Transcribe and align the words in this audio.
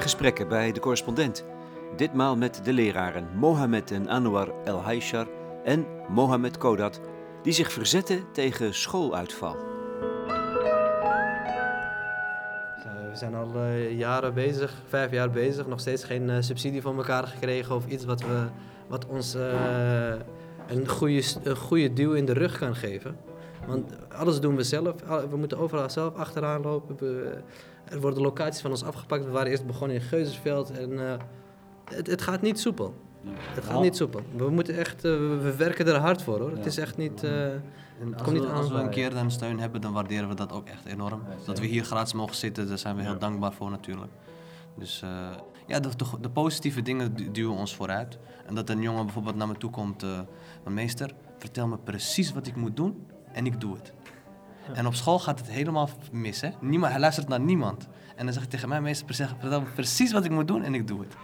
Gesprekken 0.00 0.48
bij 0.48 0.72
de 0.72 0.80
correspondent. 0.80 1.44
Ditmaal 1.96 2.36
met 2.36 2.60
de 2.64 2.72
leraren 2.72 3.28
Mohamed 3.34 3.90
en 3.90 4.08
Anwar 4.08 4.48
El 4.64 4.82
Haishar 4.82 5.26
en 5.64 5.86
Mohamed 6.08 6.58
Kodat, 6.58 7.00
die 7.42 7.52
zich 7.52 7.72
verzetten 7.72 8.24
tegen 8.32 8.74
schooluitval. 8.74 9.56
We 13.10 13.20
zijn 13.20 13.34
al 13.34 13.50
uh, 13.56 13.98
jaren 13.98 14.34
bezig, 14.34 14.74
vijf 14.88 15.10
jaar 15.10 15.30
bezig, 15.30 15.66
nog 15.66 15.80
steeds 15.80 16.04
geen 16.04 16.28
uh, 16.28 16.36
subsidie 16.40 16.82
van 16.82 16.96
elkaar 16.96 17.26
gekregen 17.26 17.74
of 17.74 17.86
iets 17.86 18.04
wat, 18.04 18.20
we, 18.20 18.46
wat 18.86 19.06
ons 19.06 19.34
een, 20.66 20.88
goede, 20.88 21.22
een 21.42 21.56
goede 21.56 21.92
duw 21.92 22.12
in 22.12 22.24
de 22.24 22.32
rug 22.32 22.58
kan 22.58 22.74
geven. 22.74 23.16
Want 23.66 23.92
alles 24.08 24.40
doen 24.40 24.56
we 24.56 24.62
zelf, 24.62 24.94
we 25.30 25.36
moeten 25.36 25.58
overal 25.58 25.90
zelf 25.90 26.14
achteraan 26.14 26.62
lopen. 26.62 26.96
Er 27.84 28.00
worden 28.00 28.22
locaties 28.22 28.60
van 28.60 28.70
ons 28.70 28.84
afgepakt. 28.84 29.24
We 29.24 29.30
waren 29.30 29.50
eerst 29.50 29.66
begonnen 29.66 29.96
in 29.96 30.02
Geuzersveld 30.02 30.70
en 30.70 30.98
het, 31.84 32.06
het, 32.06 32.22
gaat 32.22 32.42
niet 32.42 32.60
soepel. 32.60 32.94
Het 33.26 33.64
gaat 33.64 33.80
niet 33.80 33.96
soepel. 33.96 34.20
We 34.36 34.50
moeten 34.50 34.76
echt, 34.76 35.02
we 35.02 35.54
werken 35.56 35.86
er 35.86 35.96
hard 35.96 36.22
voor 36.22 36.40
hoor. 36.40 36.50
Het 36.50 36.66
is 36.66 36.78
echt 36.78 36.96
niet... 36.96 37.24
Als, 38.16 38.30
we, 38.32 38.46
als 38.46 38.68
we 38.68 38.74
een 38.74 38.90
keer 38.90 39.10
dan 39.10 39.30
steun 39.30 39.58
hebben, 39.58 39.80
dan 39.80 39.92
waarderen 39.92 40.28
we 40.28 40.34
dat 40.34 40.52
ook 40.52 40.68
echt 40.68 40.84
enorm. 40.84 41.22
dat 41.44 41.58
we 41.58 41.66
hier 41.66 41.84
gratis 41.84 42.12
mogen 42.12 42.36
zitten, 42.36 42.68
daar 42.68 42.78
zijn 42.78 42.96
we 42.96 43.02
heel 43.02 43.18
dankbaar 43.18 43.52
voor 43.52 43.70
natuurlijk. 43.70 44.12
Dus 44.76 45.02
uh, 45.04 45.10
ja, 45.66 45.80
de, 45.80 45.88
de, 46.20 46.30
positieve 46.30 46.82
dingen 46.82 47.32
duwen 47.32 47.56
ons 47.56 47.74
vooruit. 47.74 48.18
En 48.46 48.54
dat 48.54 48.70
een 48.70 48.82
jongen 48.82 49.04
bijvoorbeeld 49.04 49.36
naar 49.36 49.48
me 49.48 49.56
toe 49.56 49.70
komt, 49.70 50.02
uh, 50.02 50.20
meester, 50.64 51.10
vertel 51.38 51.66
me 51.66 51.78
precies 51.78 52.32
wat 52.32 52.46
ik 52.46 52.56
moet 52.56 52.76
doen 52.76 53.06
en 53.34 53.46
ik 53.46 53.60
doe 53.60 53.74
het. 53.74 53.92
En 54.72 54.86
op 54.86 54.94
school 54.94 55.18
gaat 55.18 55.38
het 55.38 55.48
helemaal 55.48 55.88
mis. 56.12 56.40
Hè? 56.40 56.50
Niemand, 56.60 56.92
hij 56.92 57.00
luistert 57.00 57.28
naar 57.28 57.40
niemand. 57.40 57.88
En 58.16 58.24
dan 58.24 58.34
zeg 58.34 58.42
ik 58.42 58.50
tegen 58.50 58.68
mij, 58.68 58.80
meester, 58.80 59.06
precies 59.74 60.12
wat 60.12 60.24
ik 60.24 60.30
moet 60.30 60.48
doen 60.48 60.62
en 60.62 60.74
ik 60.74 60.86
doe 60.86 61.00
het. 61.00 61.16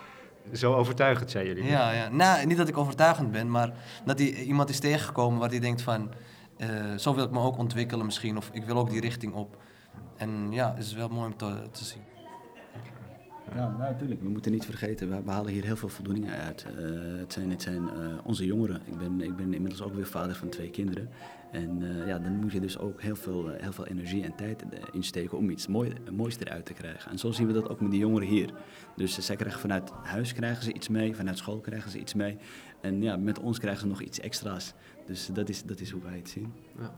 Zo 0.58 0.75
overtuigend, 0.75 1.31
zijn 1.31 1.47
jullie? 1.47 1.64
Ja, 1.64 1.91
ja. 1.91 2.08
Nou, 2.08 2.47
niet 2.47 2.56
dat 2.56 2.69
ik 2.69 2.77
overtuigend 2.77 3.31
ben, 3.31 3.50
maar 3.50 3.72
dat 4.05 4.19
hij, 4.19 4.33
iemand 4.34 4.69
is 4.69 4.78
tegengekomen 4.78 5.38
waar 5.38 5.48
hij 5.48 5.61
denkt 5.61 5.83
van... 5.83 6.11
Uh, 6.58 6.69
zo 6.97 7.14
wil 7.14 7.25
ik 7.25 7.31
me 7.31 7.41
ook 7.41 7.58
ontwikkelen 7.58 8.05
misschien, 8.06 8.36
of 8.36 8.50
ik 8.53 8.64
wil 8.64 8.77
ook 8.77 8.91
die 8.91 9.00
richting 9.00 9.33
op. 9.33 9.56
En 10.16 10.53
ja, 10.53 10.75
het 10.75 10.84
is 10.84 10.92
wel 10.92 11.08
mooi 11.08 11.27
om 11.27 11.36
te, 11.36 11.69
te 11.70 11.84
zien. 11.84 12.03
Ja, 13.55 13.69
nou, 13.69 13.79
natuurlijk. 13.79 14.23
We 14.23 14.29
moeten 14.29 14.53
niet 14.53 14.65
vergeten, 14.65 15.25
we, 15.25 15.31
halen 15.31 15.53
hier 15.53 15.65
heel 15.65 15.77
veel 15.77 15.89
voldoening 15.89 16.31
uit. 16.31 16.67
Uh, 16.79 17.19
het 17.19 17.33
zijn, 17.33 17.51
het 17.51 17.62
zijn 17.62 17.83
uh, 17.83 18.19
onze 18.25 18.47
jongeren. 18.47 18.81
Ik 18.84 18.98
ben, 18.98 19.20
ik 19.20 19.37
ben 19.37 19.55
inmiddels 19.55 19.83
ook 19.83 19.95
weer 19.95 20.06
vader 20.06 20.34
van 20.34 20.48
twee 20.48 20.70
kinderen. 20.70 21.09
En 21.53 21.83
uh, 21.83 22.06
ja, 22.06 22.19
dan 22.19 22.33
moet 22.33 22.53
je 22.53 22.61
dus 22.61 22.78
ook 22.78 23.03
heel 23.03 23.17
veel, 23.17 23.48
heel 23.48 23.73
veel 23.73 23.87
energie 23.87 24.25
en 24.25 24.34
tijd 24.34 24.65
insteken 24.93 25.39
om 25.39 25.51
iets 25.51 25.67
mooi, 25.67 25.93
moois 26.12 26.39
eruit 26.39 26.67
te 26.67 26.73
krijgen. 26.73 27.11
En 27.11 27.19
zo 27.19 27.31
zien 27.31 27.47
we 27.47 27.53
dat 27.53 27.69
ook 27.69 27.81
met 27.81 27.91
die 27.91 28.01
jongeren 28.01 28.28
hier. 28.28 28.51
Dus 28.97 29.19
zij 29.19 29.37
krijgen 29.37 29.61
vanuit 29.61 29.91
huis 30.03 30.33
krijgen 30.33 30.65
ze 30.65 30.73
iets 30.73 30.89
mee, 30.89 31.17
vanuit 31.17 31.39
school 31.39 31.61
krijgen 31.61 31.91
ze 31.91 31.98
iets 31.98 32.15
mee. 32.15 32.37
En 32.81 33.03
ja, 33.03 33.17
met 33.17 33.39
ons 33.39 33.59
krijgen 33.59 33.81
ze 33.81 33.87
nog 33.87 34.03
iets 34.03 34.21
extra's. 34.21 34.75
Dus 35.06 35.27
dat 35.33 35.48
is, 35.48 35.62
dat 35.62 35.81
is 35.81 35.91
hoe 35.91 36.03
wij 36.03 36.17
het 36.17 36.28
zien. 36.28 36.53
Ja. 36.78 36.93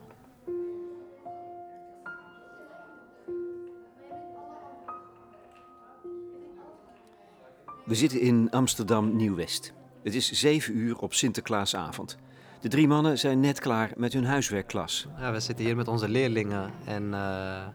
We 7.85 7.95
zitten 7.95 8.21
in 8.21 8.51
Amsterdam 8.51 9.17
Nieuw-West. 9.17 9.73
Het 10.03 10.15
is 10.15 10.33
7 10.33 10.77
uur 10.77 10.99
op 10.99 11.15
Sinterklaasavond. 11.15 12.17
De 12.61 12.69
drie 12.69 12.89
mannen 12.89 13.19
zijn 13.19 13.41
net 13.41 13.61
klaar 13.61 13.93
met 13.97 14.13
hun 14.13 14.25
huiswerkklas. 14.25 15.07
Ja, 15.19 15.33
we 15.33 15.41
zitten 15.41 15.65
hier 15.65 15.77
met 15.77 15.89
onze 15.89 16.09
leerlingen 16.09 16.71
en 16.85 17.03
uh, 17.03 17.67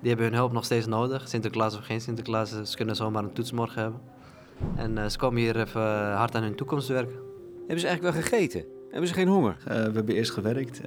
die 0.00 0.08
hebben 0.08 0.26
hun 0.26 0.34
hulp 0.34 0.52
nog 0.52 0.64
steeds 0.64 0.86
nodig. 0.86 1.28
Sinterklaas 1.28 1.76
of 1.76 1.84
geen 1.84 2.00
Sinterklaas, 2.00 2.50
ze 2.62 2.76
kunnen 2.76 2.96
zomaar 2.96 3.24
een 3.24 3.32
toetsmorgen 3.32 3.82
hebben. 3.82 4.00
En 4.76 4.96
uh, 4.96 5.06
ze 5.06 5.18
komen 5.18 5.40
hier 5.40 5.60
even 5.60 6.12
hard 6.12 6.34
aan 6.34 6.42
hun 6.42 6.56
toekomst 6.56 6.88
werken. 6.88 7.16
Hebben 7.58 7.80
ze 7.80 7.86
eigenlijk 7.86 8.14
wel 8.14 8.22
gegeten? 8.22 8.64
Hebben 8.90 9.08
ze 9.08 9.14
geen 9.14 9.28
honger? 9.28 9.56
Uh, 9.60 9.66
we 9.66 9.72
hebben 9.72 10.14
eerst 10.14 10.32
gewerkt. 10.32 10.80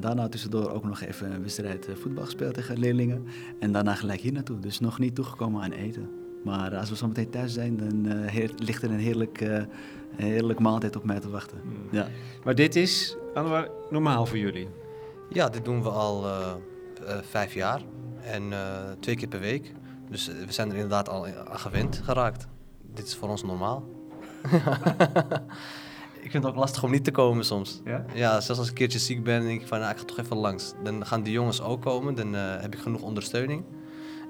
daarna 0.00 0.28
tussendoor 0.28 0.70
ook 0.70 0.84
nog 0.84 1.00
even 1.00 1.32
een 1.32 1.42
wedstrijd 1.42 1.88
voetbal 1.94 2.24
gespeeld 2.24 2.54
tegen 2.54 2.78
leerlingen. 2.78 3.26
En 3.60 3.72
daarna 3.72 3.94
gelijk 3.94 4.20
hier 4.20 4.32
naartoe. 4.32 4.58
Dus 4.58 4.80
nog 4.80 4.98
niet 4.98 5.14
toegekomen 5.14 5.62
aan 5.62 5.72
eten. 5.72 6.25
Maar 6.46 6.76
als 6.76 6.88
we 6.88 6.96
zo 6.96 7.06
meteen 7.06 7.30
thuis 7.30 7.52
zijn, 7.52 7.76
dan 7.76 8.06
uh, 8.06 8.48
ligt 8.56 8.82
er 8.82 8.90
een 8.90 8.98
heerlijk, 8.98 9.40
uh, 9.40 9.62
heerlijk 10.16 10.58
maaltijd 10.58 10.96
op 10.96 11.04
mij 11.04 11.20
te 11.20 11.30
wachten. 11.30 11.60
Mm. 11.64 11.72
Ja. 11.90 12.08
Maar 12.44 12.54
dit 12.54 12.76
is 12.76 13.16
Anwar, 13.34 13.70
normaal 13.90 14.26
voor 14.26 14.38
jullie? 14.38 14.68
Ja, 15.28 15.48
dit 15.48 15.64
doen 15.64 15.82
we 15.82 15.88
al 15.88 16.24
uh, 16.24 16.54
vijf 17.30 17.54
jaar. 17.54 17.82
En 18.22 18.42
twee 19.00 19.16
keer 19.16 19.28
per 19.28 19.40
week. 19.40 19.72
Dus 20.10 20.26
we 20.26 20.52
zijn 20.52 20.68
er 20.68 20.74
inderdaad 20.74 21.08
al 21.08 21.26
aan 21.26 21.58
gewend 21.58 22.00
geraakt. 22.04 22.46
Dit 22.94 23.06
is 23.06 23.16
voor 23.16 23.28
ons 23.28 23.42
normaal. 23.42 23.84
ik 26.24 26.30
vind 26.30 26.44
het 26.44 26.46
ook 26.46 26.58
lastig 26.58 26.82
om 26.82 26.90
niet 26.90 27.04
te 27.04 27.10
komen 27.10 27.44
soms. 27.44 27.80
Ja? 27.84 28.04
Ja, 28.14 28.30
zelfs 28.40 28.48
als 28.48 28.62
ik 28.62 28.68
een 28.68 28.74
keertje 28.74 28.98
ziek 28.98 29.24
ben, 29.24 29.42
denk 29.42 29.60
ik 29.60 29.66
van 29.66 29.78
nou, 29.78 29.90
ik 29.92 29.98
ga 29.98 30.04
toch 30.04 30.18
even 30.18 30.36
langs. 30.36 30.72
Dan 30.82 31.06
gaan 31.06 31.22
die 31.22 31.32
jongens 31.32 31.62
ook 31.62 31.82
komen, 31.82 32.14
dan 32.14 32.32
heb 32.32 32.74
ik 32.74 32.80
genoeg 32.80 33.02
ondersteuning. 33.02 33.64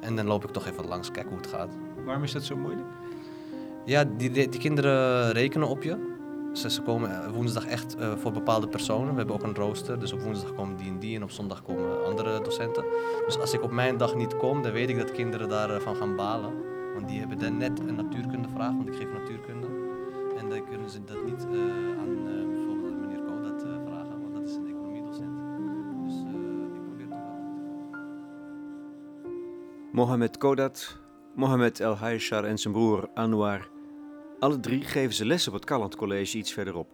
En 0.00 0.16
dan 0.16 0.26
loop 0.26 0.44
ik 0.44 0.50
toch 0.50 0.66
even 0.66 0.86
langs, 0.86 1.10
kijken 1.10 1.30
hoe 1.30 1.40
het 1.40 1.50
gaat. 1.50 1.76
Waarom 2.06 2.24
is 2.24 2.32
dat 2.32 2.44
zo 2.44 2.56
moeilijk? 2.56 2.86
Ja, 3.84 4.04
die, 4.04 4.30
die, 4.30 4.48
kinderen 4.48 5.32
rekenen 5.32 5.68
op 5.68 5.82
je. 5.82 6.14
Ze, 6.52 6.70
ze 6.70 6.82
komen 6.82 7.10
eh, 7.10 7.30
woensdag 7.30 7.66
echt 7.66 7.96
uh, 7.98 8.16
voor 8.16 8.32
bepaalde 8.32 8.68
personen. 8.68 9.10
We 9.10 9.16
hebben 9.16 9.34
ook 9.34 9.42
een 9.42 9.54
rooster, 9.54 9.98
dus 9.98 10.12
op 10.12 10.20
woensdag 10.20 10.54
komen 10.54 10.76
die 10.76 10.88
en 10.88 10.98
die 10.98 11.16
en 11.16 11.22
op 11.22 11.30
zondag 11.30 11.62
komen 11.62 12.04
andere 12.04 12.42
docenten. 12.42 12.84
Dus 13.26 13.38
als 13.38 13.52
ik 13.52 13.62
op 13.62 13.70
mijn 13.70 13.96
dag 13.96 14.14
niet 14.14 14.36
kom, 14.36 14.62
dan 14.62 14.72
weet 14.72 14.88
ik 14.88 14.98
dat 14.98 15.12
kinderen 15.12 15.48
daarvan 15.48 15.96
gaan 15.96 16.16
balen. 16.16 16.52
Want 16.94 17.08
die 17.08 17.18
hebben 17.18 17.38
dan 17.38 17.56
net 17.56 17.80
een 17.80 17.94
natuurkundevraag, 17.94 18.72
want 18.72 18.88
ik 18.88 18.94
geef 18.94 19.12
natuurkunde. 19.12 19.66
En 20.38 20.48
dan 20.48 20.68
kunnen 20.68 20.90
ze 20.90 21.04
dat 21.04 21.24
niet 21.24 21.46
uh, 21.52 21.60
aan 21.98 22.24
bijvoorbeeld 22.50 23.00
meneer 23.00 23.22
Kodat 23.22 23.64
vragen, 23.84 24.20
want 24.20 24.34
dat 24.34 24.48
is 24.48 24.54
een 24.54 24.66
economiedocent. 24.66 25.38
Dus 26.04 26.14
ik 26.74 26.84
probeer 26.84 27.08
toch 27.08 27.18
wel. 27.18 27.38
Mohamed 29.92 30.38
Kodat 30.38 31.04
Mohamed 31.36 31.80
El 31.80 31.96
Haishar 31.96 32.44
en 32.44 32.58
zijn 32.58 32.72
broer 32.72 33.08
Anwar. 33.14 33.68
Alle 34.40 34.60
drie 34.60 34.82
geven 34.82 35.14
ze 35.14 35.26
les 35.26 35.48
op 35.48 35.54
het 35.54 35.64
Kalland 35.64 35.96
College 35.96 36.38
iets 36.38 36.52
verderop. 36.52 36.88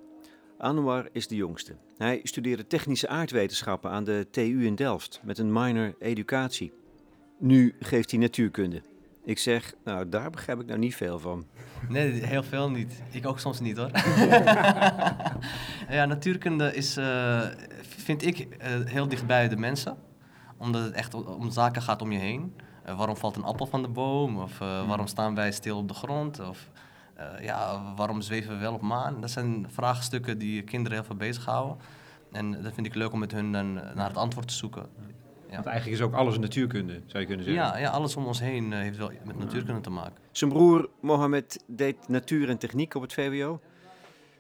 Anwar 0.59 1.09
is 1.13 1.29
de 1.29 1.37
jongste. 1.37 1.77
Hij 1.97 2.21
studeerde 2.23 2.67
technische 2.67 3.09
aardwetenschappen 3.09 3.91
aan 3.91 4.05
de 4.05 4.27
TU 4.31 4.67
in 4.67 4.75
Delft 4.75 5.21
met 5.25 5.39
een 5.39 5.53
minor 5.53 5.95
educatie. 5.99 6.73
Nu 7.39 7.75
geeft 7.81 8.11
hij 8.11 8.21
natuurkunde. 8.21 8.83
Ik 9.25 9.39
zeg, 9.39 9.75
nou 9.85 10.09
daar 10.09 10.31
begrijp 10.31 10.61
ik 10.61 10.67
nou 10.67 10.79
niet 10.79 10.97
veel 10.97 11.19
van. 11.19 11.47
Nee, 11.89 12.11
heel 12.11 12.43
veel 12.43 12.71
niet. 12.71 13.03
Ik 13.11 13.27
ook 13.27 13.39
soms 13.39 13.61
niet 13.61 13.77
hoor. 13.77 13.91
ja, 15.97 16.05
natuurkunde 16.07 16.75
is, 16.75 16.99
uh, 16.99 17.47
vind 17.81 18.27
ik, 18.27 18.39
uh, 18.39 18.47
heel 18.85 19.09
dichtbij 19.09 19.49
de 19.49 19.57
mensen. 19.57 19.97
Omdat 20.59 20.83
het 20.85 20.93
echt 20.93 21.15
om 21.15 21.51
zaken 21.51 21.83
gaat 21.83 22.03
om 22.03 22.13
je 22.13 22.19
heen. 22.19 22.55
Uh, 22.87 22.97
waarom 22.97 23.17
valt 23.17 23.37
een 23.37 23.45
appel 23.45 23.67
van 23.67 23.83
de 23.83 23.89
boom? 23.89 24.39
Of 24.39 24.61
uh, 24.61 24.87
waarom 24.87 25.07
staan 25.07 25.35
wij 25.35 25.53
stil 25.53 25.79
op 25.79 25.89
de 25.89 25.95
grond? 25.95 26.41
Of 26.41 26.71
uh, 27.19 27.45
ja, 27.45 27.83
waarom 27.97 28.21
zweven 28.21 28.55
we 28.55 28.61
wel 28.61 28.75
op 28.75 28.81
maan? 28.81 29.21
Dat 29.21 29.31
zijn 29.31 29.67
vraagstukken 29.71 30.39
die 30.39 30.63
kinderen 30.63 30.99
heel 30.99 31.07
veel 31.07 31.17
bezighouden. 31.17 31.77
En 32.33 32.63
dat 32.63 32.73
vind 32.75 32.87
ik 32.87 32.95
leuk 32.95 33.13
om 33.13 33.19
met 33.19 33.33
hun 33.33 33.53
dan 33.53 33.75
naar 33.75 34.09
het 34.09 34.17
antwoord 34.17 34.49
te 34.49 34.55
zoeken. 34.55 34.87
Ja. 35.49 35.55
Want 35.55 35.67
eigenlijk 35.67 36.01
is 36.01 36.07
ook 36.07 36.15
alles 36.15 36.39
natuurkunde, 36.39 37.01
zou 37.07 37.21
je 37.21 37.27
kunnen 37.27 37.45
zeggen. 37.45 37.65
Ja, 37.65 37.77
ja 37.79 37.91
alles 37.91 38.17
om 38.17 38.27
ons 38.27 38.41
heen 38.41 38.73
heeft 38.73 38.97
wel 38.97 39.11
met 39.25 39.39
natuurkunde 39.39 39.81
te 39.81 39.91
maken. 39.91 40.15
Zijn 40.31 40.51
broer 40.51 40.89
Mohammed 41.01 41.65
deed 41.67 42.09
natuur 42.09 42.49
en 42.49 42.59
techniek 42.59 42.95
op 42.95 43.03
het 43.03 43.13
VWO. 43.13 43.61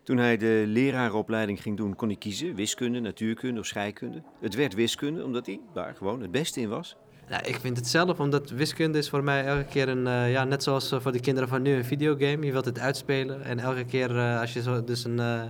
Toen 0.03 0.17
hij 0.17 0.37
de 0.37 0.65
lerarenopleiding 0.67 1.63
ging 1.63 1.77
doen, 1.77 1.97
kon 1.97 2.09
hij 2.09 2.17
kiezen: 2.17 2.55
wiskunde, 2.55 3.01
natuurkunde 3.01 3.61
of 3.61 3.67
scheikunde. 3.67 4.23
Het 4.41 4.55
werd 4.55 4.75
wiskunde, 4.75 5.25
omdat 5.25 5.47
hij 5.47 5.61
daar 5.73 5.95
gewoon 5.95 6.21
het 6.21 6.31
beste 6.31 6.61
in 6.61 6.69
was. 6.69 6.97
Ja, 7.29 7.43
ik 7.43 7.57
vind 7.61 7.77
het 7.77 7.87
zelf, 7.87 8.21
omdat 8.21 8.51
wiskunde 8.51 8.99
is 8.99 9.09
voor 9.09 9.25
mij 9.25 9.45
elke 9.45 9.65
keer 9.65 9.89
een, 9.89 10.07
uh, 10.07 10.33
ja, 10.33 10.45
net 10.45 10.63
zoals 10.63 10.95
voor 10.99 11.13
de 11.13 11.21
kinderen 11.21 11.49
van 11.49 11.63
nu, 11.63 11.75
een 11.75 11.85
videogame. 11.85 12.47
Je 12.47 12.53
wilt 12.53 12.65
het 12.65 12.79
uitspelen 12.79 13.45
en 13.45 13.59
elke 13.59 13.85
keer 13.85 14.11
uh, 14.11 14.41
als 14.41 14.53
je 14.53 14.63
zo 14.63 14.85
dus 14.85 15.05
een, 15.05 15.19
uh, 15.19 15.43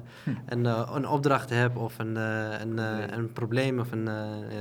een, 0.46 0.64
een 0.94 1.08
opdracht 1.08 1.50
hebt 1.50 1.76
of 1.76 1.98
een, 1.98 2.16
een, 2.16 2.78
een 3.19 3.32
probleem, 3.32 3.80
of 3.80 3.92
een, 3.92 4.08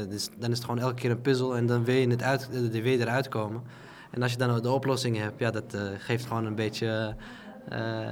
dus, 0.10 0.30
dan 0.38 0.52
is 0.52 0.58
het 0.58 0.66
gewoon 0.66 0.82
elke 0.82 1.02
keer 1.02 1.12
een 1.12 1.22
puzzel 1.22 1.56
en 1.56 1.66
dan 1.66 1.84
wil 1.84 1.96
je, 1.96 2.08
het 2.08 2.24
uit, 2.24 2.50
wil 2.72 2.92
je 2.92 3.00
eruit 3.00 3.28
komen. 3.28 3.62
En 4.12 4.22
als 4.22 4.32
je 4.32 4.38
dan 4.38 4.62
de 4.62 4.72
oplossing 4.72 5.18
hebt, 5.18 5.40
ja, 5.40 5.52
dat 5.52 5.78
geeft 5.98 6.26
gewoon 6.26 6.46
een 6.46 6.56
beetje 6.56 7.16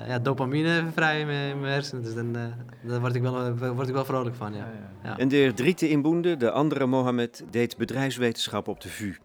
ja, 0.08 0.20
dopamine 0.20 0.88
vrij 0.94 1.20
in 1.20 1.28
mijn, 1.28 1.64
hersenen. 1.64 2.04
Dus 2.04 2.14
dan, 2.14 2.38
uh, 2.38 2.44
daar 2.82 3.00
word 3.00 3.16
ik, 3.16 3.22
wel, 3.22 3.56
word 3.74 3.88
ik 3.88 3.94
wel 3.94 4.06
vrolijk 4.06 4.36
van. 4.36 4.54
Ja. 4.54 4.72
Ja, 5.04 5.18
En 5.18 5.28
de 5.28 5.52
Driete 5.56 5.90
in 5.90 6.02
Boende, 6.02 6.38
de 6.38 6.52
andere 6.52 6.86
Mohammed, 6.86 7.44
deed 7.52 7.78
bedrijfswetenschap 7.78 8.68
op 8.68 8.82
de 8.82 8.90
VU. 8.90 9.16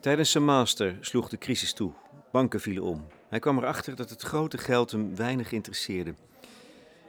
Tijdens 0.00 0.30
zijn 0.30 0.44
master 0.44 0.96
sloeg 1.00 1.28
de 1.28 1.38
crisis 1.38 1.72
toe. 1.72 1.92
Banken 2.32 2.60
vielen 2.60 2.82
om. 2.82 3.06
Hij 3.28 3.38
kwam 3.38 3.58
erachter 3.58 3.96
dat 3.96 4.10
het 4.10 4.22
grote 4.22 4.58
geld 4.58 4.90
hem 4.90 5.16
weinig 5.16 5.52
interesseerde. 5.52 6.14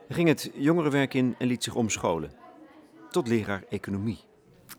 Hij 0.08 0.16
ging 0.16 0.28
het 0.28 0.52
jongerenwerk 0.54 1.14
in 1.14 1.36
en 1.38 1.48
liet 1.48 1.64
zich 1.64 1.76
omscholen. 1.76 2.32
Tot 3.10 3.28
leraar 3.28 3.64
economie. 3.70 4.27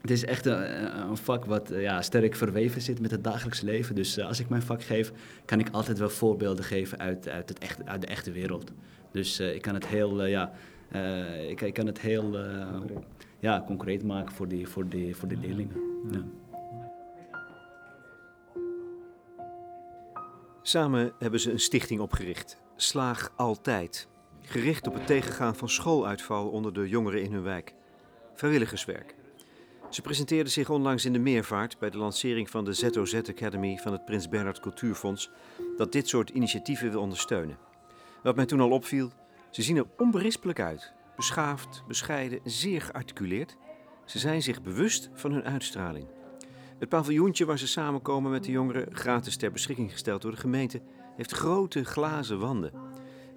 Het 0.00 0.10
is 0.10 0.24
echt 0.24 0.46
een, 0.46 0.96
een 1.08 1.16
vak 1.16 1.44
wat 1.44 1.68
ja, 1.72 2.02
sterk 2.02 2.34
verweven 2.34 2.80
zit 2.80 3.00
met 3.00 3.10
het 3.10 3.24
dagelijks 3.24 3.60
leven. 3.60 3.94
Dus 3.94 4.20
als 4.20 4.40
ik 4.40 4.48
mijn 4.48 4.62
vak 4.62 4.82
geef, 4.82 5.12
kan 5.44 5.60
ik 5.60 5.68
altijd 5.70 5.98
wel 5.98 6.10
voorbeelden 6.10 6.64
geven 6.64 6.98
uit, 6.98 7.28
uit, 7.28 7.48
het 7.48 7.58
echt, 7.58 7.86
uit 7.86 8.00
de 8.00 8.06
echte 8.06 8.32
wereld. 8.32 8.72
Dus 9.10 9.40
ik 9.40 9.62
kan 9.62 9.74
het 9.74 9.86
heel, 9.86 10.24
ja, 10.24 10.52
ik, 11.48 11.60
ik, 11.60 11.74
kan 11.74 11.86
het 11.86 12.00
heel 12.00 12.38
ja, 13.38 13.64
concreet 13.66 14.04
maken 14.04 14.34
voor 14.34 14.48
die, 14.48 14.68
voor 14.68 14.88
die, 14.88 15.16
voor 15.16 15.28
die 15.28 15.38
leerlingen. 15.38 15.76
Ja. 16.10 16.24
Samen 20.62 21.12
hebben 21.18 21.40
ze 21.40 21.52
een 21.52 21.60
stichting 21.60 22.00
opgericht, 22.00 22.58
Slaag 22.76 23.32
Altijd. 23.36 24.08
Gericht 24.42 24.86
op 24.86 24.94
het 24.94 25.06
tegengaan 25.06 25.56
van 25.56 25.68
schooluitval 25.68 26.48
onder 26.48 26.72
de 26.72 26.88
jongeren 26.88 27.22
in 27.22 27.32
hun 27.32 27.42
wijk. 27.42 27.74
Vrijwilligerswerk. 28.34 29.17
Ze 29.90 30.02
presenteerden 30.02 30.52
zich 30.52 30.70
onlangs 30.70 31.04
in 31.04 31.12
de 31.12 31.18
Meervaart 31.18 31.78
bij 31.78 31.90
de 31.90 31.98
lancering 31.98 32.50
van 32.50 32.64
de 32.64 32.72
ZOZ 32.72 33.14
Academy 33.14 33.76
van 33.76 33.92
het 33.92 34.04
Prins 34.04 34.28
Bernhard 34.28 34.60
Cultuurfonds, 34.60 35.30
dat 35.76 35.92
dit 35.92 36.08
soort 36.08 36.30
initiatieven 36.30 36.90
wil 36.90 37.00
ondersteunen. 37.00 37.58
Wat 38.22 38.36
mij 38.36 38.46
toen 38.46 38.60
al 38.60 38.70
opviel, 38.70 39.10
ze 39.50 39.62
zien 39.62 39.76
er 39.76 39.86
onberispelijk 39.96 40.60
uit. 40.60 40.92
Beschaafd, 41.16 41.84
bescheiden, 41.86 42.40
zeer 42.44 42.80
gearticuleerd. 42.80 43.56
Ze 44.04 44.18
zijn 44.18 44.42
zich 44.42 44.62
bewust 44.62 45.10
van 45.12 45.32
hun 45.32 45.44
uitstraling. 45.44 46.06
Het 46.78 46.88
paviljoentje 46.88 47.44
waar 47.44 47.58
ze 47.58 47.66
samenkomen 47.66 48.30
met 48.30 48.44
de 48.44 48.50
jongeren, 48.50 48.94
gratis 48.94 49.36
ter 49.36 49.52
beschikking 49.52 49.92
gesteld 49.92 50.22
door 50.22 50.30
de 50.30 50.36
gemeente, 50.36 50.82
heeft 51.16 51.32
grote 51.32 51.84
glazen 51.84 52.38
wanden. 52.38 52.72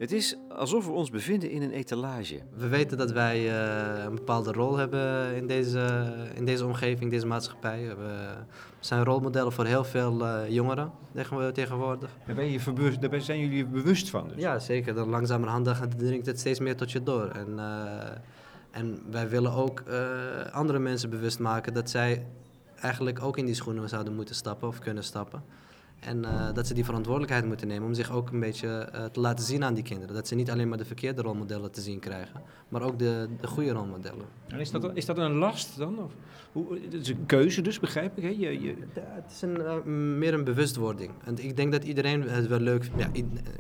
Het 0.01 0.11
is 0.11 0.35
alsof 0.49 0.85
we 0.85 0.91
ons 0.91 1.09
bevinden 1.09 1.49
in 1.49 1.61
een 1.61 1.71
etalage. 1.71 2.39
We 2.55 2.67
weten 2.67 2.97
dat 2.97 3.11
wij 3.11 3.39
uh, 3.43 4.03
een 4.03 4.15
bepaalde 4.15 4.51
rol 4.51 4.77
hebben 4.77 5.35
in 5.35 5.47
deze, 5.47 6.13
in 6.35 6.45
deze 6.45 6.65
omgeving, 6.65 7.11
deze 7.11 7.27
maatschappij. 7.27 7.95
We 7.95 8.33
zijn 8.79 9.03
rolmodellen 9.03 9.51
voor 9.51 9.65
heel 9.65 9.83
veel 9.83 10.21
uh, 10.21 10.49
jongeren 10.49 10.91
tegenwoordig. 11.53 12.09
Daar, 12.25 12.35
ben 12.35 12.51
je 12.51 12.97
daar 12.99 13.21
zijn 13.21 13.39
jullie 13.39 13.65
bewust 13.65 14.09
van? 14.09 14.27
Dus. 14.27 14.37
Ja, 14.37 14.59
zeker. 14.59 14.93
Dan 14.93 15.09
langzamerhand 15.09 15.99
dringt 15.99 16.25
het 16.25 16.39
steeds 16.39 16.59
meer 16.59 16.75
tot 16.75 16.91
je 16.91 17.03
door. 17.03 17.27
En, 17.27 17.47
uh, 17.55 17.63
en 18.71 18.99
wij 19.11 19.29
willen 19.29 19.53
ook 19.53 19.83
andere 20.51 20.79
mensen 20.79 21.09
bewust 21.09 21.39
maken 21.39 21.73
dat 21.73 21.89
zij 21.89 22.25
eigenlijk 22.75 23.23
ook 23.23 23.37
in 23.37 23.45
die 23.45 23.55
schoenen 23.55 23.89
zouden 23.89 24.15
moeten 24.15 24.35
stappen 24.35 24.67
of 24.67 24.79
kunnen 24.79 25.03
stappen. 25.03 25.43
En 26.01 26.17
uh, 26.17 26.53
dat 26.53 26.67
ze 26.67 26.73
die 26.73 26.85
verantwoordelijkheid 26.85 27.45
moeten 27.45 27.67
nemen 27.67 27.87
om 27.87 27.93
zich 27.93 28.11
ook 28.11 28.31
een 28.31 28.39
beetje 28.39 28.89
uh, 28.95 29.05
te 29.05 29.19
laten 29.19 29.45
zien 29.45 29.63
aan 29.63 29.73
die 29.73 29.83
kinderen. 29.83 30.15
Dat 30.15 30.27
ze 30.27 30.35
niet 30.35 30.51
alleen 30.51 30.69
maar 30.69 30.77
de 30.77 30.85
verkeerde 30.85 31.21
rolmodellen 31.21 31.71
te 31.71 31.81
zien 31.81 31.99
krijgen, 31.99 32.41
maar 32.69 32.81
ook 32.81 32.99
de, 32.99 33.29
de 33.41 33.47
goede 33.47 33.71
rolmodellen. 33.71 34.25
En 34.47 34.59
is, 34.59 34.71
dat, 34.71 34.91
is 34.93 35.05
dat 35.05 35.17
een 35.17 35.33
last 35.33 35.77
dan? 35.77 36.03
Of, 36.03 36.13
hoe, 36.51 36.79
het 36.81 36.93
is 36.93 37.09
een 37.09 37.25
keuze 37.25 37.61
dus, 37.61 37.79
begrijp 37.79 38.17
ik? 38.17 38.23
Hè? 38.23 38.29
Je, 38.29 38.61
je... 38.61 38.75
Het 38.93 39.31
is 39.31 39.41
een, 39.41 39.57
uh, 39.57 39.83
meer 40.17 40.33
een 40.33 40.43
bewustwording. 40.43 41.11
En 41.23 41.43
ik 41.43 41.55
denk 41.55 41.71
dat 41.71 41.83
iedereen 41.83 42.21
het 42.21 42.47
wel 42.47 42.59
leuk 42.59 42.89
ja, 42.97 43.09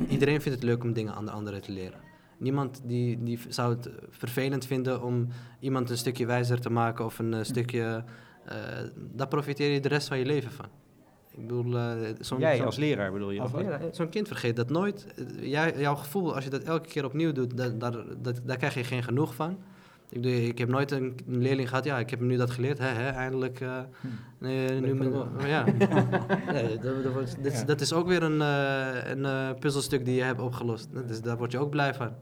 iedereen 0.09 0.41
vindt 0.41 0.59
het 0.59 0.67
leuk 0.69 0.83
om 0.83 0.93
dingen 0.93 1.13
aan 1.13 1.25
de 1.25 1.31
anderen 1.31 1.61
te 1.61 1.71
leren. 1.71 1.99
Niemand 2.37 2.81
die, 2.85 3.23
die 3.23 3.39
zou 3.49 3.75
het 3.75 3.89
vervelend 4.09 4.65
vinden 4.65 5.03
om 5.03 5.27
iemand 5.59 5.89
een 5.89 5.97
stukje 5.97 6.25
wijzer 6.25 6.61
te 6.61 6.69
maken 6.69 7.05
of 7.05 7.19
een 7.19 7.45
stukje 7.45 8.03
daar 8.95 9.27
profiteer 9.27 9.71
je 9.71 9.79
de 9.79 9.87
rest 9.87 10.07
van 10.07 10.17
je 10.17 10.25
leven 10.25 10.51
van. 10.51 10.65
Ik 11.31 11.47
bedoel, 11.47 11.75
uh, 11.75 12.39
Jij 12.39 12.65
als 12.65 12.77
leraar 12.77 13.11
bedoel 13.11 13.31
je? 13.31 13.43
Leraar, 13.55 13.81
zo'n 13.91 14.09
kind 14.09 14.27
vergeet 14.27 14.55
dat 14.55 14.69
nooit. 14.69 15.07
Jij, 15.39 15.73
jouw 15.77 15.95
gevoel, 15.95 16.35
als 16.35 16.43
je 16.43 16.49
dat 16.49 16.63
elke 16.63 16.87
keer 16.87 17.05
opnieuw 17.05 17.31
doet, 17.31 17.57
dat, 17.57 17.79
daar, 17.79 17.93
dat, 18.21 18.41
daar 18.43 18.57
krijg 18.57 18.73
je 18.73 18.83
geen 18.83 19.03
genoeg 19.03 19.35
van. 19.35 19.57
Ik, 20.09 20.21
bedoel, 20.21 20.37
ik 20.37 20.57
heb 20.57 20.69
nooit 20.69 20.91
een, 20.91 21.19
leerling 21.25 21.69
gehad, 21.69 21.83
ja, 21.83 21.99
ik 21.99 22.09
heb 22.09 22.19
hem 22.19 22.27
nu 22.27 22.37
dat 22.37 22.51
geleerd, 22.51 22.77
hè, 22.77 22.87
hè 22.87 23.09
eindelijk. 23.09 23.59
Uh, 23.59 23.79
nee, 24.37 24.81
nu 24.81 24.95
ben, 24.95 25.29
ja. 25.45 25.63
nee, 26.51 26.77
dat, 26.79 27.03
dat, 27.03 27.37
dat, 27.41 27.63
dat, 27.65 27.81
is 27.81 27.93
ook 27.93 28.07
weer 28.07 28.23
een, 28.23 28.39
uh, 28.39 29.09
een 29.09 29.55
puzzelstuk 29.59 30.05
die 30.05 30.15
je 30.15 30.23
hebt 30.23 30.39
opgelost. 30.39 30.87
Dus 31.07 31.21
daar 31.21 31.37
word 31.37 31.51
je 31.51 31.59
ook 31.59 31.69
blij 31.69 31.93
van. 31.93 32.13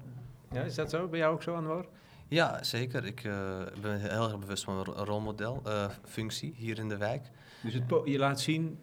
Ja, 0.52 0.62
is 0.62 0.76
dat 0.76 0.90
zo? 0.90 1.08
Ben 1.08 1.20
jij 1.20 1.28
ook 1.28 1.44
zo 1.44 1.56
aan 1.56 1.64
het 1.64 1.74
woord? 1.74 1.88
Ja, 2.28 2.64
zeker. 2.64 3.06
Ik 3.06 3.24
uh, 3.24 3.34
ben 3.82 4.00
heel 4.00 4.24
erg 4.24 4.40
bewust 4.40 4.64
van 4.64 4.78
een 4.78 5.06
rolmodelfunctie 5.06 6.52
uh, 6.52 6.58
hier 6.58 6.80
in 6.80 6.90
de 6.90 6.98
wijk. 6.98 7.24
Dus 7.64 7.74
het 7.74 7.84
je 8.06 8.18
laat 8.18 8.40
zien 8.40 8.78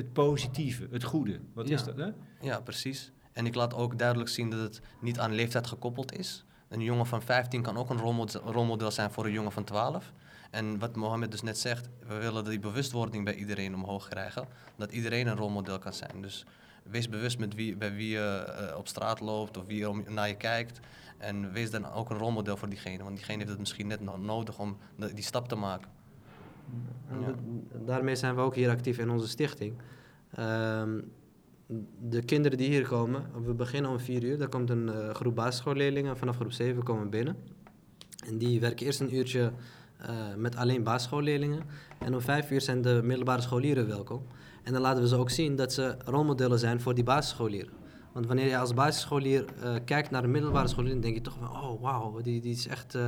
het 0.00 0.12
positieve, 0.12 0.88
het 0.90 1.04
goede. 1.04 1.40
Wat 1.52 1.68
ja. 1.68 1.74
is 1.74 1.84
dat, 1.84 1.96
hè? 1.96 2.08
Ja, 2.40 2.60
precies. 2.60 3.12
En 3.32 3.46
ik 3.46 3.54
laat 3.54 3.74
ook 3.74 3.98
duidelijk 3.98 4.30
zien 4.30 4.50
dat 4.50 4.60
het 4.60 4.80
niet 5.00 5.18
aan 5.18 5.32
leeftijd 5.32 5.66
gekoppeld 5.66 6.18
is. 6.18 6.44
Een 6.68 6.80
jongen 6.80 7.06
van 7.06 7.22
15 7.22 7.62
kan 7.62 7.76
ook 7.76 7.90
een 7.90 7.98
rolmodel, 7.98 8.40
rolmodel 8.40 8.90
zijn 8.90 9.10
voor 9.10 9.24
een 9.24 9.32
jongen 9.32 9.52
van 9.52 9.64
12. 9.64 10.12
En 10.50 10.78
wat 10.78 10.96
Mohammed 10.96 11.30
dus 11.30 11.42
net 11.42 11.58
zegt, 11.58 11.88
we 12.06 12.14
willen 12.14 12.44
die 12.44 12.58
bewustwording 12.58 13.24
bij 13.24 13.34
iedereen 13.34 13.74
omhoog 13.74 14.08
krijgen. 14.08 14.48
Dat 14.76 14.92
iedereen 14.92 15.26
een 15.26 15.36
rolmodel 15.36 15.78
kan 15.78 15.92
zijn. 15.92 16.22
Dus 16.22 16.44
wees 16.82 17.08
bewust 17.08 17.38
met 17.38 17.54
wie, 17.54 17.76
bij 17.76 17.94
wie 17.94 18.08
je 18.08 18.56
uh, 18.70 18.76
op 18.76 18.88
straat 18.88 19.20
loopt 19.20 19.56
of 19.56 19.66
wie 19.66 19.88
om, 19.88 20.04
naar 20.08 20.28
je 20.28 20.36
kijkt. 20.36 20.80
En 21.18 21.52
wees 21.52 21.70
dan 21.70 21.92
ook 21.92 22.10
een 22.10 22.18
rolmodel 22.18 22.56
voor 22.56 22.68
diegene, 22.68 23.02
want 23.02 23.16
diegene 23.16 23.36
heeft 23.36 23.50
het 23.50 23.58
misschien 23.58 23.86
net 23.86 24.00
nodig 24.20 24.58
om 24.58 24.78
die 24.96 25.24
stap 25.24 25.48
te 25.48 25.54
maken. 25.54 25.90
Daarmee 27.84 28.16
zijn 28.16 28.34
we 28.34 28.40
ook 28.40 28.54
hier 28.54 28.70
actief 28.70 28.98
in 28.98 29.10
onze 29.10 29.28
stichting. 29.28 29.74
Um, 30.38 31.10
de 31.98 32.22
kinderen 32.22 32.58
die 32.58 32.68
hier 32.68 32.86
komen, 32.86 33.22
we 33.44 33.54
beginnen 33.54 33.90
om 33.90 33.98
vier 33.98 34.24
uur, 34.24 34.38
daar 34.38 34.48
komt 34.48 34.70
een 34.70 34.86
uh, 34.86 35.10
groep 35.10 35.34
basisschoolleerlingen, 35.34 36.16
vanaf 36.16 36.36
groep 36.36 36.52
7 36.52 36.82
komen 36.82 37.10
binnen. 37.10 37.36
En 38.26 38.38
die 38.38 38.60
werken 38.60 38.86
eerst 38.86 39.00
een 39.00 39.14
uurtje 39.14 39.52
uh, 40.02 40.08
met 40.36 40.56
alleen 40.56 40.82
basisschoolleerlingen. 40.82 41.62
En 41.98 42.14
om 42.14 42.20
vijf 42.20 42.50
uur 42.50 42.60
zijn 42.60 42.82
de 42.82 43.00
middelbare 43.04 43.40
scholieren 43.40 43.86
welkom. 43.86 44.22
En 44.62 44.72
dan 44.72 44.82
laten 44.82 45.02
we 45.02 45.08
ze 45.08 45.16
ook 45.16 45.30
zien 45.30 45.56
dat 45.56 45.72
ze 45.72 45.96
rolmodellen 46.04 46.58
zijn 46.58 46.80
voor 46.80 46.94
die 46.94 47.04
basisscholieren. 47.04 47.72
Want 48.12 48.26
wanneer 48.26 48.46
je 48.46 48.58
als 48.58 48.74
basisscholier 48.74 49.44
uh, 49.62 49.74
kijkt 49.84 50.10
naar 50.10 50.24
een 50.24 50.30
middelbare 50.30 50.68
scholier, 50.68 50.92
dan 50.92 51.00
denk 51.00 51.14
je 51.14 51.20
toch 51.20 51.36
van, 51.38 51.50
oh 51.50 51.82
wauw, 51.82 52.20
die, 52.20 52.40
die 52.40 52.52
is 52.52 52.66
echt 52.66 52.98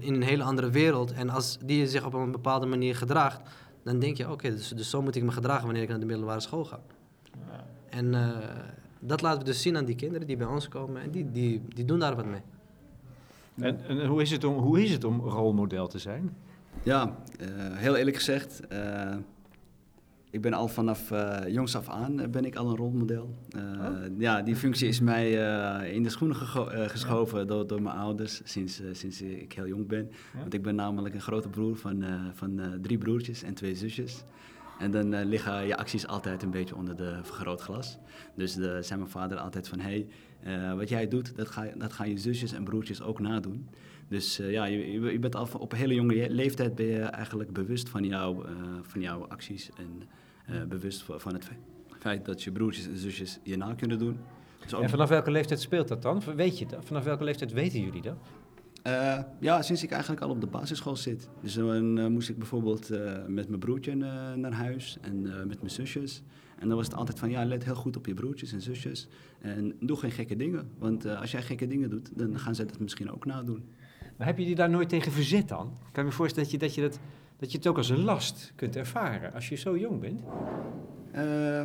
in 0.00 0.14
een 0.14 0.22
hele 0.22 0.42
andere 0.42 0.70
wereld. 0.70 1.12
En 1.12 1.30
als 1.30 1.58
die 1.64 1.86
zich 1.86 2.04
op 2.04 2.14
een 2.14 2.32
bepaalde 2.32 2.66
manier 2.66 2.96
gedraagt, 2.96 3.40
dan 3.82 3.98
denk 3.98 4.16
je, 4.16 4.30
oké, 4.30 4.50
dus, 4.50 4.68
dus, 4.68 4.90
zo 4.90 5.02
moet 5.02 5.16
ik 5.16 5.22
me 5.22 5.32
gedragen 5.32 5.64
wanneer 5.64 5.82
ik 5.82 5.88
naar 5.88 6.00
de 6.00 6.06
middelbare 6.06 6.40
school 6.40 6.64
ga. 6.64 6.80
Ja. 7.24 7.66
En 7.90 8.06
uh, 8.06 8.28
dat 9.00 9.22
laten 9.22 9.38
we 9.38 9.44
dus 9.44 9.62
zien 9.62 9.76
aan 9.76 9.84
die 9.84 9.94
kinderen 9.94 10.26
die 10.26 10.36
bij 10.36 10.46
ons 10.46 10.68
komen 10.68 11.02
en 11.02 11.10
die, 11.10 11.30
die, 11.30 11.62
die 11.68 11.84
doen 11.84 11.98
daar 11.98 12.16
wat 12.16 12.26
mee. 12.26 12.42
En, 13.54 13.84
en 13.86 14.06
hoe, 14.06 14.22
is 14.22 14.30
het 14.30 14.44
om, 14.44 14.56
hoe 14.56 14.82
is 14.82 14.90
het 14.90 15.04
om 15.04 15.20
rolmodel 15.20 15.88
te 15.88 15.98
zijn? 15.98 16.36
Ja, 16.82 17.16
heel 17.72 17.96
eerlijk 17.96 18.16
gezegd 18.16 18.60
ik 20.30 20.40
ben 20.40 20.52
al 20.52 20.68
vanaf 20.68 21.10
uh, 21.10 21.38
jongs 21.46 21.76
af 21.76 21.88
aan 21.88 22.20
uh, 22.20 22.26
ben 22.26 22.44
ik 22.44 22.56
al 22.56 22.70
een 22.70 22.76
rolmodel. 22.76 23.34
Uh, 23.56 23.62
oh. 23.62 24.18
Ja, 24.18 24.42
die 24.42 24.56
functie 24.56 24.88
is 24.88 25.00
mij 25.00 25.30
in 25.92 26.02
de 26.02 26.08
schoenen 26.08 26.36
geschoven 26.90 27.46
door, 27.46 27.66
door 27.66 27.82
mijn 27.82 27.96
ouders 27.96 28.40
sinds, 28.44 28.82
sinds 28.92 29.22
ik 29.22 29.52
heel 29.52 29.66
jong 29.66 29.86
ben. 29.86 30.10
Ja? 30.34 30.40
Want 30.40 30.54
ik 30.54 30.62
ben 30.62 30.74
namelijk 30.74 31.14
een 31.14 31.20
grote 31.20 31.48
broer 31.48 31.76
van, 31.76 32.04
van 32.34 32.60
drie 32.80 32.98
broertjes 32.98 33.42
en 33.42 33.54
twee 33.54 33.74
zusjes. 33.74 34.24
En 34.78 34.90
dan 34.90 35.24
liggen 35.24 35.66
je 35.66 35.76
acties 35.76 36.06
altijd 36.06 36.42
een 36.42 36.50
beetje 36.50 36.76
onder 36.76 36.96
de 36.96 37.18
vergrootglas. 37.22 37.98
Dus 38.34 38.54
de, 38.54 38.78
zei 38.82 38.98
mijn 38.98 39.12
vader 39.12 39.38
altijd 39.38 39.68
van, 39.68 39.78
hé, 39.80 40.06
hey, 40.40 40.76
wat 40.76 40.88
jij 40.88 41.08
doet, 41.08 41.36
dat, 41.36 41.48
ga, 41.48 41.66
dat 41.76 41.92
gaan 41.92 42.08
je 42.08 42.18
zusjes 42.18 42.52
en 42.52 42.64
broertjes 42.64 43.02
ook 43.02 43.20
nadoen. 43.20 43.68
Dus 44.08 44.36
ja, 44.36 44.64
je, 44.64 44.92
je 44.92 45.18
bent 45.18 45.34
al 45.34 45.48
op 45.58 45.72
een 45.72 45.78
hele 45.78 45.94
jonge 45.94 46.30
leeftijd 46.30 46.74
ben 46.74 46.86
je 46.86 47.00
eigenlijk 47.00 47.52
bewust 47.52 47.88
van, 47.88 48.04
jou, 48.04 48.44
van 48.82 49.00
jouw 49.00 49.26
acties 49.28 49.70
en 49.76 50.02
bewust 50.68 51.02
van 51.02 51.32
het 51.32 51.48
feit 51.98 52.24
dat 52.24 52.42
je 52.42 52.52
broertjes 52.52 52.86
en 52.86 52.96
zusjes 52.96 53.38
je 53.42 53.56
na 53.56 53.74
kunnen 53.74 53.98
doen. 53.98 54.18
Dus 54.60 54.72
en 54.72 54.90
vanaf 54.90 55.08
welke 55.08 55.30
leeftijd 55.30 55.60
speelt 55.60 55.88
dat 55.88 56.02
dan? 56.02 56.22
Weet 56.36 56.58
je 56.58 56.66
dat? 56.66 56.84
Vanaf 56.84 57.04
welke 57.04 57.24
leeftijd 57.24 57.52
weten 57.52 57.80
jullie 57.80 58.02
dat? 58.02 58.16
Uh, 58.86 59.18
ja, 59.40 59.62
sinds 59.62 59.82
ik 59.82 59.90
eigenlijk 59.90 60.22
al 60.22 60.30
op 60.30 60.40
de 60.40 60.46
basisschool 60.46 60.96
zit. 60.96 61.28
Dus 61.42 61.54
dan 61.54 61.98
uh, 61.98 62.06
moest 62.06 62.28
ik 62.28 62.38
bijvoorbeeld 62.38 62.90
uh, 62.90 63.12
met 63.26 63.48
mijn 63.48 63.60
broertje 63.60 63.94
naar 64.36 64.52
huis 64.52 64.98
en 65.00 65.22
met 65.22 65.58
mijn 65.58 65.70
zusjes. 65.70 66.22
En 66.58 66.68
dan 66.68 66.76
was 66.76 66.86
het 66.86 66.96
altijd 66.96 67.18
van, 67.18 67.30
ja, 67.30 67.44
let 67.44 67.64
heel 67.64 67.74
goed 67.74 67.96
op 67.96 68.06
je 68.06 68.14
broertjes 68.14 68.52
en 68.52 68.60
zusjes. 68.60 69.08
En 69.40 69.76
doe 69.80 69.96
geen 69.96 70.10
gekke 70.10 70.36
dingen. 70.36 70.70
Want 70.78 71.06
als 71.06 71.30
jij 71.30 71.42
gekke 71.42 71.66
dingen 71.66 71.90
doet, 71.90 72.18
dan 72.18 72.38
gaan 72.38 72.54
zij 72.54 72.66
dat 72.66 72.78
misschien 72.78 73.12
ook 73.12 73.24
nadoen. 73.24 73.64
Maar 74.16 74.26
heb 74.26 74.38
je 74.38 74.44
die 74.44 74.54
daar 74.54 74.70
nooit 74.70 74.88
tegen 74.88 75.12
verzet 75.12 75.48
dan? 75.48 75.72
Kan 75.92 76.04
je 76.04 76.10
me 76.10 76.16
voorstellen 76.16 76.50
dat 76.50 76.60
je, 76.60 76.66
dat 76.66 76.74
je 76.74 76.80
dat 76.80 77.00
dat 77.40 77.50
je 77.50 77.58
het 77.58 77.66
ook 77.66 77.76
als 77.76 77.88
een 77.88 78.04
last 78.04 78.52
kunt 78.56 78.76
ervaren 78.76 79.32
als 79.32 79.48
je 79.48 79.56
zo 79.56 79.78
jong 79.78 80.00
bent? 80.00 80.20
Uh, 81.14 81.64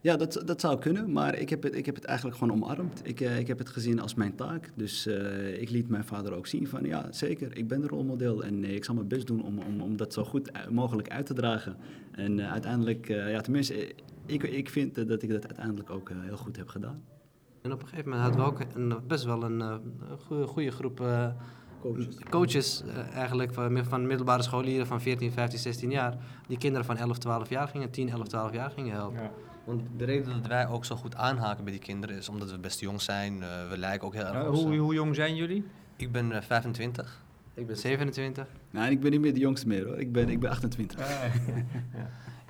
ja, 0.00 0.16
dat, 0.16 0.42
dat 0.44 0.60
zou 0.60 0.78
kunnen, 0.78 1.12
maar 1.12 1.38
ik 1.38 1.50
heb 1.50 1.62
het, 1.62 1.74
ik 1.74 1.86
heb 1.86 1.94
het 1.94 2.04
eigenlijk 2.04 2.38
gewoon 2.38 2.62
omarmd. 2.62 3.00
Ik, 3.04 3.20
uh, 3.20 3.38
ik 3.38 3.46
heb 3.46 3.58
het 3.58 3.68
gezien 3.68 4.00
als 4.00 4.14
mijn 4.14 4.34
taak. 4.34 4.70
Dus 4.74 5.06
uh, 5.06 5.60
ik 5.60 5.70
liet 5.70 5.88
mijn 5.88 6.04
vader 6.04 6.32
ook 6.32 6.46
zien 6.46 6.68
van 6.68 6.84
ja, 6.84 7.06
zeker, 7.12 7.56
ik 7.56 7.68
ben 7.68 7.82
een 7.82 7.88
rolmodel 7.88 8.44
en 8.44 8.64
ik 8.64 8.84
zal 8.84 8.94
mijn 8.94 9.08
best 9.08 9.26
doen 9.26 9.44
om, 9.44 9.58
om, 9.58 9.80
om 9.80 9.96
dat 9.96 10.12
zo 10.12 10.24
goed 10.24 10.50
mogelijk 10.70 11.10
uit 11.10 11.26
te 11.26 11.34
dragen. 11.34 11.76
En 12.10 12.40
uiteindelijk, 12.40 13.08
ja, 13.08 13.40
tenminste, 13.40 13.94
ik, 14.26 14.42
ik 14.42 14.70
vind 14.70 14.94
dat 15.08 15.22
ik 15.22 15.30
dat 15.30 15.46
uiteindelijk 15.46 15.90
ook 15.90 16.10
heel 16.14 16.36
goed 16.36 16.56
heb 16.56 16.68
gedaan. 16.68 17.02
En 17.62 17.72
op 17.72 17.82
een 17.82 17.88
gegeven 17.88 18.10
moment 18.10 18.28
hadden 18.28 18.44
we 18.44 18.50
ook 18.50 18.74
een, 18.74 19.06
best 19.06 19.24
wel 19.24 19.42
een 19.42 19.80
goede, 20.18 20.46
goede 20.46 20.70
groep 20.70 21.02
Coaches. 21.80 22.16
coaches 22.30 22.82
eh, 22.86 23.16
eigenlijk 23.16 23.54
van, 23.54 23.84
van 23.84 24.06
middelbare 24.06 24.42
scholieren 24.42 24.86
van 24.86 25.00
14, 25.00 25.32
15, 25.32 25.58
16 25.58 25.90
jaar, 25.90 26.14
die 26.46 26.58
kinderen 26.58 26.86
van 26.86 26.96
11, 26.96 27.18
12 27.18 27.48
jaar 27.48 27.68
gingen, 27.68 27.90
10, 27.90 28.08
11, 28.10 28.26
12 28.28 28.52
jaar 28.52 28.70
gingen 28.70 28.92
helpen. 28.94 29.22
Ja. 29.22 29.30
Want 29.64 29.82
de 29.96 30.04
reden 30.04 30.32
dat 30.32 30.46
wij 30.46 30.68
ook 30.68 30.84
zo 30.84 30.96
goed 30.96 31.16
aanhaken 31.16 31.64
bij 31.64 31.72
die 31.72 31.82
kinderen 31.82 32.16
is 32.16 32.28
omdat 32.28 32.50
we 32.50 32.58
best 32.58 32.80
jong 32.80 33.00
zijn. 33.02 33.42
eh, 33.42 33.48
we 33.70 33.78
lijken 33.78 34.06
ook 34.06 34.14
heel 34.14 34.24
erg 34.24 34.46
op 34.48 34.54
ze. 34.56 34.62
hoe, 34.62 34.76
hoe 34.76 34.94
jong 34.94 35.14
zijn 35.14 35.34
jullie? 35.36 35.64
Ik 35.96 36.12
ben 36.12 36.32
eh, 36.32 36.42
25. 36.42 37.22
Ik 37.54 37.66
ben 37.66 37.76
27. 37.76 38.46
Nou, 38.70 38.86
en 38.86 38.92
ik 38.92 39.00
ben 39.00 39.10
niet 39.10 39.20
meer 39.20 39.34
de 39.34 39.40
jongste 39.40 39.66
meer 39.66 39.84
hoor. 39.86 39.98
Ik 39.98 40.12
ben, 40.12 40.28
ik 40.28 40.40
ben 40.40 40.50
28. 40.50 40.98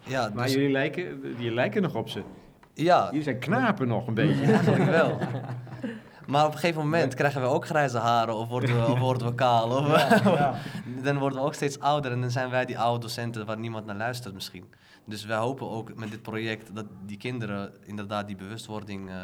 Ja, 0.06 0.30
Maar 0.34 0.44
dus- 0.44 0.54
jullie 0.54 0.70
lijken, 0.70 1.20
jullie 1.22 1.54
lijken 1.54 1.82
nog 1.82 1.94
op 1.94 2.08
ze. 2.08 2.22
ja, 2.74 3.04
Jullie 3.06 3.22
zijn 3.22 3.38
knapen 3.38 3.88
nog 3.88 4.06
een 4.06 4.14
beetje. 4.14 4.44
eigenlijk 4.44 4.84
wel. 4.84 5.18
Maar 6.30 6.46
op 6.46 6.52
een 6.52 6.58
gegeven 6.58 6.82
moment 6.82 7.14
krijgen 7.14 7.40
we 7.40 7.46
ook 7.46 7.66
grijze 7.66 7.98
haren 7.98 8.34
of 8.34 8.48
worden 8.48 8.76
we, 8.76 8.86
of 8.92 8.98
worden 8.98 9.26
we 9.26 9.34
kaal. 9.34 9.70
Of, 9.70 10.02
dan 11.04 11.18
worden 11.18 11.38
we 11.38 11.44
ook 11.44 11.54
steeds 11.54 11.80
ouder 11.80 12.12
en 12.12 12.20
dan 12.20 12.30
zijn 12.30 12.50
wij 12.50 12.64
die 12.64 12.78
oude 12.78 13.00
docenten 13.00 13.46
waar 13.46 13.58
niemand 13.58 13.86
naar 13.86 13.96
luistert 13.96 14.34
misschien. 14.34 14.64
Dus 15.04 15.24
wij 15.24 15.36
hopen 15.36 15.70
ook 15.70 15.94
met 15.94 16.10
dit 16.10 16.22
project 16.22 16.74
dat 16.74 16.86
die 17.06 17.16
kinderen 17.16 17.72
inderdaad 17.82 18.26
die 18.26 18.36
bewustwording 18.36 19.08
eh, 19.08 19.14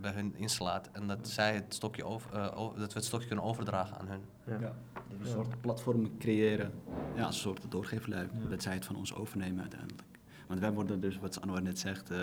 bij 0.00 0.12
hun 0.12 0.34
inslaat. 0.36 0.88
En 0.92 1.06
dat, 1.06 1.28
zij 1.28 1.54
het 1.54 1.74
stokje 1.74 2.04
over, 2.04 2.32
eh, 2.32 2.56
dat 2.56 2.92
we 2.92 2.98
het 2.98 3.04
stokje 3.04 3.26
kunnen 3.26 3.44
overdragen 3.44 3.98
aan 3.98 4.08
hun. 4.08 4.22
Ja. 4.44 4.58
Dat 4.58 4.72
we 5.18 5.24
een 5.24 5.30
soort 5.30 5.60
platform 5.60 6.18
creëren. 6.18 6.72
Ja, 7.14 7.26
een 7.26 7.32
soort 7.32 7.64
doorgeefluik. 7.68 8.30
Dat 8.50 8.62
zij 8.62 8.74
het 8.74 8.84
van 8.84 8.96
ons 8.96 9.14
overnemen 9.14 9.60
uiteindelijk. 9.60 10.11
Want 10.52 10.64
wij 10.64 10.72
worden 10.72 11.00
dus, 11.00 11.18
wat 11.18 11.40
Anwar 11.40 11.62
net 11.62 11.78
zegt, 11.78 12.10
eh 12.10 12.18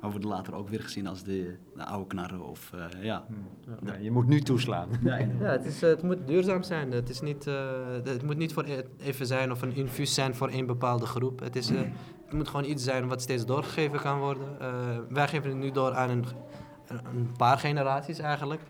we 0.00 0.10
worden 0.10 0.28
later 0.28 0.54
ook 0.54 0.68
weer 0.68 0.82
gezien 0.82 1.06
als 1.06 1.22
de, 1.22 1.56
de 1.76 1.84
oude 1.84 2.06
knarren 2.06 2.44
of 2.44 2.72
eh, 2.72 3.02
ja. 3.02 3.24
Ja, 3.84 3.94
je 3.94 4.10
moet 4.10 4.26
nu 4.26 4.40
toeslaan. 4.40 4.88
Ja, 5.02 5.16
het, 5.38 5.64
is, 5.64 5.82
eh, 5.82 5.88
het 5.88 6.02
moet 6.02 6.26
duurzaam 6.26 6.62
zijn. 6.62 6.92
Het, 6.92 7.08
is 7.08 7.20
niet, 7.20 7.46
eh, 7.46 7.54
het 8.04 8.22
moet 8.22 8.36
niet 8.36 8.52
voor 8.52 8.64
e- 8.64 8.82
even 8.98 9.26
zijn 9.26 9.50
of 9.50 9.62
een 9.62 9.74
infuus 9.74 10.14
zijn 10.14 10.34
voor 10.34 10.48
één 10.48 10.66
bepaalde 10.66 11.06
groep. 11.06 11.40
Het, 11.40 11.56
is, 11.56 11.70
eh, 11.70 11.80
het 12.24 12.32
moet 12.32 12.48
gewoon 12.48 12.70
iets 12.70 12.84
zijn 12.84 13.08
wat 13.08 13.22
steeds 13.22 13.46
doorgegeven 13.46 14.00
kan 14.00 14.18
worden. 14.18 14.60
Eh, 14.60 14.98
wij 15.08 15.28
geven 15.28 15.50
het 15.50 15.58
nu 15.58 15.70
door 15.70 15.92
aan 15.94 16.10
een, 16.10 16.24
een 16.86 17.32
paar 17.36 17.58
generaties 17.58 18.18
eigenlijk. 18.18 18.60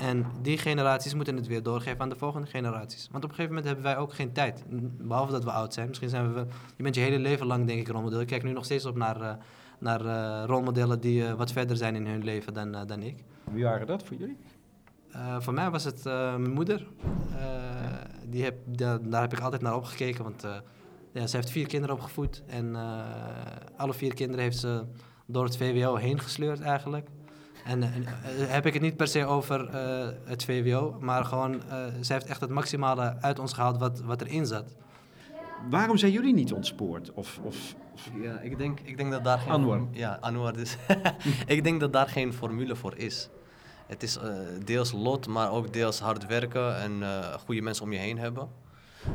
En 0.00 0.26
die 0.42 0.58
generaties 0.58 1.14
moeten 1.14 1.36
het 1.36 1.46
weer 1.46 1.62
doorgeven 1.62 2.00
aan 2.00 2.08
de 2.08 2.16
volgende 2.16 2.46
generaties. 2.46 3.08
Want 3.10 3.24
op 3.24 3.30
een 3.30 3.36
gegeven 3.36 3.56
moment 3.56 3.66
hebben 3.66 3.84
wij 3.84 3.96
ook 4.02 4.14
geen 4.14 4.32
tijd. 4.32 4.64
Behalve 4.98 5.32
dat 5.32 5.44
we 5.44 5.50
oud 5.50 5.74
zijn. 5.74 5.88
Misschien 5.88 6.08
zijn 6.08 6.34
we... 6.34 6.46
Je 6.76 6.82
bent 6.82 6.94
je 6.94 7.00
hele 7.00 7.18
leven 7.18 7.46
lang 7.46 7.66
denk 7.66 7.80
ik 7.80 7.88
rolmodel. 7.88 8.20
Ik 8.20 8.26
kijk 8.26 8.42
nu 8.42 8.52
nog 8.52 8.64
steeds 8.64 8.84
op 8.86 8.96
naar, 8.96 9.20
eh, 9.20 9.32
naar 9.78 10.06
eh, 10.06 10.44
rolmodellen 10.46 11.00
die 11.00 11.26
eh, 11.26 11.32
wat 11.32 11.52
verder 11.52 11.76
zijn 11.76 11.94
in 11.94 12.06
hun 12.06 12.24
leven 12.24 12.54
dan, 12.54 12.86
dan 12.86 13.02
ik. 13.02 13.24
Wie 13.52 13.64
waren 13.64 13.86
dat 13.86 14.02
voor 14.02 14.16
jullie? 14.16 14.36
Voor 15.38 15.54
mij 15.54 15.70
was 15.70 15.84
het 15.84 16.04
mijn 16.04 16.52
moeder. 16.52 16.86
Die 18.26 18.44
heb, 18.44 18.56
da- 18.64 18.98
daar 18.98 19.20
heb 19.20 19.32
ik 19.32 19.40
altijd 19.40 19.62
naar 19.62 19.74
opgekeken, 19.76 20.24
want 20.24 20.42
ja, 21.12 21.26
ze 21.26 21.36
heeft 21.36 21.50
vier 21.50 21.66
kinderen 21.66 21.94
opgevoed. 21.94 22.42
En 22.46 22.76
alle 23.76 23.94
vier 23.94 24.14
kinderen 24.14 24.42
heeft 24.44 24.58
ze 24.58 24.84
door 25.26 25.44
het 25.44 25.56
VWO 25.56 25.94
heen 25.96 26.18
gesleurd 26.18 26.60
eigenlijk. 26.60 27.08
En 27.68 27.82
eh, 27.82 27.88
eh, 27.96 28.50
heb 28.50 28.66
ik 28.66 28.72
het 28.72 28.82
niet 28.82 28.96
per 28.96 29.06
se 29.08 29.24
over 29.24 29.68
eh, 29.68 30.08
het 30.24 30.44
VWO, 30.44 30.96
maar 31.00 31.24
gewoon, 31.24 31.62
eh 31.70 31.84
ze 32.00 32.12
heeft 32.12 32.26
echt 32.26 32.40
het 32.40 32.50
maximale 32.50 33.16
uit 33.20 33.38
ons 33.38 33.52
gehaald 33.52 33.78
wat, 33.78 34.00
wat 34.00 34.20
erin 34.22 34.46
zat. 34.46 34.74
Waarom 35.70 35.96
zijn 35.96 36.12
jullie 36.12 36.34
niet 36.34 36.52
ontspoord? 36.52 37.12
Of, 37.12 37.38
of, 37.42 37.74
of- 37.94 38.10
Ja, 38.22 38.40
ik 38.40 38.58
denk, 38.58 38.80
ik 38.80 38.96
denk 38.96 39.10
dat 39.10 39.24
daar 39.24 39.38
geen... 39.38 39.52
Anwar. 39.52 39.80
Ja, 39.90 40.18
Anwar 40.20 40.52
dus. 40.52 40.76
ik 41.46 41.64
denk 41.64 41.80
dat 41.80 41.92
daar 41.92 42.08
geen 42.08 42.32
formule 42.32 42.76
voor 42.76 42.96
is. 42.96 43.28
Het 43.86 44.02
is 44.02 44.16
eh, 44.16 44.30
deels 44.64 44.92
lot, 44.92 45.26
maar 45.26 45.50
ook 45.50 45.72
deels 45.72 46.00
hard 46.00 46.26
werken 46.26 46.76
en 46.80 47.02
eh, 47.02 47.34
goede 47.34 47.60
mensen 47.60 47.84
om 47.84 47.92
je 47.92 47.98
heen 47.98 48.18
hebben. 48.18 48.48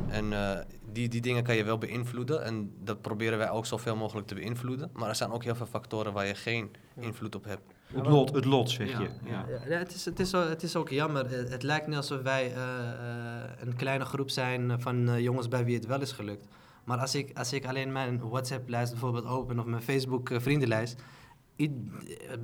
En 0.08 0.32
eh, 0.32 0.60
die, 0.92 1.08
die 1.08 1.20
dingen 1.20 1.42
kan 1.44 1.56
je 1.56 1.64
wel 1.64 1.78
beïnvloeden 1.78 2.44
en 2.44 2.72
dat 2.84 3.00
proberen 3.02 3.38
wij 3.38 3.50
ook 3.50 3.66
zoveel 3.66 3.96
mogelijk 3.96 4.26
te 4.26 4.34
beïnvloeden. 4.34 4.90
Maar 4.92 5.08
er 5.08 5.14
zijn 5.14 5.30
ook 5.30 5.44
heel 5.44 5.54
veel 5.54 5.66
factoren 5.66 6.12
waar 6.12 6.26
je 6.26 6.34
geen 6.34 6.70
invloed 7.00 7.34
op 7.34 7.44
hebt. 7.44 7.73
Het 7.94 8.06
lot, 8.06 8.34
het 8.34 8.44
lot 8.44 8.70
zeg 8.70 8.90
Ja, 8.90 9.00
je. 9.00 9.08
ja. 9.24 9.46
Ja, 9.68 9.78
het, 9.78 9.94
is, 9.94 10.04
het, 10.04 10.20
is, 10.20 10.32
het 10.32 10.62
is 10.62 10.76
ook 10.76 10.88
jammer. 10.88 11.30
Het, 11.30 11.48
het 11.48 11.62
lijkt 11.62 11.86
niet 11.86 11.96
alsof 11.96 12.22
wij 12.22 12.52
eh, 12.52 12.62
eh, 12.90 13.50
een 13.58 13.76
kleine 13.76 14.04
groep 14.04 14.30
zijn 14.30 14.80
van 14.80 15.08
eh, 15.08 15.20
jongens 15.20 15.48
bij 15.48 15.64
wie 15.64 15.74
het 15.74 15.86
wel 15.86 16.00
is 16.00 16.12
gelukt. 16.12 16.46
Maar 16.84 16.98
als 16.98 17.14
ik, 17.14 17.38
als 17.38 17.52
ik 17.52 17.66
alleen 17.66 17.92
mijn 17.92 18.28
WhatsApp-lijst 18.28 18.90
bijvoorbeeld 18.92 19.26
open 19.26 19.58
of 19.58 19.64
mijn 19.64 19.82
Facebook-vriendenlijst, 19.82 21.02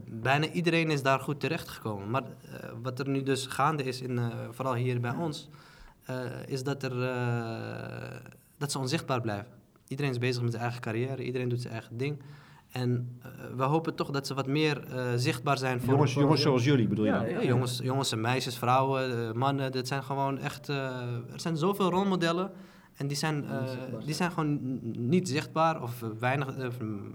bijna 0.07 0.49
iedereen 0.51 0.91
is 0.91 1.03
daar 1.03 1.21
goed 1.21 1.41
terechtgekomen. 1.41 2.11
Maar 2.11 2.23
wat 2.83 2.99
er 2.99 3.09
nu 3.09 3.23
dus 3.23 3.47
gaande 3.47 3.83
is, 3.83 4.01
in, 4.01 4.19
eh, 4.19 4.27
vooral 4.51 4.75
hier 4.75 5.01
bij 5.01 5.15
ons, 5.15 5.49
eh, 6.05 6.47
is 6.47 6.63
dat, 6.63 6.83
er, 6.83 7.03
eh, 7.03 8.21
dat 8.59 8.73
ze 8.73 8.79
onzichtbaar 8.79 9.21
blijven. 9.21 9.53
Iedereen 9.89 10.11
is 10.11 10.19
bezig 10.19 10.43
met 10.43 10.51
zijn 10.51 10.63
eigen 10.63 10.81
carrière, 10.81 11.23
iedereen 11.25 11.49
doet 11.49 11.61
zijn 11.61 11.73
eigen 11.73 11.97
ding. 11.97 12.23
En 12.71 13.19
eh, 13.23 13.29
we 13.57 13.63
hopen 13.63 13.95
toch 13.95 14.11
dat 14.11 14.27
ze 14.27 14.35
wat 14.35 14.47
meer 14.47 14.85
eh, 14.85 15.03
zichtbaar 15.17 15.59
zijn 15.59 15.81
voor 15.81 15.89
Jongens, 15.93 16.13
voor- 16.13 16.23
jongens 16.23 16.43
zoals 16.43 16.65
jullie 16.65 16.89
bedoel 16.89 17.05
je 17.05 17.11
ja, 17.11 17.43
jongens, 17.43 17.81
jongens 17.83 18.13
en 18.13 18.21
meisjes, 18.21 18.57
vrouwen, 18.59 19.29
eh, 19.29 19.33
mannen, 19.35 19.73
dit 19.73 19.89
zijn 19.89 20.03
gewoon 20.03 20.39
echt... 20.39 20.69
eh, 20.69 20.77
er 21.33 21.41
zijn 21.41 21.57
zoveel 21.57 21.91
rolmodellen 21.91 22.51
en 22.97 23.07
die 23.07 23.17
zijn, 23.17 23.45
eh, 23.49 23.63
die 24.05 24.15
zijn 24.15 24.31
gewoon 24.31 24.79
niet 25.09 25.29
zichtbaar 25.29 25.83
of 25.83 26.05
weinig, 26.19 26.49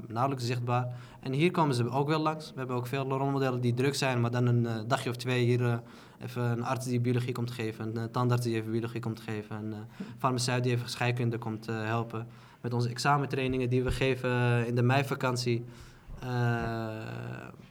nauwelijks 0.08 0.46
zichtbaar. 0.46 0.88
En 1.20 1.32
hier 1.34 1.52
komen 1.52 1.76
ze 1.76 1.90
ook 1.90 2.08
wel 2.08 2.20
langs. 2.22 2.50
We 2.52 2.58
hebben 2.58 2.76
ook 2.76 2.88
veel 2.88 3.04
rolmodellen 3.10 3.62
die 3.62 3.74
druk 3.74 3.96
zijn, 3.96 4.22
maar 4.22 4.32
dan 4.32 4.46
een 4.46 4.88
dagje 4.88 5.10
of 5.10 5.16
twee 5.16 5.46
hier 5.46 5.66
eh, 5.66 5.78
even 6.24 6.44
een 6.44 6.64
arts 6.64 6.86
die 6.86 7.00
biologie 7.00 7.32
komt 7.34 7.52
geven, 7.52 7.98
een 7.98 8.12
tandarts 8.12 8.44
die 8.46 8.56
even 8.56 8.72
biologie 8.72 9.00
komt 9.02 9.20
geven, 9.20 9.56
een 9.56 9.74
eh, 9.74 9.80
farmaceut 10.18 10.64
die 10.64 10.72
even 10.72 10.90
scheikunde 10.90 11.38
komt 11.38 11.66
helpen. 11.66 12.28
Met 12.66 12.74
onze 12.74 12.90
examentrainingen 12.90 13.70
die 13.70 13.84
we 13.84 13.92
geven 13.92 14.30
eh, 14.30 14.68
in 14.68 14.76
de 14.76 14.82
meivakantie. 14.82 15.66
eh, 16.20 16.28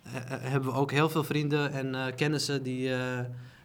he- 0.02 0.36
hebben 0.48 0.70
we 0.72 0.76
ook 0.76 0.90
heel 0.90 1.08
veel 1.08 1.24
vrienden 1.24 1.72
en 1.72 1.94
eh, 1.94 2.14
kennissen 2.16 2.62
die, 2.62 2.90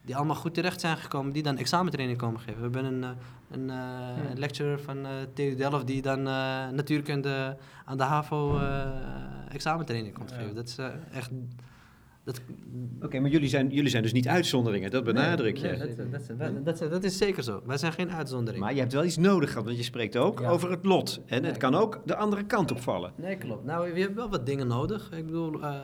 die 0.06 0.16
allemaal 0.16 0.36
goed 0.36 0.54
terecht 0.54 0.80
zijn 0.82 0.98
gekomen, 0.98 1.34
die 1.34 1.44
dan 1.44 1.58
examentraining 1.58 2.18
komen 2.20 2.40
geven. 2.40 2.56
We 2.72 2.78
hebben 2.78 2.86
een, 2.86 3.16
een 3.52 3.70
eh, 3.70 4.38
lecturer 4.38 4.80
van 4.80 4.98
TU 5.34 5.56
Delft 5.56 5.88
die 5.88 6.02
dan 6.02 6.24
natuurkunde 6.76 7.58
aan 7.86 7.98
de 7.98 8.04
HAVO 8.04 8.60
examentraining 9.50 10.14
komt 10.14 10.32
geven. 10.32 10.56
Dat 10.56 10.68
is 10.68 10.78
echt... 11.12 11.32
Dat, 12.34 12.42
Oké, 13.02 13.20
maar 13.20 13.30
jullie 13.30 13.50
zijn, 13.50 13.70
jullie 13.70 13.90
zijn 13.90 14.04
dus 14.04 14.12
niet 14.12 14.28
uitzonderingen, 14.28 14.92
dat 14.92 15.04
benadruk 15.04 15.58
je. 15.58 15.68
Nee, 15.68 15.78
dat, 15.78 16.12
dat, 16.12 16.28
dat, 16.40 16.66
dat, 16.66 16.82
is- 16.82 16.90
dat 16.90 17.04
is 17.04 17.18
zeker 17.18 17.44
zo. 17.44 17.62
Wij 17.66 17.78
zijn 17.78 17.94
geen 17.94 18.12
uitzondering. 18.12 18.64
Maar 18.64 18.74
je 18.74 18.80
hebt 18.80 18.94
wel 18.94 19.04
iets 19.04 19.18
nodig 19.18 19.50
gehad, 19.50 19.66
want 19.66 19.78
je 19.78 19.84
spreekt 19.84 20.18
ook 20.18 20.40
Ja. 20.40 20.50
over 20.50 20.72
het 20.72 20.86
lot. 20.86 21.20
En 21.26 21.44
het 21.44 21.58
kan 21.58 21.76
ook 21.76 22.02
de 22.06 22.16
andere 22.16 22.44
kant 22.44 22.72
opvallen. 22.72 23.12
Nee, 23.16 23.36
klopt. 23.38 23.66
Nou, 23.66 23.94
we 23.94 24.00
hebben 24.00 24.18
wel 24.18 24.30
wat 24.30 24.46
dingen 24.46 24.68
nodig. 24.68 25.12
Ik 25.12 25.26
bedoel, 25.26 25.62
eh, 25.62 25.76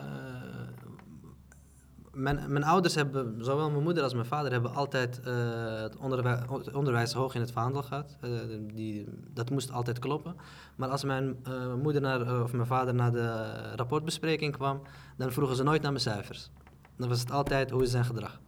mijn, 2.16 2.52
mijn 2.52 2.64
ouders 2.64 2.94
hebben, 2.94 3.44
zowel 3.44 3.70
mijn 3.70 3.82
moeder 3.82 4.02
als 4.02 4.14
mijn 4.14 4.26
vader, 4.26 4.52
hebben 4.52 4.74
altijd 4.74 5.20
eh, 5.20 5.34
het, 5.80 5.96
onderwijs, 5.96 6.40
het 6.48 6.74
onderwijs 6.74 7.12
hoog 7.12 7.34
in 7.34 7.40
het 7.40 7.52
vaandel 7.52 7.82
gehad. 7.82 8.16
Eh, 8.20 8.30
die, 8.74 9.08
dat 9.34 9.50
moest 9.50 9.72
altijd 9.72 9.98
kloppen. 9.98 10.36
Maar 10.76 10.88
als 10.88 11.04
mijn 11.04 11.36
eh, 11.42 11.74
moeder 11.74 12.02
naar, 12.02 12.42
of 12.42 12.52
mijn 12.52 12.66
vader 12.66 12.94
naar 12.94 13.12
de 13.12 13.52
rapportbespreking 13.74 14.52
kwam, 14.52 14.82
dan 15.16 15.32
vroegen 15.32 15.56
ze 15.56 15.62
nooit 15.62 15.82
naar 15.82 15.90
mijn 15.90 16.02
cijfers. 16.02 16.50
Dan 16.96 17.08
was 17.08 17.20
het 17.20 17.30
altijd 17.30 17.70
hoe 17.70 17.82
is 17.82 17.90
zijn 17.90 18.04
gedrag. 18.04 18.40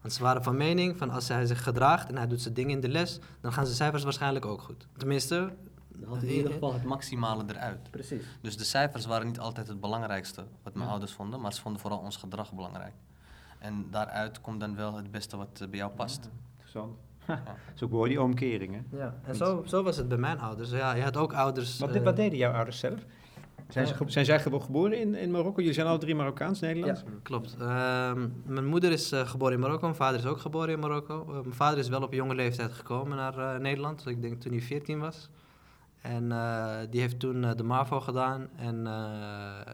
Want 0.00 0.14
ze 0.14 0.22
waren 0.22 0.42
van 0.42 0.56
mening 0.56 0.96
van 0.96 1.10
als 1.10 1.28
hij 1.28 1.46
zich 1.46 1.62
gedraagt 1.62 2.08
en 2.08 2.16
hij 2.16 2.26
doet 2.26 2.40
zijn 2.40 2.54
dingen 2.54 2.70
in 2.70 2.80
de 2.80 2.88
les, 2.88 3.18
dan 3.40 3.52
gaan 3.52 3.64
zijn 3.64 3.76
cijfers 3.76 4.02
waarschijnlijk 4.02 4.46
ook 4.46 4.60
goed. 4.62 4.86
Tenminste, 4.96 5.52
Dan 5.88 6.08
had 6.08 6.22
in 6.22 6.28
ieder 6.28 6.52
geval 6.52 6.72
het 6.72 6.84
maximale 6.84 7.44
eruit. 7.46 7.90
precies. 7.90 8.24
Dus 8.40 8.56
de 8.56 8.64
cijfers 8.64 9.06
waren 9.06 9.26
niet 9.26 9.38
altijd 9.38 9.68
het 9.68 9.80
belangrijkste 9.80 10.44
wat 10.62 10.74
mijn 10.74 10.88
ouders 10.88 11.12
vonden, 11.12 11.40
maar 11.40 11.52
ze 11.52 11.60
vonden 11.60 11.80
vooral 11.80 11.98
ons 11.98 12.16
gedrag 12.16 12.52
belangrijk. 12.52 12.92
En 13.62 13.86
daaruit 13.90 14.40
komt 14.40 14.60
dan 14.60 14.76
wel 14.76 14.96
het 14.96 15.10
beste 15.10 15.36
wat 15.36 15.58
eh, 15.62 15.68
bij 15.68 15.78
jou 15.78 15.90
past. 15.92 16.30
Interessant. 16.52 16.96
Dat 17.26 17.38
is 17.74 17.82
ook 17.82 17.90
mooi, 17.90 18.08
die 18.10 18.22
omkering. 18.22 18.74
Hè? 18.74 18.96
Ja, 18.98 19.14
en 19.24 19.34
zo, 19.34 19.62
zo 19.66 19.82
was 19.82 19.96
het 19.96 20.08
bij 20.08 20.18
mijn 20.18 20.38
ouders. 20.38 20.70
Ja, 20.70 20.94
je 20.94 21.02
had 21.02 21.16
ook 21.16 21.32
ouders. 21.34 21.78
Wat, 21.78 21.94
eh, 21.94 22.02
wat 22.02 22.16
deden 22.16 22.38
jouw 22.38 22.52
ouders 22.52 22.78
zelf? 22.78 23.00
Zijn, 23.68 23.86
ze, 23.86 23.94
zijn 24.06 24.24
zij 24.24 24.40
ge- 24.40 24.60
geboren 24.60 24.98
in, 25.00 25.14
in 25.14 25.30
Marokko? 25.30 25.58
Jullie 25.60 25.74
zijn 25.74 25.86
alle 25.86 25.98
drie 25.98 26.14
Marokkaans, 26.14 26.60
Nederlands? 26.60 27.00
Ja, 27.00 27.06
klopt. 27.22 27.56
Ehm, 27.60 28.28
mijn 28.44 28.66
moeder 28.66 28.92
is 28.92 29.12
eh, 29.12 29.28
geboren 29.28 29.54
in 29.54 29.60
Marokko, 29.60 29.82
mijn 29.84 29.94
vader 29.96 30.18
is 30.20 30.26
ook 30.26 30.38
geboren 30.38 30.68
in 30.68 30.78
Marokko. 30.78 31.24
Mijn 31.24 31.54
vader 31.54 31.78
is 31.78 31.88
wel 31.88 32.02
op 32.02 32.12
jonge 32.12 32.34
leeftijd 32.34 32.72
gekomen 32.72 33.16
naar 33.16 33.38
eh, 33.54 33.60
Nederland, 33.60 34.06
ik 34.06 34.22
denk 34.22 34.40
toen 34.40 34.52
hij 34.52 34.60
14 34.60 34.98
was. 34.98 35.28
En 36.00 36.32
eh, 36.32 36.76
die 36.90 37.00
heeft 37.00 37.18
toen 37.20 37.40
de 37.56 37.62
MAVO 37.62 38.00
gedaan 38.00 38.48
en 38.56 38.86
eh, 38.86 38.92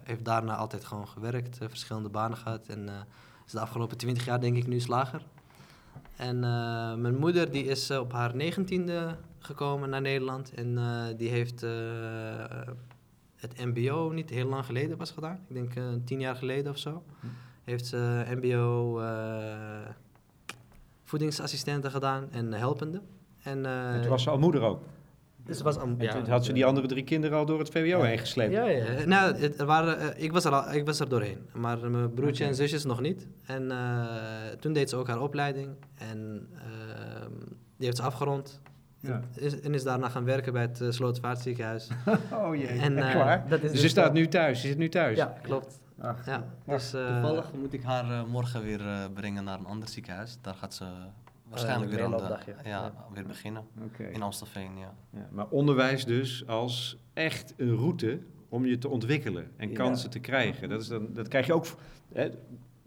heeft 0.04 0.24
daarna 0.24 0.56
altijd 0.56 0.84
gewoon 0.84 1.08
gewerkt, 1.08 1.58
verschillende 1.68 2.08
banen 2.08 2.36
gehad. 2.36 2.66
En 2.66 2.88
eh, 2.88 2.94
is 3.48 3.54
de 3.54 3.60
afgelopen 3.60 3.96
20 3.96 4.24
jaar 4.24 4.40
denk 4.40 4.56
ik 4.56 4.66
nu 4.66 4.80
slager. 4.80 5.22
En 6.16 6.44
eh, 6.44 6.94
mijn 6.94 7.16
moeder 7.16 7.50
die 7.50 7.64
is 7.64 7.90
eh, 7.90 7.98
op 7.98 8.12
haar 8.12 8.36
negentiende 8.36 9.16
gekomen 9.38 9.90
naar 9.90 10.00
Nederland 10.00 10.54
en 10.54 10.78
eh, 10.78 11.04
die 11.16 11.28
heeft 11.28 11.60
het 13.36 13.64
mbo 13.64 14.10
niet 14.14 14.30
heel 14.30 14.48
lang 14.48 14.64
geleden 14.64 14.96
pas 14.96 15.10
gedaan. 15.10 15.40
Ik 15.48 15.54
denk 15.54 15.72
tien 16.04 16.20
jaar 16.20 16.36
geleden 16.36 16.72
of 16.72 16.78
zo. 16.78 17.02
Heeft 17.64 17.86
ze 17.86 18.24
mbo 18.28 19.00
voedingsassistenten 21.04 21.90
gedaan 21.90 22.30
en 22.30 22.52
helpende. 22.52 23.00
En, 23.42 23.66
En 23.66 24.00
toen 24.00 24.10
was 24.10 24.22
ze 24.22 24.30
al 24.30 24.38
moeder 24.38 24.62
ook. 24.62 24.82
Dus 25.48 25.60
was 25.60 25.76
ja, 25.98 26.12
toen 26.12 26.28
had 26.28 26.44
ze 26.44 26.52
die 26.52 26.64
andere 26.66 26.86
drie 26.86 27.04
kinderen 27.04 27.38
al 27.38 27.46
door 27.46 27.58
het 27.58 27.68
VWO 27.68 28.02
heen 28.02 28.18
gesleept. 28.18 28.52
Ja, 28.52 28.64
ja. 28.64 28.84
Nou, 29.06 29.34
het, 29.36 29.60
er 29.60 29.66
waren, 29.66 29.98
eh, 29.98 30.24
ik, 30.24 30.32
was 30.32 30.44
er 30.44 30.52
al, 30.52 30.72
ik 30.74 30.86
was 30.86 31.00
er 31.00 31.08
doorheen, 31.08 31.38
maar 31.52 31.90
mijn 31.90 32.14
broertje 32.14 32.44
en 32.44 32.54
zusjes 32.54 32.84
nog 32.84 33.00
niet. 33.00 33.26
En 33.46 33.70
eh, 33.70 34.06
toen 34.60 34.72
deed 34.72 34.90
ze 34.90 34.96
ook 34.96 35.08
haar 35.08 35.20
opleiding 35.20 35.68
en 35.98 36.48
ehm, 36.54 37.32
die 37.76 37.86
heeft 37.86 37.96
ze 37.96 38.02
afgerond. 38.02 38.60
Ja. 39.00 39.20
Is, 39.34 39.60
en 39.60 39.74
is 39.74 39.82
daarna 39.82 40.08
gaan 40.08 40.24
werken 40.24 40.52
bij 40.52 40.62
het 40.62 40.80
uh, 40.80 40.90
Slotervaartziekenhuis. 40.90 41.88
Oh 42.32 42.56
jee, 42.56 42.66
En, 42.66 42.98
eh, 42.98 43.40
dat 43.48 43.62
is 43.62 43.70
Dus 43.70 43.76
ze 43.76 43.82
dus 43.82 43.90
staat 43.90 44.04
wel- 44.04 44.12
nu 44.22 44.28
thuis, 44.28 44.60
ze 44.60 44.66
zit 44.66 44.78
nu 44.78 44.88
thuis? 44.88 45.16
Ja, 45.16 45.38
klopt. 45.42 45.80
Ach, 46.00 46.26
Ja, 46.26 46.44
dus, 46.66 46.92
eh, 46.94 47.06
Toevallig 47.06 47.52
moet 47.52 47.72
ik 47.72 47.82
haar 47.82 48.10
eh, 48.10 48.24
morgen 48.24 48.62
weer 48.62 48.80
eh, 48.80 49.04
brengen 49.14 49.44
naar 49.44 49.58
een 49.58 49.66
ander 49.66 49.88
ziekenhuis. 49.88 50.38
Daar 50.42 50.54
gaat 50.54 50.74
ze 50.74 50.84
waarschijnlijk 51.48 51.90
een 51.90 51.96
weer 51.96 52.04
aan 52.04 52.10
de, 52.10 52.16
meeloopdagje. 52.16 52.54
ja, 52.64 52.68
Ja. 52.70 52.92
weer 53.14 53.26
beginnen. 53.26 53.64
In 54.12 54.22
Amstelveen, 54.22 54.76
ja. 54.78 54.94
Ja, 55.12 55.28
maar 55.32 55.46
onderwijs 55.48 56.04
dus 56.04 56.46
als 56.46 56.98
echt 57.12 57.54
een 57.56 57.76
route 57.76 58.20
om 58.48 58.66
je 58.66 58.78
te 58.78 58.88
ontwikkelen 58.88 59.50
en 59.56 59.68
Ja. 59.68 59.74
kansen 59.74 60.10
te 60.10 60.18
krijgen. 60.18 60.68
Dat, 60.68 60.80
is 60.80 60.88
dan, 60.88 61.08
dat 61.12 61.28
krijg 61.28 61.46
je 61.46 61.52
ook, 61.52 61.66
hè, 62.12 62.28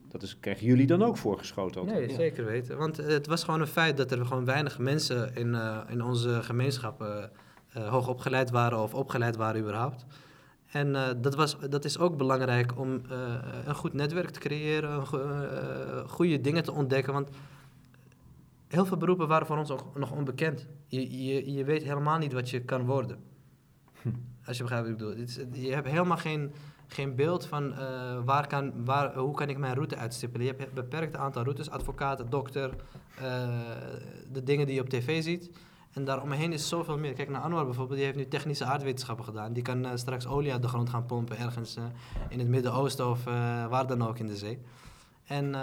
dat 0.10 0.22
is, 0.24 0.40
krijgen 0.40 0.66
jullie 0.66 0.88
dan 0.88 1.04
ook 1.04 1.18
voorgeschoten 1.18 1.82
altijd? 1.82 2.00
Nee, 2.08 2.16
zeker 2.16 2.46
weten. 2.46 2.78
Want 2.78 3.00
eh, 3.00 3.08
het 3.08 3.28
was 3.28 3.44
gewoon 3.44 3.62
een 3.62 3.68
feit 3.68 3.98
dat 3.98 4.12
er 4.12 4.26
gewoon 4.26 4.46
weinig 4.46 4.80
mensen 4.80 5.36
in, 5.36 5.56
eh, 5.56 5.78
in 5.88 6.02
onze 6.04 6.44
gemeenschap 6.44 7.02
eh, 7.02 7.24
eh, 7.70 7.88
hoog 7.90 8.08
opgeleid 8.08 8.50
waren 8.50 8.80
of 8.80 8.94
opgeleid 8.94 9.36
waren 9.36 9.62
überhaupt. 9.62 10.06
En 10.72 10.96
eh, 10.96 11.08
dat, 11.18 11.36
was, 11.36 11.58
dat 11.70 11.86
is 11.86 11.98
ook 12.00 12.18
belangrijk 12.18 12.80
om 12.80 13.02
eh, 13.10 13.18
een 13.66 13.76
goed 13.76 13.94
netwerk 13.94 14.30
te 14.30 14.40
creëren, 14.40 15.06
go- 15.08 15.20
eh, 15.20 16.08
goede 16.10 16.42
dingen 16.42 16.64
te 16.64 16.72
ontdekken. 16.72 17.14
Want 17.14 17.30
heel 18.72 18.86
veel 18.86 18.98
beroepen 18.98 19.28
waren 19.28 19.48
voor 19.48 19.58
ons 19.58 19.72
ook 19.72 19.98
nog 19.98 20.12
onbekend. 20.12 20.68
Je, 20.88 21.24
je, 21.26 21.54
je 21.54 21.64
weet 21.64 21.84
helemaal 21.84 22.18
niet 22.18 22.34
wat 22.34 22.50
je 22.50 22.62
kan 22.62 22.86
worden. 22.86 23.18
Als 24.46 24.58
je 24.58 24.64
begrijpt 24.64 24.88
wat 24.90 25.00
ik 25.00 25.06
bedoel. 25.06 25.20
Het 25.20 25.30
is- 25.54 25.62
je 25.68 25.74
hebt 25.74 25.88
helemaal 25.88 26.18
geen, 26.18 26.52
geen 26.88 27.16
beeld 27.16 27.46
van 27.46 27.74
eh, 27.74 28.18
waar 28.26 28.48
kan, 28.48 28.86
waar, 28.86 29.16
hoe 29.16 29.36
kan 29.36 29.50
ik 29.50 29.58
mijn 29.58 29.74
route 29.74 29.96
uitstippelen. 29.96 30.46
Je 30.46 30.52
hebt 30.54 30.68
een 30.68 30.74
beperkt 30.74 31.16
aantal 31.16 31.44
routes, 31.44 31.70
advocaat, 31.70 32.24
dokter, 32.32 32.76
eh, 33.18 33.50
de 34.32 34.44
dingen 34.44 34.66
die 34.66 34.76
je 34.76 34.82
op 34.82 34.90
tv 34.90 35.24
ziet. 35.24 35.50
En 35.92 36.04
daaromheen 36.06 36.54
is 36.54 36.68
zoveel 36.68 36.98
meer. 36.98 37.14
Kijk 37.14 37.30
naar 37.30 37.42
Anwar 37.42 37.66
bijvoorbeeld, 37.66 37.98
die 37.98 38.06
heeft 38.06 38.18
nu 38.18 38.28
technische 38.28 38.66
aardwetenschappen 38.66 39.26
gedaan. 39.26 39.54
Die 39.54 39.64
kan 39.64 39.86
eh, 39.86 39.92
straks 39.96 40.28
olie 40.28 40.52
uit 40.52 40.62
de 40.62 40.68
grond 40.68 40.90
gaan 40.90 41.06
pompen 41.06 41.38
ergens 41.38 41.78
in 42.30 42.40
het 42.40 42.48
Midden-Oosten 42.48 43.10
of 43.10 43.24
waar 43.70 43.88
dan 43.88 44.08
ook 44.08 44.18
in 44.20 44.28
de 44.28 44.38
zee. 44.38 44.60
En 45.24 45.56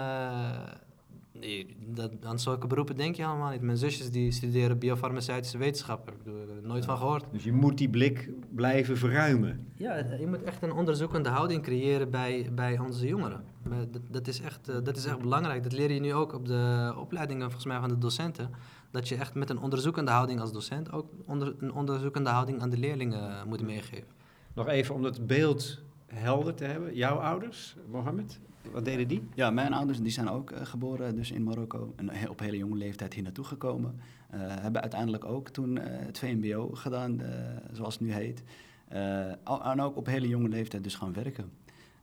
nee, 1.39 1.75
dat, 1.87 2.11
aan 2.23 2.39
zulke 2.39 2.67
beroepen 2.67 2.97
denk 2.97 3.15
je 3.15 3.25
helemaal 3.25 3.51
niet. 3.51 3.61
Mijn 3.61 3.77
zusjes 3.77 4.11
die 4.11 4.31
studeren 4.31 4.77
biofarmaceutische 4.77 5.57
wetenschappen. 5.57 6.13
Ik 6.13 6.23
bedoel, 6.23 6.39
er 6.41 6.67
nooit 6.67 6.85
van 6.85 6.97
gehoord. 6.97 7.25
Dus 7.31 7.43
je 7.43 7.51
moet 7.51 7.77
die 7.77 7.89
blik 7.89 8.29
blijven 8.55 8.97
verruimen. 8.97 9.67
Ja, 9.75 9.95
je 10.19 10.27
moet 10.27 10.43
echt 10.43 10.63
een 10.63 10.71
onderzoekende 10.71 11.29
houding 11.29 11.63
creëren 11.63 12.09
bij, 12.09 12.49
bij 12.51 12.79
onze 12.79 13.07
jongeren. 13.07 13.43
Dat, 13.91 14.01
dat, 14.09 14.27
is 14.27 14.41
echt, 14.41 14.69
eh, 14.69 14.75
dat 14.83 14.97
is 14.97 15.05
echt 15.05 15.19
belangrijk. 15.19 15.63
Dat 15.63 15.73
leer 15.73 15.91
je 15.91 15.99
nu 15.99 16.13
ook 16.13 16.33
op 16.33 16.45
de 16.45 16.93
opleidingen 16.97 17.43
volgens 17.43 17.65
mij 17.65 17.79
van 17.79 17.89
de 17.89 17.97
docenten. 17.97 18.49
Dat 18.91 19.07
je 19.07 19.15
echt 19.15 19.33
met 19.33 19.49
een 19.49 19.59
onderzoekende 19.59 20.11
houding 20.11 20.39
als 20.39 20.53
docent 20.53 20.91
ook 20.91 21.09
onder, 21.25 21.55
een 21.59 21.73
onderzoekende 21.73 22.29
houding 22.29 22.61
aan 22.61 22.69
de 22.69 22.77
leerlingen 22.77 23.47
moet 23.47 23.61
meegeven. 23.61 24.07
Nog 24.53 24.67
even 24.67 24.95
om 24.95 25.01
dat 25.01 25.27
beeld 25.27 25.81
helder 26.05 26.55
te 26.55 26.63
hebben. 26.63 26.95
Jouw 26.95 27.15
ouders, 27.15 27.75
Mohammed, 27.91 28.39
wat 28.71 28.85
deden 28.85 29.07
die? 29.07 29.21
Ja, 29.35 29.49
mijn 29.49 29.73
ouders 29.73 30.01
die 30.01 30.11
zijn 30.11 30.29
ook 30.29 30.51
eh, 30.51 30.65
geboren 30.65 31.15
dus 31.15 31.31
in 31.31 31.43
Marokko 31.43 31.93
en 31.95 32.09
he- 32.09 32.29
op 32.29 32.39
hele 32.39 32.57
jonge 32.57 32.75
leeftijd 32.77 33.13
hier 33.13 33.23
naartoe 33.23 33.45
gekomen. 33.45 33.95
Eh, 34.29 34.39
hebben 34.43 34.81
uiteindelijk 34.81 35.25
ook 35.25 35.49
toen 35.49 35.77
eh, 35.77 36.05
het 36.05 36.19
VMBO 36.19 36.69
gedaan, 36.73 37.21
eh, 37.21 37.29
zoals 37.71 37.93
het 37.93 38.03
nu 38.03 38.13
heet. 38.13 38.43
Eh, 38.87 39.67
en 39.71 39.81
ook 39.81 39.97
op 39.97 40.05
hele 40.05 40.27
jonge 40.27 40.49
leeftijd 40.49 40.83
dus 40.83 40.95
gaan 40.95 41.13
werken. 41.13 41.51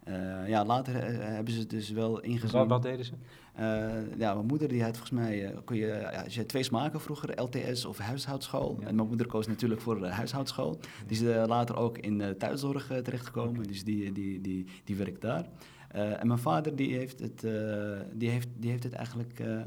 Eh, 0.05 0.49
ja, 0.49 0.64
later 0.64 0.95
eh, 0.97 1.19
hebben 1.35 1.53
ze 1.55 1.61
het 1.61 1.71
dus 1.71 1.90
wel 1.90 2.21
ingezien. 2.21 2.59
Wat, 2.59 2.69
wat 2.69 2.83
deden 2.83 3.05
ze? 3.05 3.12
Eh, 3.55 4.19
ja, 4.19 4.35
mijn 4.35 4.47
moeder 4.47 4.69
die 4.69 4.83
had 4.83 4.97
volgens 4.97 5.11
mij, 5.21 5.45
eh, 5.47 5.59
kon 5.64 5.77
je, 5.77 5.87
ja, 5.87 6.25
je 6.29 6.47
twee 6.47 6.62
smaken 6.62 7.01
vroeger, 7.01 7.40
LTS 7.43 7.85
of 7.85 7.99
huishoudschool. 7.99 8.77
Ja. 8.81 8.87
En 8.87 8.95
mijn 8.95 9.09
moeder 9.09 9.27
koos 9.27 9.47
natuurlijk 9.47 9.81
voor 9.81 10.07
huishoudschool. 10.07 10.79
Die 11.07 11.17
is 11.17 11.23
eh, 11.23 11.43
later 11.47 11.77
ook 11.77 11.99
in 11.99 12.35
thuiszorg 12.38 12.90
eh, 12.90 12.99
terechtgekomen, 12.99 13.62
dus 13.67 13.85
die, 13.85 14.12
die, 14.12 14.40
die, 14.40 14.67
die 14.85 14.97
werkt 14.97 15.21
daar. 15.21 15.45
Eh, 15.88 16.20
en 16.20 16.27
mijn 16.27 16.38
vader 16.38 16.77
die 16.77 16.96
heeft 16.96 17.20
het, 17.20 17.44
eh, 17.44 18.01
die 18.12 18.31
heeft, 18.31 18.49
die 18.57 18.70
heeft 18.70 18.83
het 18.83 18.92
eigenlijk 18.92 19.38
eh, 19.38 19.61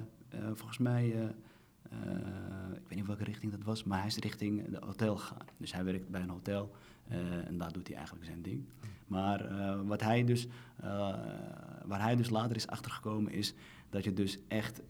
volgens 0.54 0.78
mij, 0.78 1.08
ik 2.74 2.88
weet 2.88 2.96
niet 2.96 3.06
welke 3.06 3.24
richting 3.24 3.52
dat 3.52 3.64
was, 3.64 3.84
maar 3.84 3.98
hij 3.98 4.08
is 4.08 4.18
richting 4.18 4.70
de 4.70 4.86
hotel 4.86 5.18
gegaan. 5.18 5.46
Dus 5.58 5.74
hij 5.74 5.84
werkt 5.84 6.10
bij 6.10 6.22
een 6.22 6.30
hotel 6.30 6.72
en 7.46 7.58
daar 7.58 7.72
doet 7.72 7.88
hij 7.88 7.96
eigenlijk 7.96 8.26
zijn 8.26 8.42
ding. 8.42 8.66
Maar 9.08 9.50
wat 9.86 10.02
hij 10.02 10.24
dus, 10.24 10.48
waar 11.86 12.02
hij 12.02 12.16
dus 12.16 12.30
later 12.30 12.56
is 12.56 12.68
achtergekomen 12.68 13.32
is 13.32 13.54
dat 13.90 14.04
je 14.04 14.14
dus 14.14 14.40
echt 14.48 14.82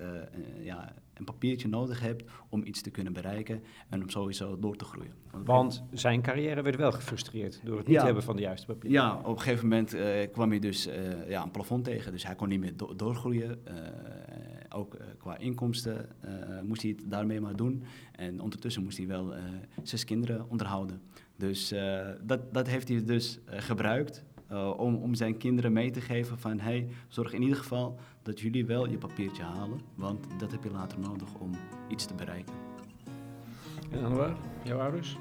ja, 0.59 0.93
een 1.19 1.25
papiertje 1.25 1.67
nodig 1.67 1.99
hebt 1.99 2.23
om 2.49 2.63
iets 2.65 2.81
te 2.81 2.89
kunnen 2.89 3.13
bereiken 3.13 3.63
en 3.89 4.01
om 4.01 4.09
sowieso 4.09 4.59
door 4.59 4.75
te 4.75 4.85
groeien. 4.85 5.13
Want 5.31 5.83
zijn 5.91 6.21
carrière 6.21 6.61
werd 6.61 6.75
wel 6.75 6.91
gefrustreerd 6.91 7.61
door 7.63 7.77
het 7.77 7.87
niet 7.87 7.95
Ja. 7.95 8.05
hebben 8.05 8.23
van 8.23 8.35
de 8.35 8.41
juiste 8.41 8.65
papier. 8.65 8.91
Ja, 8.91 9.17
op 9.17 9.25
een 9.35 9.39
gegeven 9.41 9.67
moment 9.67 9.93
eh, 9.93 10.31
kwam 10.31 10.49
hij 10.49 10.59
dus 10.59 10.87
eh, 10.87 11.29
ja, 11.29 11.43
een 11.43 11.51
plafond 11.51 11.83
tegen. 11.83 12.11
Dus 12.11 12.25
hij 12.25 12.35
kon 12.35 12.47
niet 12.47 12.59
meer 12.59 12.77
do- 12.77 12.95
doorgroeien. 12.95 13.65
Eh, 13.67 13.75
ook 14.69 14.97
qua 15.17 15.37
inkomsten 15.37 16.09
moest 16.63 16.81
hij 16.81 16.91
het 16.97 17.11
daarmee 17.11 17.41
maar 17.41 17.55
doen. 17.55 17.83
En 18.11 18.41
ondertussen 18.41 18.83
moest 18.83 18.97
hij 18.97 19.07
wel 19.07 19.33
zes 19.83 20.03
kinderen 20.05 20.49
onderhouden. 20.49 21.01
Dus 21.37 21.73
dat, 22.23 22.53
dat 22.53 22.67
heeft 22.67 22.87
hij 22.87 23.03
dus 23.03 23.39
gebruikt 23.45 24.23
om, 24.77 24.95
om 24.95 25.13
zijn 25.15 25.37
kinderen 25.37 25.73
mee 25.73 25.91
te 25.91 26.01
geven 26.01 26.39
van... 26.39 26.59
hey, 26.59 26.87
zorg 27.07 27.33
in 27.33 27.41
ieder 27.41 27.57
geval 27.57 27.99
dat 28.29 28.39
jullie 28.39 28.65
wel 28.65 28.87
je 28.87 28.97
papiertje 28.97 29.43
halen. 29.43 29.81
Want 29.95 30.25
dat 30.37 30.51
heb 30.51 30.63
je 30.63 30.71
later 30.71 30.99
nodig 30.99 31.27
om 31.39 31.51
iets 31.87 32.05
te 32.05 32.13
bereiken. 32.13 32.53
En 33.91 34.01
dan 34.01 34.15
waar? 34.15 34.33
Jouw 34.63 34.79
ouders? 34.79 35.17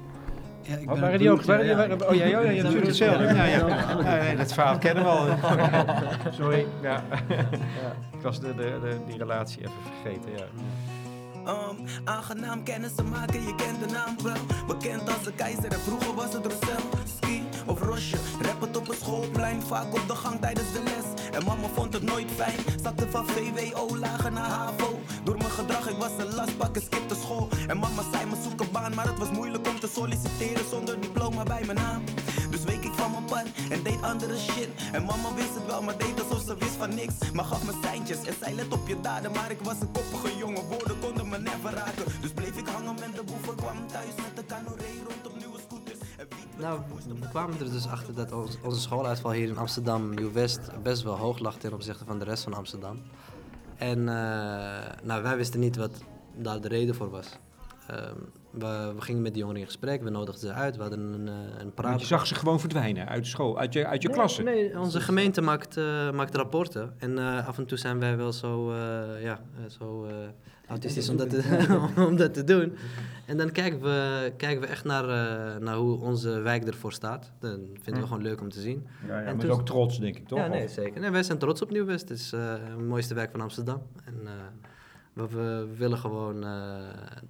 Ja, 0.61 0.75
ik 0.75 0.81
Oh, 0.87 0.91
ben 0.93 1.01
waren 1.01 1.19
die 1.19 1.31
ook? 1.31 1.41
Waren 1.43 1.61
die, 1.61 1.71
ja. 1.71 1.77
waren- 1.77 2.09
oh 2.09 2.15
ja, 2.15 2.25
ja, 2.25 2.39
ja, 2.39 2.49
ja, 2.49 2.55
natuurlijk 2.61 2.87
hetzelfde. 2.87 3.23
Ja, 3.23 3.43
ja. 3.43 3.67
Ja, 3.67 4.23
nee, 4.23 4.35
dat 4.35 4.53
verhaal 4.53 4.77
kennen 4.77 5.03
we 5.03 5.09
al. 5.09 5.27
Sorry. 6.39 6.65
Ja. 6.81 7.03
Ik 8.13 8.21
was 8.21 8.39
de, 8.39 8.55
de, 8.55 8.77
de, 8.81 8.97
die 9.07 9.17
relatie 9.17 9.59
even 9.61 9.73
vergeten. 10.01 10.31
Ja. 10.31 10.45
Um, 11.51 11.77
aangenaam 12.03 12.63
kennis 12.63 12.95
te 12.95 13.03
maken, 13.03 13.41
je 13.43 13.55
kent 13.55 13.79
de 13.79 13.93
naam 13.93 14.15
wel. 14.23 14.65
Bekend 14.67 15.07
als 15.13 15.23
de 15.23 15.33
keizer 15.33 15.71
en 15.71 15.79
vroeger 15.79 16.13
was 16.15 16.33
het 16.33 16.45
Roussel. 16.45 17.18
Of 17.69 17.81
Rosje, 17.81 18.17
rap 18.41 18.61
het 18.61 18.77
op 18.77 18.89
een 18.89 18.95
schoolplein, 18.95 19.61
vaak 19.61 19.93
op 19.93 20.07
de 20.07 20.15
gang 20.15 20.39
tijdens 20.41 20.71
de 20.73 20.83
les. 20.83 21.31
En 21.31 21.45
mama 21.45 21.67
vond 21.73 21.93
het 21.93 22.03
nooit 22.03 22.31
fijn, 22.35 22.57
zakte 22.83 23.07
van 23.09 23.27
VWO 23.27 23.97
lager 23.97 24.31
naar 24.31 24.49
HAVO. 24.49 24.99
Door 25.23 25.37
mijn 25.37 25.49
gedrag, 25.49 25.89
ik 25.89 25.97
was 25.97 26.11
een 26.17 26.35
last, 26.35 26.57
pakken, 26.57 26.81
skipte 26.81 27.15
school. 27.15 27.49
En 27.67 27.77
mama 27.77 28.01
zei 28.11 28.25
me 28.25 28.35
zoek 28.43 28.59
een 28.59 28.71
baan, 28.71 28.95
maar 28.95 29.07
het 29.07 29.17
was 29.17 29.31
moeilijk 29.31 29.67
om 29.67 29.79
te 29.79 29.87
solliciteren 29.87 30.69
zonder 30.69 31.01
diploma 31.01 31.43
bij 31.43 31.63
mijn 31.65 31.77
naam. 31.77 32.03
Dus 32.49 32.63
week 32.63 32.83
ik 32.83 32.93
van 32.95 33.11
mijn 33.11 33.25
pad 33.25 33.45
en 33.69 33.83
deed 33.83 34.01
andere 34.01 34.37
shit. 34.37 34.69
En 34.91 35.05
mama 35.05 35.33
wist 35.35 35.53
het 35.53 35.65
wel, 35.65 35.81
maar 35.81 35.97
deed 35.97 36.23
alsof 36.23 36.43
ze 36.45 36.55
wist 36.59 36.75
van 36.77 36.95
niks. 36.95 37.13
Maar 37.33 37.45
gaf 37.45 37.65
me 37.65 37.73
seintjes 37.83 38.17
en 38.25 38.33
zei 38.41 38.55
let 38.55 38.73
op 38.73 38.87
je 38.87 39.01
daden. 39.01 39.31
Maar 39.31 39.51
ik 39.51 39.61
was 39.61 39.75
een 39.81 39.91
koppige 39.91 40.37
jongen, 40.37 40.63
woorden 40.63 40.99
konden 40.99 41.29
me 41.29 41.37
never 41.37 41.73
raken. 41.73 42.05
Dus 42.21 42.31
bleef 42.31 42.57
ik 42.57 42.67
hangen 42.67 42.95
met 42.99 43.15
de 43.15 43.23
boeven, 43.23 43.38
Nou, 46.59 46.79
we 47.19 47.27
kwamen 47.29 47.59
er 47.59 47.71
dus 47.71 47.87
achter 47.87 48.13
dat 48.15 48.31
ons- 48.31 48.57
onze 48.63 48.79
schooluitval 48.79 49.31
hier 49.31 49.47
in 49.47 49.57
Amsterdam, 49.57 50.13
Nieuw-West, 50.13 50.59
best 50.83 51.03
wel 51.03 51.15
hoog 51.17 51.39
lag 51.39 51.55
ten 51.57 51.73
opzichte 51.73 52.05
van 52.05 52.19
de 52.19 52.25
rest 52.25 52.43
van 52.43 52.53
Amsterdam. 52.53 53.01
En 53.77 53.99
eh, 53.99 54.15
nou, 55.03 55.23
wij 55.23 55.37
wisten 55.37 55.59
niet 55.59 55.75
wat 55.75 55.91
daar 56.35 56.61
de 56.61 56.67
reden 56.67 56.95
voor 56.95 57.09
was. 57.09 57.27
Ehm, 57.87 58.13
we, 58.51 58.91
we 58.95 59.01
gingen 59.01 59.21
met 59.21 59.31
die 59.33 59.41
jongeren 59.41 59.61
in 59.61 59.67
gesprek, 59.67 60.03
we 60.03 60.09
nodigden 60.09 60.47
ze 60.47 60.53
uit, 60.53 60.75
we 60.75 60.81
hadden 60.81 60.99
een, 61.13 61.27
eh, 61.27 61.59
een 61.61 61.73
praat. 61.73 61.99
Je 61.99 62.05
zag 62.05 62.27
ze 62.27 62.35
gewoon 62.35 62.59
verdwijnen 62.59 63.07
uit 63.07 63.27
school, 63.27 63.57
uit 63.59 63.73
je, 63.73 63.85
uit 63.87 64.01
je 64.01 64.09
klasse. 64.09 64.43
Nee, 64.43 64.79
onze 64.79 64.99
gemeente 65.01 65.41
maakt, 65.41 65.77
eh, 65.77 66.11
maakt 66.11 66.35
rapporten. 66.35 66.93
En 66.97 67.17
af 67.45 67.57
en 67.57 67.65
toe 67.65 67.77
zijn 67.77 67.99
wij 67.99 68.17
wel 68.17 68.33
zo, 68.33 68.73
ja, 69.19 69.39
zo 69.79 70.07
autistisch 70.69 71.09
om 71.09 71.17
dat, 71.17 71.29
te, 71.29 71.89
om 72.09 72.15
dat 72.15 72.33
te 72.33 72.43
doen. 72.43 72.73
En 73.25 73.37
dan 73.37 73.51
kijken 73.51 73.81
we, 73.81 74.33
kijken 74.37 74.61
we 74.61 74.67
echt 74.67 74.83
naar, 74.83 75.03
eh, 75.03 75.59
naar 75.61 75.75
hoe 75.75 75.99
onze 75.99 76.39
wijk 76.39 76.63
ervoor 76.67 76.93
staat. 76.93 77.31
Dat 77.39 77.59
vinden 77.81 78.01
we 78.01 78.07
gewoon 78.07 78.23
leuk 78.23 78.41
om 78.41 78.49
te 78.49 78.61
zien. 78.61 78.87
Ja, 79.07 79.19
ja, 79.19 79.25
En 79.25 79.35
maar 79.35 79.45
toen- 79.45 79.53
ook 79.53 79.65
trots, 79.65 79.99
denk 79.99 80.15
ik, 80.15 80.27
toch? 80.27 80.39
Ja, 80.39 80.47
nee, 80.47 80.63
Of- 80.63 80.71
zeker. 80.71 81.01
Nee, 81.01 81.09
wij 81.09 81.23
zijn 81.23 81.37
trots 81.37 81.61
op 81.61 81.69
Nieuw-West. 81.71 82.09
Het 82.09 82.17
is 82.19 82.29
de 82.29 82.59
mooiste 82.87 83.13
wijk 83.13 83.31
van 83.31 83.41
Amsterdam. 83.41 83.81
En 84.05 84.13
eh, 84.25 84.31
we, 85.13 85.27
we 85.27 85.67
willen 85.77 85.97
gewoon 85.97 86.43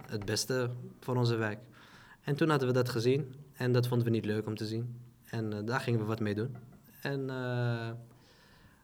het 0.08 0.26
beste 0.26 0.70
voor 1.00 1.16
onze 1.16 1.36
wijk. 1.36 1.60
En 2.24 2.36
toen 2.36 2.50
hadden 2.50 2.68
we 2.68 2.74
dat 2.74 2.90
gezien. 2.90 3.34
En 3.54 3.72
dat 3.72 3.88
vonden 3.88 4.06
we 4.08 4.14
niet 4.14 4.26
leuk 4.26 4.48
om 4.48 4.56
te 4.56 4.66
zien. 4.66 4.96
En 5.30 5.66
daar 5.66 5.80
gingen 5.80 6.00
we 6.00 6.06
wat 6.06 6.20
mee 6.20 6.36
doen. 6.36 6.56
En 7.02 7.30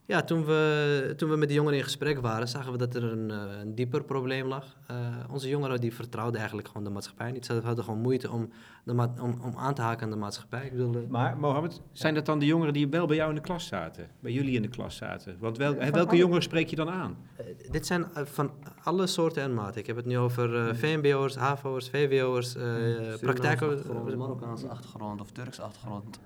Ja, 0.08 0.22
toen 0.24 0.46
we, 0.46 1.14
toen 1.18 1.30
we 1.30 1.36
met 1.36 1.48
de 1.48 1.54
jongeren 1.54 1.78
in 1.78 1.84
gesprek 1.84 2.20
waren, 2.20 2.48
zagen 2.48 2.72
we 2.72 2.78
dat 2.78 2.96
er 2.96 3.04
een, 3.04 3.32
eh, 3.32 3.60
een 3.62 3.76
dieper 3.76 4.04
probleem 4.04 4.48
lag. 4.48 4.66
Eh, 4.88 4.96
onze 5.32 5.50
jongeren 5.50 5.82
die 5.82 5.94
vertrouwden 5.94 6.38
eigenlijk 6.38 6.68
gewoon 6.68 6.84
de 6.84 6.90
maatschappij 6.90 7.32
niet. 7.32 7.46
Ze 7.46 7.62
hadden 7.64 7.84
gewoon 7.84 8.00
moeite 8.02 8.32
om, 8.32 8.50
de 8.84 8.94
ma- 8.94 9.14
om, 9.22 9.40
om 9.44 9.54
aan 9.58 9.74
te 9.74 9.82
haken 9.82 10.04
aan 10.04 10.10
de 10.10 10.16
maatschappij. 10.16 10.66
Ik 10.66 10.72
bedoel, 10.72 10.96
eh, 10.96 11.02
Maar 11.10 11.38
Mohammed, 11.38 11.82
zijn 11.92 12.14
dat 12.14 12.26
dan 12.26 12.40
de 12.40 12.46
jongeren 12.46 12.74
die 12.74 12.88
wel 12.88 13.06
bij 13.08 13.16
jou 13.16 13.30
in 13.30 13.36
de 13.36 13.42
klas 13.42 13.68
zaten? 13.68 14.08
Bij 14.20 14.32
jullie 14.32 14.56
in 14.56 14.62
de 14.62 14.68
klas 14.68 14.96
zaten? 14.96 15.38
Want 15.40 15.58
wel, 15.58 15.76
welke 15.76 16.16
jongeren 16.16 16.44
spreek 16.44 16.70
je 16.70 16.76
dan 16.76 16.90
aan? 16.90 17.18
dit 17.72 17.86
zijn 17.86 18.06
van 18.14 18.52
alle 18.84 19.08
soorten 19.08 19.44
en 19.44 19.54
maten. 19.54 19.80
Ik 19.82 19.88
heb 19.88 19.96
het 19.96 20.06
nu 20.06 20.18
over 20.18 20.68
eh, 20.68 20.76
VMBO'ers, 20.76 21.36
HAVO'ers, 21.36 21.90
VWO'ers, 21.90 22.56
eh 22.56 22.64
achtergrond, 23.80 24.16
Marokkaanse 24.18 24.68
achtergrond 24.68 25.22
of 25.22 25.32
Turks 25.32 25.60
achtergrond. 25.60 26.20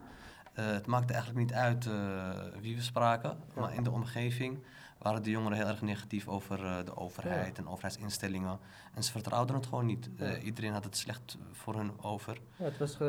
Eh, 0.54 0.66
het 0.66 0.86
maakte 0.86 1.14
eigenlijk 1.14 1.46
niet 1.46 1.54
uit 1.54 1.86
eh, 1.86 2.30
wie 2.62 2.76
we 2.76 2.82
spraken, 2.82 3.38
maar 3.54 3.74
in 3.74 3.84
de 3.84 3.92
omgeving 3.92 4.60
waren 5.00 5.24
de 5.24 5.30
jongeren 5.30 5.58
heel 5.58 5.68
erg 5.68 5.82
negatief 5.82 6.28
over 6.28 6.66
eh, 6.66 6.78
de 6.86 6.98
overheid 6.98 7.58
en 7.58 7.68
overheidsinstellingen. 7.68 8.60
En 8.94 9.04
ze 9.04 9.12
vertrouwden 9.12 9.56
het 9.56 9.66
gewoon 9.66 9.86
niet. 9.86 10.10
Iedereen 10.44 10.74
had 10.74 10.84
het 10.84 10.98
slecht 10.98 11.38
voor 11.52 11.76
hun 11.76 11.92
over. 12.02 12.38
Ja, 12.56 12.66
het 12.66 12.78
was 12.78 12.94
eh, 12.94 13.00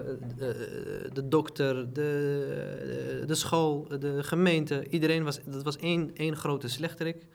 de 1.12 1.28
dokter, 1.28 1.92
de, 1.92 3.24
de 3.26 3.34
school, 3.34 3.88
de 3.98 4.22
gemeente. 4.22 4.88
Iedereen 4.88 5.24
was, 5.24 5.40
dat 5.44 5.62
was 5.62 5.76
één, 5.76 6.14
één 6.14 6.36
grote 6.36 6.68
slechterik. 6.68 7.26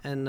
En 0.00 0.26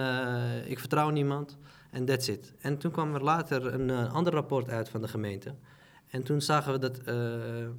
ik 0.66 0.80
vertrouw 0.80 1.10
niemand. 1.10 1.58
En 1.92 2.06
that's 2.06 2.28
it. 2.28 2.54
En 2.60 2.78
toen 2.78 2.92
kwam 2.92 3.16
er 3.16 3.24
later 3.24 3.74
een 3.74 3.92
ander 4.10 4.34
rapport 4.34 4.70
uit 4.70 4.90
van 4.90 5.02
de 5.02 5.08
gemeente. 5.08 5.56
En 6.12 6.24
toen 6.24 6.42
zagen 6.42 6.72
we 6.72 6.80
dat, 6.80 6.98
eh, 6.98 7.16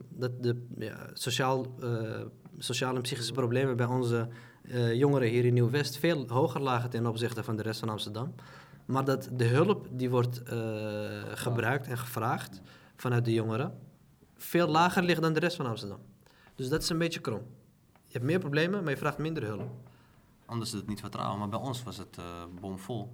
dat 0.09 0.43
de 0.43 0.67
ja, 0.79 1.07
sociaal, 1.13 1.75
eh, 1.81 2.21
sociale 2.59 2.97
en 2.97 3.03
psychische 3.03 3.33
problemen 3.33 3.77
bij 3.77 3.87
onze 3.87 4.29
eh, 4.63 4.95
jongeren 4.95 5.29
hier 5.29 5.45
in 5.45 5.55
Nieuw-West 5.55 5.97
veel 5.97 6.29
hoger 6.29 6.61
lagen 6.61 6.91
ten 6.91 7.07
opzichte 7.07 7.45
van 7.45 7.57
de 7.57 7.63
rest 7.63 7.81
van 7.81 7.89
Amsterdam. 7.89 8.35
Maar 8.85 9.05
dat 9.05 9.29
de 9.33 9.45
hulp 9.45 9.89
die 9.91 10.11
wordt 10.11 10.43
gebruikt 11.35 11.87
en 11.87 11.99
gevraagd 11.99 12.61
vanuit 12.97 13.25
de 13.25 13.33
jongeren 13.33 13.79
veel 14.37 14.69
lager 14.69 15.03
ligt 15.03 15.23
dan 15.23 15.33
de 15.33 15.41
rest 15.41 15.57
van 15.57 15.67
Amsterdam. 15.67 15.99
Dus 16.55 16.69
dat 16.69 16.83
is 16.83 16.89
een 16.89 16.99
beetje 16.99 17.21
krom. 17.21 17.43
Je 18.07 18.13
hebt 18.13 18.25
meer 18.25 18.39
problemen, 18.39 18.83
maar 18.83 18.93
je 18.93 18.99
vraagt 18.99 19.19
minder 19.19 19.45
hulp. 19.45 19.71
Anders 20.47 20.73
is 20.73 20.79
het 20.79 20.89
niet 20.89 21.01
vertrouwen, 21.01 21.39
maar 21.39 21.49
bij 21.49 21.59
ons 21.59 21.83
was 21.83 21.97
het 21.97 22.19
bomvol. 22.61 23.13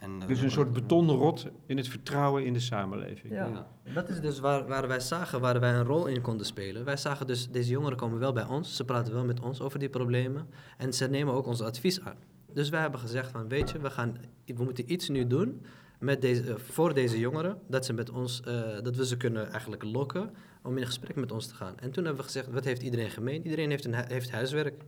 En, 0.00 0.10
eh, 0.22 0.28
Dus 0.28 0.40
een 0.40 0.50
soort 0.50 0.72
betonnen 0.72 1.16
rot 1.16 1.46
in 1.66 1.76
het 1.76 1.88
vertrouwen 1.88 2.44
in 2.44 2.52
de 2.52 2.60
samenleving. 2.60 3.32
Ja. 3.32 3.66
Dat 3.94 4.08
is 4.08 4.20
dus 4.20 4.38
waar, 4.38 4.66
waar 4.66 4.88
wij 4.88 5.00
zagen 5.00 5.40
waar 5.40 5.60
wij 5.60 5.72
een 5.74 5.84
rol 5.84 6.06
in 6.06 6.20
konden 6.20 6.46
spelen. 6.46 6.84
Wij 6.84 6.96
zagen 6.96 7.26
dus, 7.26 7.50
deze 7.50 7.70
jongeren 7.70 7.96
komen 7.96 8.18
wel 8.18 8.32
bij 8.32 8.44
ons, 8.46 8.76
ze 8.76 8.84
praten 8.84 9.14
wel 9.14 9.24
met 9.24 9.40
ons 9.40 9.60
over 9.60 9.78
die 9.78 9.88
problemen 9.88 10.46
en 10.78 10.92
ze 10.92 11.06
nemen 11.08 11.34
ook 11.34 11.46
ons 11.46 11.60
advies 11.60 12.00
aan. 12.00 12.16
Dus 12.52 12.68
wij 12.68 12.80
hebben 12.80 13.00
gezegd 13.00 13.30
van, 13.30 13.48
weet 13.48 13.70
je, 13.70 13.78
we, 13.78 13.90
gaan, 13.90 14.16
we 14.46 14.62
moeten 14.64 14.92
iets 14.92 15.08
nu 15.08 15.26
doen 15.26 15.62
met 15.98 16.20
deze, 16.20 16.42
eh, 16.42 16.54
voor 16.56 16.94
deze 16.94 17.18
jongeren, 17.18 17.58
dat, 17.68 17.84
ze 17.84 17.92
met 17.92 18.10
ons, 18.10 18.40
eh, 18.40 18.60
dat 18.82 18.96
we 18.96 19.06
ze 19.06 19.16
kunnen 19.16 19.50
eigenlijk 19.50 19.82
lokken 19.82 20.30
om 20.62 20.78
in 20.78 20.86
gesprek 20.86 21.16
met 21.16 21.32
ons 21.32 21.46
te 21.46 21.54
gaan. 21.54 21.74
En 21.78 21.90
toen 21.90 22.04
hebben 22.04 22.22
we 22.22 22.28
gezegd, 22.30 22.50
wat 22.50 22.64
heeft 22.64 22.82
iedereen 22.82 23.10
gemeen? 23.10 23.42
Iedereen 23.42 23.70
heeft, 23.70 23.84
een, 23.84 23.94
hu- 23.94 24.04
heeft 24.08 24.30
huiswerk. 24.30 24.82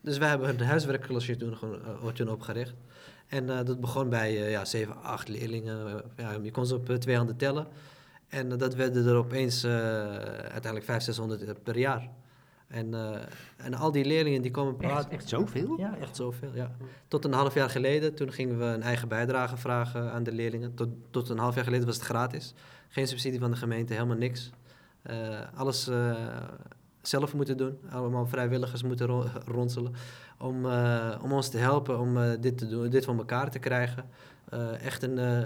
Dus 0.00 0.18
wij 0.18 0.28
hebben 0.28 0.48
een 0.48 0.60
huiswerkklasje 0.66 1.36
toen, 1.36 1.56
gewoon, 1.56 1.78
eh, 1.84 2.06
toen 2.08 2.28
opgericht. 2.30 2.74
En 3.30 3.50
eh, 3.50 3.64
dat 3.64 3.80
begon 3.80 4.08
bij 4.08 4.44
eh, 4.44 4.50
ja, 4.50 4.64
7, 4.64 5.02
8 5.02 5.28
leerlingen. 5.28 6.02
Ja, 6.16 6.36
je 6.42 6.50
kon 6.50 6.66
ze 6.66 6.74
op 6.74 6.90
eh, 6.90 6.96
twee 6.96 7.16
handen 7.16 7.36
tellen. 7.36 7.66
En 8.28 8.48
dat 8.48 8.74
werden 8.74 9.06
er 9.06 9.16
opeens 9.16 9.64
uiteindelijk 9.64 10.84
500, 10.84 11.04
600 11.04 11.62
per 11.62 11.78
jaar. 11.78 12.08
En, 12.68 12.94
en 13.56 13.74
al 13.74 13.92
die 13.92 14.04
leerlingen 14.04 14.42
die 14.42 14.50
komen 14.50 14.76
praten. 14.76 15.10
Echt 15.10 15.28
zoveel? 15.28 15.78
Ja, 15.78 15.96
echt 16.00 16.16
zoveel. 16.16 16.50
Ja. 16.54 16.70
Tot 17.08 17.24
een 17.24 17.32
half 17.32 17.54
jaar 17.54 17.70
geleden, 17.70 18.14
toen 18.14 18.32
gingen 18.32 18.58
we 18.58 18.64
een 18.64 18.82
eigen 18.82 19.08
bijdrage 19.08 19.56
vragen 19.56 20.12
aan 20.12 20.22
de 20.22 20.32
leerlingen. 20.32 20.74
Tot, 20.74 20.88
tot 21.10 21.28
een 21.28 21.38
half 21.38 21.54
jaar 21.54 21.64
geleden 21.64 21.86
was 21.86 21.96
het 21.96 22.04
gratis. 22.04 22.54
Geen 22.88 23.08
subsidie 23.08 23.40
van 23.40 23.50
de 23.50 23.56
gemeente, 23.56 23.92
helemaal 23.92 24.16
niks. 24.16 24.50
Alles 25.54 25.90
zelf 27.02 27.34
moeten 27.34 27.56
doen. 27.56 27.78
Allemaal 27.90 28.26
vrijwilligers 28.26 28.82
moeten 28.82 29.06
ro- 29.06 29.26
ronselen. 29.46 29.92
Om, 30.38 30.66
eh, 30.66 31.18
om 31.22 31.32
ons 31.32 31.48
te 31.48 31.58
helpen 31.58 31.98
om 31.98 32.16
eh, 32.16 32.30
dit, 32.40 32.58
te 32.58 32.66
doen, 32.68 32.88
dit 32.90 33.04
van 33.04 33.18
elkaar 33.18 33.50
te 33.50 33.58
krijgen. 33.58 34.04
Eh, 34.48 34.84
echt 34.84 35.02
een 35.02 35.44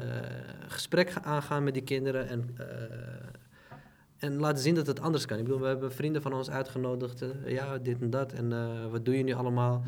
gesprek 0.68 1.10
ga- 1.10 1.22
aangaan 1.22 1.64
met 1.64 1.74
die 1.74 1.82
kinderen. 1.82 2.28
En, 2.28 2.56
en 4.18 4.38
laten 4.38 4.62
zien 4.62 4.74
dat 4.74 4.86
het 4.86 5.00
anders 5.00 5.26
kan. 5.26 5.38
Ik 5.38 5.44
bedoel, 5.44 5.60
we 5.60 5.66
hebben 5.66 5.92
vrienden 5.92 6.22
van 6.22 6.32
ons 6.32 6.50
uitgenodigd. 6.50 7.24
ja, 7.46 7.78
dit 7.78 8.00
en 8.00 8.10
dat. 8.10 8.32
En 8.32 8.50
wat 8.90 9.04
doe 9.04 9.16
je 9.16 9.22
nu 9.22 9.32
allemaal? 9.32 9.82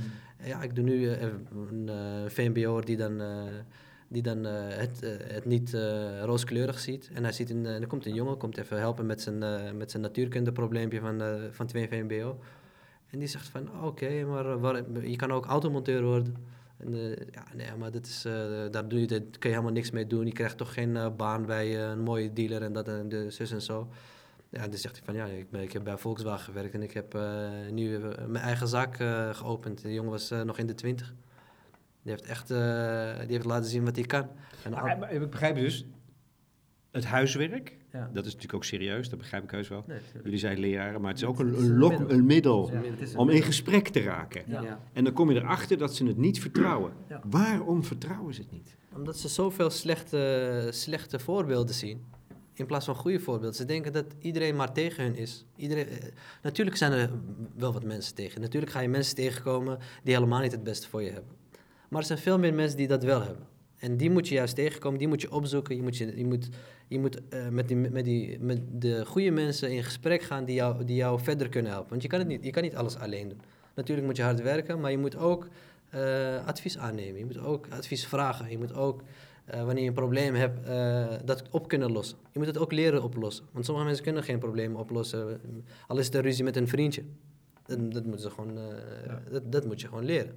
Ja, 0.45 0.63
ik 0.63 0.75
doe 0.75 0.85
nu 0.85 1.09
een 1.09 1.91
VMBO'er 2.31 2.85
die 2.85 2.97
dan, 2.97 3.21
die 4.09 4.23
dan 4.23 4.47
eh, 4.47 4.53
het, 4.69 5.03
eh, 5.03 5.11
het 5.35 5.45
niet 5.45 5.75
eh, 5.75 6.23
rooskleurig 6.23 6.79
ziet. 6.79 7.11
En 7.15 7.23
hij 7.23 7.33
ziet 7.33 7.51
eh, 7.51 7.81
er 7.81 7.87
komt 7.87 8.07
een 8.07 8.15
jongen, 8.15 8.37
komt 8.39 8.57
even 8.57 8.79
helpen 8.79 9.07
met 9.07 9.21
zijn, 9.23 9.39
met 9.77 9.91
zijn 9.91 10.03
natuurkundeprobleempje 10.03 11.01
van, 11.01 11.23
van 11.51 11.67
2 11.67 11.89
VMBO. 11.89 12.39
En 13.11 13.19
die 13.19 13.29
zegt 13.29 13.49
van, 13.49 13.83
oké, 13.83 14.25
maar 14.25 14.61
waar- 14.61 15.07
je 15.09 15.17
kan 15.17 15.33
ook 15.33 15.47
automonteur 15.47 16.03
worden. 16.05 16.37
En, 16.77 16.95
ja, 17.31 17.45
nee, 17.55 17.67
maar 17.79 17.91
dat 17.91 18.07
is, 18.07 18.23
daar 18.71 18.89
doe 18.89 19.01
je, 19.01 19.07
daar 19.07 19.21
kun 19.21 19.39
je 19.41 19.49
helemaal 19.49 19.73
niks 19.73 19.91
mee 19.91 20.07
doen. 20.07 20.27
Je 20.27 20.33
krijgt 20.33 20.57
toch 20.57 20.73
geen 20.75 20.99
baan 21.17 21.47
bij 21.47 21.85
een 21.85 22.01
mooie 22.01 22.33
dealer 22.33 22.63
en 22.63 22.73
dat 22.73 22.89
en 22.89 23.09
de 23.09 23.31
zus 23.31 23.51
en 23.51 23.63
zo. 23.63 23.89
Ja, 24.49 24.69
dan 24.69 24.79
zegt 24.79 24.97
hij 24.97 25.05
van, 25.05 25.15
ja, 25.15 25.25
ik, 25.27 25.53
ik 25.53 25.73
heb 25.73 25.85
bij 25.85 25.97
Volkswagen 25.99 26.45
gewerkt 26.45 26.75
en 26.75 26.83
ik 26.83 26.93
heb 26.93 27.19
nu 27.71 27.99
mijn 28.27 28.45
eigen 28.45 28.69
zaak 28.69 28.97
geopend. 29.37 29.83
De 29.83 29.93
jongen 29.93 30.11
was 30.11 30.31
nog 30.45 30.59
in 30.59 30.67
de 30.67 30.75
twintig. 30.75 31.15
Die 32.07 32.15
heeft 32.15 32.27
echt 32.27 32.51
eh, 32.51 33.19
die 33.19 33.33
heeft 33.33 33.45
laten 33.45 33.71
zien 33.71 33.85
wat 33.85 33.97
hij 33.97 34.05
kan. 34.05 34.29
En 34.65 34.75
al- 34.75 34.83
Maar, 34.85 34.99
maar 34.99 35.13
ik 35.13 35.31
begrijp 35.31 35.57
dus, 35.57 35.87
het 36.91 37.05
huiswerk, 37.05 37.77
Ja. 37.93 38.01
dat 38.13 38.25
is 38.25 38.33
natuurlijk 38.33 38.55
ook 38.55 38.65
serieus, 38.65 39.09
dat 39.09 39.19
begrijp 39.19 39.43
ik 39.45 39.51
heus 39.51 39.69
wel. 39.69 39.85
Nee. 39.87 39.99
Jullie 40.23 40.39
zijn 40.39 40.59
leraren, 40.59 41.01
maar 41.01 41.11
het 41.11 41.21
is 41.21 41.27
ook 41.27 41.39
een, 41.39 41.59
een, 41.59 41.77
lok, 41.79 41.91
middel. 41.99 42.11
een 42.11 42.27
middel 42.27 42.71
Ja, 42.73 42.83
om 43.17 43.29
in 43.31 43.43
gesprek 43.43 43.89
te 43.89 44.01
raken. 44.01 44.43
Ja. 44.47 44.61
Ja. 44.63 44.81
En 44.93 45.05
dan 45.05 45.13
kom 45.13 45.31
je 45.31 45.37
erachter 45.41 45.79
dat 45.79 45.95
ze 45.95 46.07
het 46.07 46.17
niet 46.17 46.41
vertrouwen. 46.41 46.93
Ja. 47.09 47.21
Waarom 47.31 47.85
vertrouwen 47.85 48.35
ze 48.35 48.41
het 48.41 48.53
niet? 48.53 48.77
Omdat 48.95 49.19
ze 49.19 49.29
zoveel 49.29 49.71
slechte, 49.71 50.69
slechte 50.73 51.19
voorbeelden 51.19 51.75
zien. 51.75 52.05
In 52.55 52.67
plaats 52.67 52.85
van 52.85 52.95
goede 52.95 53.21
voorbeelden. 53.21 53.55
Ze 53.55 53.65
denken 53.65 53.93
dat 53.93 54.05
iedereen 54.19 54.57
maar 54.57 54.73
tegen 54.73 55.05
hun 55.05 55.17
is. 55.17 55.45
Iedereen, 55.57 55.89
eh, 55.89 55.97
natuurlijk 56.43 56.77
zijn 56.77 56.93
er 56.93 57.11
wel 57.57 57.73
wat 57.73 57.85
mensen 57.85 58.15
tegen. 58.15 58.41
Natuurlijk 58.41 58.73
ga 58.73 58.81
je 58.81 58.89
mensen 58.89 59.15
tegenkomen 59.15 59.79
die 60.03 60.15
helemaal 60.15 60.41
niet 60.41 60.53
het 60.53 60.63
beste 60.65 60.89
voor 60.89 61.03
je 61.03 61.11
hebben. 61.11 61.31
Maar 61.89 62.01
er 62.01 62.07
zijn 62.07 62.19
veel 62.19 62.39
meer 62.39 62.55
mensen 62.55 62.77
die 62.77 62.89
dat 62.89 63.03
wel 63.03 63.23
hebben. 63.23 63.47
En 63.79 63.97
die 63.97 64.11
moet 64.11 64.29
je 64.29 64.35
juist 64.35 64.55
tegenkomen, 64.55 64.99
die 64.99 65.09
moet 65.09 65.21
je 65.21 65.33
opzoeken. 65.33 65.77
Je 65.77 65.83
moet, 65.83 65.97
je, 65.97 66.17
je 66.17 66.25
moet, 66.25 66.49
je 66.89 66.99
moet 66.99 67.29
eh, 67.29 67.49
met, 67.49 67.69
die, 67.69 67.77
met, 67.77 68.05
die, 68.05 68.39
met 68.41 68.61
de 68.73 69.07
goede 69.07 69.31
mensen 69.31 69.71
in 69.71 69.85
gesprek 69.85 70.23
gaan 70.23 70.45
die 70.45 70.55
jou, 70.55 70.85
die 70.85 70.97
jou 70.97 71.21
verder 71.21 71.49
kunnen 71.49 71.73
helpen. 71.73 71.91
Want 71.91 72.03
je 72.03 72.09
kan, 72.09 72.19
het 72.19 72.29
niet, 72.29 72.45
je 72.45 72.51
kan 72.51 72.63
niet 72.63 72.77
alles 72.77 72.97
alleen 72.97 73.29
doen. 73.29 73.41
Natuurlijk 73.75 74.07
moet 74.07 74.17
je 74.17 74.23
hard 74.23 74.43
werken, 74.43 74.81
maar 74.81 74.91
je 74.91 74.99
moet 74.99 75.17
ook 75.17 75.49
eh, 75.91 76.47
advies 76.47 76.79
aannemen. 76.79 77.19
Je 77.19 77.25
moet 77.25 77.39
ook 77.39 77.67
advies 77.71 78.07
vragen. 78.07 78.51
Je 78.51 78.59
moet 78.59 78.75
ook, 78.75 79.03
eh, 79.45 79.65
wanneer 79.65 79.83
je 79.83 79.89
een 79.89 79.95
probleem 79.95 80.35
hebt, 80.35 80.67
dat 81.27 81.43
op 81.51 81.69
kunnen 81.69 81.93
lossen. 81.93 82.19
Je 82.33 82.39
moet 82.39 82.49
het 82.49 82.59
ook 82.59 82.73
leren 82.73 83.03
oplossen. 83.03 83.45
Want 83.53 83.65
sommige 83.65 83.87
mensen 83.87 84.05
kunnen 84.05 84.23
geen 84.23 84.39
problemen 84.39 84.81
oplossen. 84.81 85.41
Al 85.87 85.99
is 85.99 86.07
het 86.07 86.15
een 86.15 86.23
ruzie 86.23 86.45
met 86.45 86.57
een 86.57 86.69
vriendje. 86.69 87.03
Dat, 87.67 87.93
dat, 87.93 88.05
moeten 88.05 88.23
ze 88.23 88.31
gewoon, 88.31 88.59
dat, 89.31 89.53
dat 89.53 89.67
moet 89.67 89.81
je 89.81 89.89
gewoon 89.89 90.05
leren. 90.05 90.37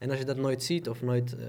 En 0.00 0.10
als 0.10 0.18
je 0.18 0.24
dat 0.24 0.36
nooit 0.36 0.62
ziet 0.62 0.88
of 0.88 1.02
nooit, 1.02 1.36
eh, 1.36 1.46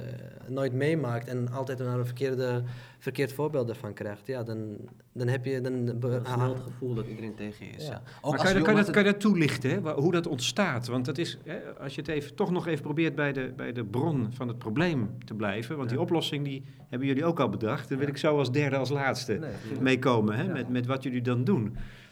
nooit 0.47 0.73
meemaakt 0.73 1.27
en 1.27 1.51
altijd 1.51 1.79
naar 1.79 1.99
een 1.99 2.05
verkeerde, 2.05 2.63
verkeerd 2.99 3.33
voorbeeld 3.33 3.69
ervan 3.69 3.93
krijgt, 3.93 4.27
ja, 4.27 4.43
dan, 4.43 4.77
dan 5.13 5.27
heb 5.27 5.45
je... 5.45 5.61
Dan, 5.61 5.99
be- 5.99 6.21
snel 6.23 6.49
het 6.49 6.59
gevoel 6.63 6.93
dat 6.93 7.07
iedereen 7.07 7.35
tegen 7.35 7.65
je 7.65 7.71
is. 7.71 7.87
Ja. 7.87 8.01
Maar 8.21 8.37
kan 8.37 8.53
je, 8.53 8.61
kan, 8.61 8.75
je 8.75 8.81
dat, 8.83 8.89
kan 8.91 9.03
je 9.03 9.11
dat 9.11 9.19
toelichten, 9.19 9.69
hè? 9.69 9.91
Hoe 9.93 10.11
dat 10.11 10.27
ontstaat? 10.27 10.87
Want 10.87 11.05
dat 11.05 11.17
is, 11.17 11.37
hè, 11.43 11.59
als 11.79 11.95
je 11.95 12.01
het 12.01 12.09
even, 12.09 12.35
toch 12.35 12.51
nog 12.51 12.67
even 12.67 12.83
probeert 12.83 13.15
bij 13.15 13.33
de, 13.33 13.53
bij 13.55 13.71
de 13.71 13.83
bron 13.83 14.27
van 14.33 14.47
het 14.47 14.57
probleem 14.57 15.09
te 15.25 15.33
blijven. 15.33 15.77
Want 15.77 15.89
die 15.89 15.99
oplossing 15.99 16.43
die 16.45 16.63
hebben 16.89 17.07
jullie 17.07 17.25
ook 17.25 17.39
al 17.39 17.49
bedacht. 17.49 17.89
Daar 17.89 17.97
wil 17.97 18.07
ik 18.07 18.17
zo 18.17 18.37
als 18.37 18.51
derde, 18.51 18.75
als 18.75 18.89
laatste 18.89 19.33
Nee, 19.33 19.79
meekomen 19.79 20.51
met, 20.51 20.69
met 20.69 20.85
wat 20.85 21.03
jullie 21.03 21.21
dan 21.21 21.43
doen. 21.43 21.63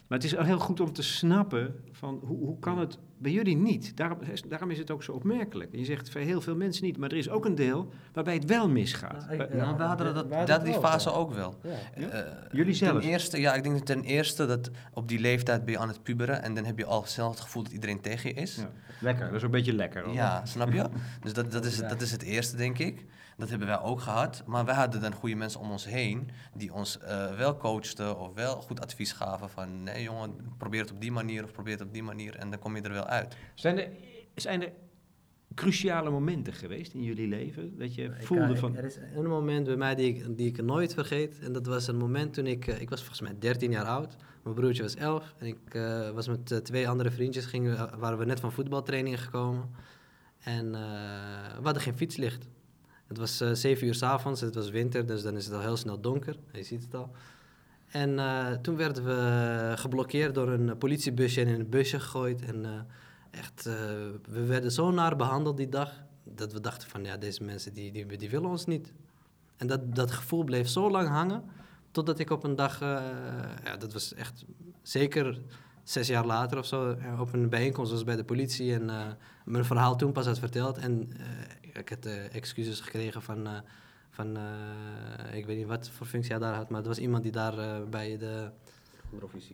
Maar 0.06 0.18
het 0.18 0.24
is 0.24 0.36
al 0.36 0.44
heel 0.44 0.58
goed 0.58 0.80
om 0.80 0.92
te 0.92 1.02
snappen 1.02 1.74
van 1.92 2.20
hoe, 2.24 2.38
hoe 2.38 2.58
kan 2.58 2.78
het 2.78 2.98
bij 3.20 3.30
jullie 3.32 3.56
niet? 3.56 3.96
Daarom, 3.96 4.18
daarom 4.48 4.70
is 4.70 4.78
het 4.78 4.90
ook 4.90 5.02
zo 5.02 5.12
opmerkelijk. 5.12 5.68
Je 5.72 5.84
zegt 5.84 6.10
voor 6.10 6.20
heel 6.20 6.40
veel 6.40 6.56
mensen 6.56 6.84
niet, 6.84 6.96
maar 6.96 7.10
er 7.10 7.16
is 7.16 7.28
ook 7.28 7.44
een 7.44 7.54
deel 7.54 7.92
waarbij 8.12 8.34
het 8.34 8.44
wel 8.44 8.68
misgaat. 8.68 9.26
Ik- 9.30 9.48
we 9.50 9.58
hadden 9.60 10.14
dat, 10.14 10.46
dat 10.46 10.64
die 10.64 10.74
fase 10.74 11.12
ook 11.12 11.32
wel. 11.32 11.54
Ja. 11.62 11.70
Eh, 12.10 12.20
Jullie 12.52 12.74
zelf? 12.74 13.00
Ten 13.00 13.10
eerste, 13.10 13.40
ja, 13.40 13.54
ik 13.54 13.62
denk 13.62 13.74
dat 13.74 13.86
ten 13.86 14.02
eerste 14.02 14.46
dat 14.46 14.70
op 14.94 15.08
die 15.08 15.18
leeftijd 15.20 15.64
ben 15.64 15.74
je 15.74 15.80
aan 15.80 15.88
het 15.88 16.02
puberen 16.02 16.42
en 16.42 16.54
dan 16.54 16.64
heb 16.64 16.78
je 16.78 16.84
al 16.84 17.02
snel 17.06 17.30
het 17.30 17.40
gevoel 17.40 17.62
dat 17.62 17.72
iedereen 17.72 18.00
tegen 18.00 18.28
je 18.28 18.34
is. 18.40 18.56
Ja. 18.56 18.70
Lekker, 19.00 19.24
dat 19.26 19.34
is 19.34 19.38
ook 19.38 19.44
een 19.44 19.50
beetje 19.50 19.72
lekker. 19.72 20.04
hoor. 20.04 20.14
Ja, 20.14 20.44
snap 20.44 20.72
je? 20.72 20.84
Dus 21.22 21.32
dat, 21.32 21.52
dat, 21.52 21.64
is, 21.64 21.76
het- 21.76 21.88
dat 21.88 22.00
is 22.00 22.12
het 22.12 22.22
eerste, 22.22 22.56
denk 22.56 22.78
ik. 22.78 23.04
Dat 23.36 23.48
hebben 23.50 23.68
wij 23.68 23.80
ook 23.80 24.00
gehad. 24.00 24.42
Maar 24.46 24.64
wij 24.64 24.74
hadden 24.74 25.00
dan 25.00 25.12
goede 25.12 25.34
mensen 25.34 25.60
om 25.60 25.70
ons 25.70 25.84
heen 25.86 26.30
die 26.54 26.72
ons 26.74 26.98
eh, 26.98 27.36
wel 27.36 27.56
coachten 27.56 28.18
of 28.18 28.34
wel 28.34 28.54
goed 28.60 28.80
advies 28.80 29.12
gaven 29.12 29.50
van 29.50 29.82
nee 29.82 30.02
jongen, 30.02 30.34
probeer 30.58 30.80
het 30.80 30.90
op 30.92 31.00
die 31.00 31.12
manier 31.12 31.44
of 31.44 31.52
probeer 31.52 31.72
het 31.72 31.82
op 31.82 31.92
die 31.92 32.02
manier 32.02 32.36
en 32.36 32.50
dan 32.50 32.58
kom 32.58 32.76
je 32.76 32.82
er 32.82 32.92
wel 32.92 33.06
uit. 33.10 33.36
Zijn 33.54 33.78
er, 33.78 33.88
zijn 34.34 34.62
er 34.62 34.72
cruciale 35.54 36.10
momenten 36.10 36.52
geweest 36.52 36.94
in 36.94 37.02
jullie 37.02 37.28
leven? 37.28 37.78
Dat 37.78 37.94
je 37.94 38.02
Ik 38.04 38.26
voelde 38.26 38.46
kan- 38.46 38.56
van... 38.56 38.76
Er 38.76 38.84
is 38.84 38.96
een 39.16 39.26
moment 39.26 39.66
bij 39.66 39.76
mij 39.76 39.94
die 39.94 40.14
ik, 40.14 40.36
die 40.36 40.46
ik 40.46 40.62
nooit 40.62 40.94
vergeet. 40.94 41.38
En 41.40 41.52
dat 41.52 41.66
was 41.66 41.86
een 41.88 41.96
moment 41.96 42.34
toen 42.34 42.46
ik... 42.46 42.66
eh, 42.66 42.80
ik 42.80 42.90
was 42.90 42.98
volgens 43.00 43.20
mij 43.20 43.38
13 43.38 43.70
jaar 43.70 43.84
oud. 43.84 44.16
Mijn 44.42 44.54
broertje 44.54 44.82
was 44.82 44.94
11. 44.94 45.34
En 45.38 45.46
ik 45.46 45.74
eh, 45.74 46.10
was 46.10 46.28
met 46.28 46.50
eh, 46.50 46.58
twee 46.58 46.88
andere 46.88 47.10
vriendjes. 47.10 47.44
Gingen, 47.46 47.76
we- 47.90 47.98
waren 47.98 48.18
we 48.18 48.24
net 48.24 48.40
van 48.40 48.52
voetbaltrainingen 48.52 49.18
gekomen. 49.18 49.70
En 50.40 50.66
eh, 50.74 50.80
we 51.56 51.62
hadden 51.62 51.82
geen 51.82 51.96
fietslicht. 51.96 52.48
Het 53.06 53.18
was 53.18 53.36
7 53.52 53.86
uur 53.86 53.94
s'avonds. 53.94 54.40
Het 54.40 54.54
was 54.54 54.70
winter, 54.70 55.06
dus 55.06 55.22
dan 55.22 55.36
is 55.36 55.44
het 55.44 55.54
al 55.54 55.60
heel 55.60 55.76
snel 55.76 56.00
donker. 56.00 56.36
Je 56.52 56.62
ziet 56.62 56.82
het 56.82 56.94
al. 56.94 57.10
En 57.90 58.18
eh, 58.18 58.52
toen 58.52 58.76
werden 58.76 59.04
we 59.04 59.72
geblokkeerd 59.76 60.34
door 60.34 60.48
een 60.48 60.78
politiebusje 60.78 61.40
en 61.40 61.46
in 61.46 61.60
een 61.60 61.68
busje 61.68 62.00
gegooid. 62.00 62.42
En 62.42 62.64
eh, 62.64 62.70
echt, 63.30 63.66
eh, 63.66 63.74
we 64.28 64.44
werden 64.46 64.72
zo 64.72 64.90
naar 64.90 65.16
behandeld 65.16 65.56
die 65.56 65.68
dag, 65.68 65.92
dat 66.24 66.52
we 66.52 66.60
dachten 66.60 66.88
van, 66.88 67.04
ja, 67.04 67.16
deze 67.16 67.44
mensen 67.44 67.72
die, 67.72 68.16
die, 68.16 68.30
willen 68.30 68.50
ons 68.50 68.66
niet. 68.66 68.92
En 69.56 69.66
dat, 69.66 69.94
dat 69.94 70.10
gevoel 70.10 70.44
bleef 70.44 70.68
zo 70.68 70.90
lang 70.90 71.08
hangen, 71.08 71.44
totdat 71.90 72.18
ik 72.18 72.30
op 72.30 72.44
een 72.44 72.56
dag, 72.56 72.80
eh, 72.80 72.88
ja, 73.64 73.76
dat 73.76 73.92
was 73.92 74.14
echt 74.14 74.44
zeker 74.82 75.40
zes 75.82 76.06
jaar 76.06 76.26
later 76.26 76.58
of 76.58 76.66
zo, 76.66 76.90
eh, 76.90 77.20
op 77.20 77.32
een 77.32 77.48
bijeenkomst 77.48 77.92
was 77.92 78.04
bij 78.04 78.16
de 78.16 78.24
politie 78.24 78.74
en 78.74 78.90
eh, 78.90 79.06
mijn 79.44 79.64
verhaal 79.64 79.96
toen 79.96 80.12
pas 80.12 80.26
had 80.26 80.38
verteld. 80.38 80.78
En 80.78 81.12
eh, 81.16 81.78
ik 81.80 81.88
had 81.88 82.06
eh, 82.06 82.34
excuses 82.34 82.80
gekregen 82.80 83.22
van, 83.22 83.46
eh, 83.46 83.52
van 84.10 84.36
eh, 84.36 85.36
ik 85.36 85.46
weet 85.46 85.56
niet 85.56 85.66
wat 85.66 85.88
voor 85.88 86.06
functie 86.06 86.30
hij 86.30 86.40
daar 86.40 86.54
had, 86.54 86.70
maar 86.70 86.80
er 86.80 86.86
was 86.88 86.98
iemand 86.98 87.22
die 87.22 87.32
daar 87.32 87.58
eh, 87.58 87.76
bij 87.90 88.18
de 88.18 88.50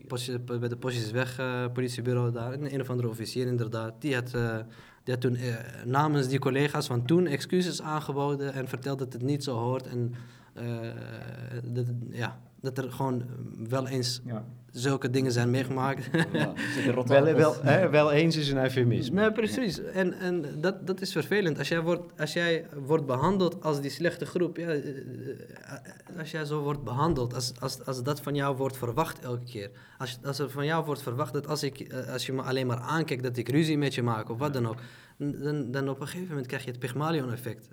Postie- 0.07 0.39
bij 0.39 0.69
de 0.69 0.77
Postjesweg 0.77 1.39
eh 1.39 1.65
politiebureau 1.73 2.33
daar, 2.33 2.53
een, 2.53 2.75
een 2.75 2.81
of 2.81 2.91
andere 2.91 3.09
officier 3.09 3.47
inderdaad, 3.47 3.95
die 3.99 4.15
had, 4.15 4.35
eh, 4.35 4.59
die 5.05 5.15
had 5.15 5.21
toen 5.21 5.35
eh, 5.37 5.55
namens 5.85 6.29
die 6.29 6.39
collega's 6.39 6.87
van 6.87 7.05
toen 7.05 7.27
excuses 7.27 7.83
aangeboden 7.83 8.53
en 8.53 8.69
verteld 8.69 8.99
dat 8.99 9.13
het 9.13 9.23
niet 9.23 9.45
zo 9.45 9.57
hoort 9.57 9.87
en 9.87 10.15
eh, 10.53 10.91
dat, 11.65 11.87
ja, 12.11 12.41
dat 12.61 12.79
er 12.79 12.93
gewoon 12.93 13.25
wel 13.69 13.87
eens 13.87 14.21
Ja. 14.25 14.45
Zulke 14.77 15.11
dingen 15.11 15.33
zijn 15.33 15.51
meegemaakt. 15.51 16.09
Ja, 16.33 16.53
Wel, 17.07 17.25
wel, 17.25 17.55
hè, 17.63 17.89
wel 17.89 18.13
eens 18.13 18.37
is 18.37 18.51
een 18.51 18.59
eufemisme. 18.59 19.21
Nee, 19.21 19.33
precies. 19.33 19.83
En, 19.83 20.13
en 20.13 20.45
dat, 20.61 20.87
dat 20.87 21.01
is 21.01 21.13
vervelend. 21.13 21.59
Als 21.59 21.69
jij, 21.69 21.81
wordt, 21.81 22.21
als 22.21 22.33
jij 22.33 22.67
wordt 22.87 23.07
behandeld 23.07 23.63
als 23.63 23.81
die 23.81 23.91
slechte 23.91 24.27
groep, 24.27 24.57
ja, 24.57 24.69
eh, 24.69 24.89
eh, 24.89 26.19
als 26.19 26.31
jij 26.31 26.45
zo 26.45 26.61
wordt 26.61 26.85
behandeld, 26.85 27.35
als, 27.35 27.53
als, 27.61 27.85
als 27.85 28.03
dat 28.03 28.21
van 28.21 28.35
jou 28.35 28.57
wordt 28.57 28.77
verwacht 28.77 29.19
elke 29.19 29.45
keer. 29.45 29.71
Als, 29.99 30.19
als 30.23 30.39
er 30.39 30.51
van 30.51 30.67
jou 30.67 30.85
wordt 30.85 31.03
verwacht 31.03 31.33
dat 31.33 31.47
als, 31.47 31.63
ik, 31.63 31.81
eh, 31.81 32.13
als 32.13 32.27
je 32.27 32.33
me 32.33 32.43
alleen 32.43 32.67
maar 32.67 32.81
aankijkt 32.81 33.23
dat 33.23 33.37
ik 33.37 33.49
ruzie 33.49 33.79
met 33.79 33.95
je 33.95 34.03
maak 34.03 34.31
of 34.31 34.39
wat 34.39 34.53
dan 34.53 34.69
ook, 34.69 34.79
dan, 35.17 35.71
dan 35.71 35.89
op 35.89 36.01
een 36.01 36.07
gegeven 36.07 36.29
moment 36.29 36.47
krijg 36.47 36.65
je 36.65 36.71
het 36.71 36.79
Pygmalion-effect. 36.79 37.69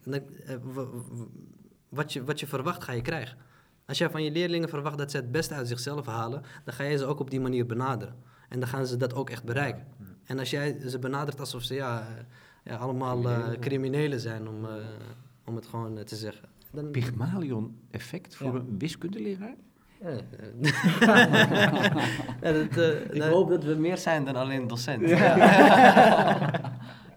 Wat, 1.89 2.13
je, 2.13 2.23
wat 2.23 2.39
je 2.39 2.47
verwacht 2.47 2.83
ga 2.83 2.91
je 2.91 3.01
krijgen. 3.01 3.37
Als 3.85 3.97
jij 3.97 4.09
van 4.09 4.23
je 4.23 4.31
leerlingen 4.31 4.69
verwacht 4.69 4.97
dat 4.97 5.11
ze 5.11 5.17
het 5.17 5.31
beste 5.31 5.53
uit 5.53 5.67
zichzelf 5.67 6.05
halen, 6.05 6.41
dan 6.63 6.73
ga 6.73 6.83
je 6.83 6.97
ze 6.97 7.05
ook 7.05 7.19
op 7.19 7.29
die 7.29 7.39
manier 7.41 7.65
benaderen. 7.65 8.15
En 8.49 8.59
dan 8.59 8.69
gaan 8.69 8.85
ze 8.85 8.97
dat 8.97 9.13
ook 9.13 9.29
echt 9.29 9.43
bereiken. 9.43 9.85
En 10.25 10.39
als 10.39 10.49
jij 10.49 10.77
ze 10.87 10.99
benadert 10.99 11.39
alsof 11.39 11.63
ze 11.63 11.73
ja, 11.73 11.99
eh, 11.99 12.05
ja, 12.63 12.75
allemaal 12.77 13.29
eh, 13.29 13.37
criminelen 13.59 14.19
zijn, 14.19 14.47
om, 14.47 14.65
eh, 14.65 14.71
om 15.45 15.55
het 15.55 15.65
gewoon 15.67 16.03
te 16.03 16.15
zeggen. 16.15 16.47
Dan, 16.71 16.91
Pygmalion-effect 16.91 18.35
voor 18.35 18.47
Ja. 18.47 18.53
een 18.53 18.75
wiskundeleraar? 18.77 19.55
ja, 20.01 20.09
ja, 22.41 22.51
dat, 22.51 22.77
Ik 23.11 23.21
hoop 23.21 23.49
dat 23.49 23.63
we 23.63 23.75
meer 23.75 23.97
zijn 23.97 24.25
dan 24.25 24.35
alleen 24.35 24.67
docent. 24.67 25.01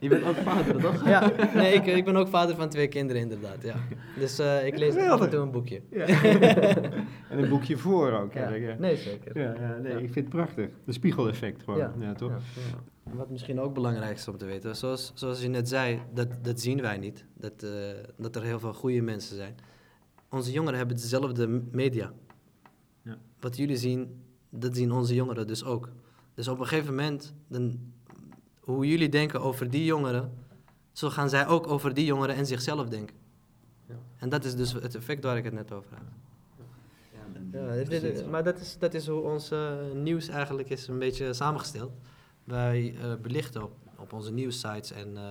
Je 0.01 0.09
bent 0.09 0.25
ook 0.25 0.37
vader, 0.37 0.81
toch? 0.81 1.05
Ja, 1.09 1.33
nee, 1.55 1.73
ik, 1.75 1.87
ik 1.87 2.05
ben 2.05 2.17
ook 2.17 2.29
vader 2.29 2.57
van 2.57 2.69
twee 2.69 2.89
kinderen, 2.89 3.23
inderdaad. 3.23 3.63
Ja. 3.63 3.75
Dus 4.19 4.39
eh, 4.39 4.67
ik 4.67 4.79
lees 4.79 4.97
af 4.97 5.21
en 5.21 5.31
toe 5.31 5.41
een 5.41 5.51
boekje. 5.51 5.81
En 7.31 7.43
een 7.43 7.49
boekje 7.49 7.77
voor 7.77 8.11
ook. 8.13 8.33
Ja. 8.33 8.41
eigenlijk, 8.41 8.73
ja. 8.73 8.81
Nee, 8.81 8.97
zeker. 8.97 9.39
Ja, 9.39 9.55
ja, 9.61 9.77
nee, 9.83 9.93
Ja. 9.93 9.99
ik 9.99 10.13
vind 10.13 10.15
het 10.15 10.29
prachtig. 10.29 10.69
De 10.85 10.93
spiegeleffect 10.93 11.63
gewoon. 11.63 11.79
Ja, 11.79 11.93
Ja. 11.99 12.13
toch? 12.15 12.31
Ja. 12.31 13.13
Wat 13.13 13.31
misschien 13.31 13.61
ook 13.61 13.75
belangrijk 13.75 14.17
is 14.17 14.29
om 14.29 14.37
te 14.37 14.45
weten, 14.45 14.77
zoals, 14.77 15.13
zoals 15.15 15.43
je 15.43 15.49
net 15.49 15.69
zei, 15.69 16.01
dat, 16.15 16.29
dat 16.43 16.61
zien 16.61 16.81
wij 16.81 16.99
niet. 16.99 17.25
Dat, 17.35 17.63
eh, 17.63 17.71
dat 18.17 18.37
er 18.37 18.43
heel 18.43 18.59
veel 18.61 18.73
goede 18.75 19.01
mensen 19.03 19.37
zijn. 19.37 19.55
Onze 20.31 20.53
jongeren 20.53 20.79
hebben 20.79 20.97
dezelfde 20.97 21.63
media. 21.71 22.13
Ja. 23.03 23.17
Wat 23.41 23.57
jullie 23.57 23.77
zien, 23.77 24.23
dat 24.51 24.77
zien 24.77 24.93
onze 24.93 25.15
jongeren 25.15 25.47
dus 25.47 25.65
ook. 25.65 25.89
Dus 26.35 26.49
op 26.49 26.59
een 26.61 26.67
gegeven 26.67 26.95
moment, 26.95 27.35
dan, 27.49 27.79
hoe 28.67 28.87
jullie 28.89 29.09
denken 29.09 29.41
over 29.41 29.71
die 29.71 29.85
jongeren, 29.85 30.33
zo 30.93 31.11
gaan 31.11 31.29
zij 31.29 31.47
ook 31.47 31.67
over 31.67 31.95
die 31.95 32.05
jongeren 32.05 32.35
en 32.35 32.47
zichzelf 32.47 32.89
denken. 32.89 33.17
Ja. 33.89 33.95
En 34.17 34.29
dat 34.29 34.45
is 34.45 34.55
dus 34.57 34.73
het 34.73 34.95
effect 34.95 35.25
waar 35.25 35.37
ik 35.37 35.45
het 35.45 35.53
net 35.53 35.73
over 35.73 35.91
had. 35.91 36.01
Ja, 37.53 37.61
Ja, 37.67 37.85
dit- 37.85 38.01
dit- 38.01 38.31
maar 38.31 38.45
dat 38.45 38.59
is, 38.61 38.79
dat 38.79 38.95
is 38.95 39.07
hoe 39.07 39.21
ons 39.21 39.51
eh, 39.51 39.73
nieuws 39.95 40.29
eigenlijk 40.29 40.69
is 40.71 40.87
een 40.89 40.99
beetje 40.99 41.33
samengesteld. 41.33 41.93
Wij 42.45 42.95
eh, 43.03 43.15
belichten 43.23 43.63
op, 43.63 43.73
op 43.97 44.13
onze 44.13 44.33
nieuwssites 44.33 44.91
en, 44.93 45.17
eh, 45.17 45.23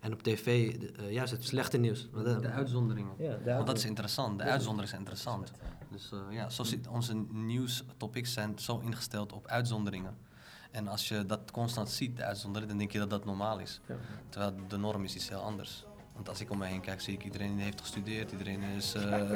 en 0.00 0.12
op 0.12 0.22
tv 0.22 0.76
de- 0.78 1.12
juist 1.12 1.32
het 1.32 1.44
slechte 1.44 1.78
nieuws. 1.78 2.08
De 2.12 2.48
uitzonderingen. 2.48 3.12
ja, 3.18 3.36
de 3.44 3.52
Want 3.54 3.66
dat 3.66 3.76
is 3.76 3.84
interessant. 3.84 4.38
De 4.38 4.44
uitzonderingen 4.44 4.88
zijn 4.88 5.00
interessant. 5.00 5.52
Dus 5.90 6.10
eh, 6.12 6.18
ja, 6.36 6.48
zo 6.50 6.62
zit, 6.62 6.88
onze 6.88 7.14
nieuwstopics 7.32 8.32
zijn 8.32 8.58
zo 8.58 8.78
ingesteld 8.78 9.32
op 9.32 9.46
uitzonderingen. 9.46 10.16
En 10.70 10.88
als 10.88 11.08
je 11.08 11.26
dat 11.26 11.40
constant 11.52 11.90
ziet, 11.90 12.16
de 12.16 12.24
uitzondering, 12.24 12.70
dan 12.70 12.78
denk 12.78 12.92
je 12.92 12.98
dat 12.98 13.10
dat 13.10 13.24
normaal 13.24 13.58
is. 13.58 13.80
Ja. 13.88 13.94
Terwijl 14.28 14.52
de 14.68 14.76
norm 14.76 15.04
is 15.04 15.14
iets 15.14 15.28
heel 15.28 15.40
anders. 15.42 15.84
Want 16.14 16.28
als 16.28 16.40
ik 16.40 16.50
om 16.50 16.58
me 16.58 16.66
heen 16.66 16.80
kijk, 16.80 17.00
zie 17.00 17.14
ik 17.14 17.24
iedereen 17.24 17.54
die 17.54 17.64
heeft 17.64 17.80
gestudeerd, 17.80 18.32
iedereen 18.32 18.62
is, 18.62 18.94
eh, 18.94 19.30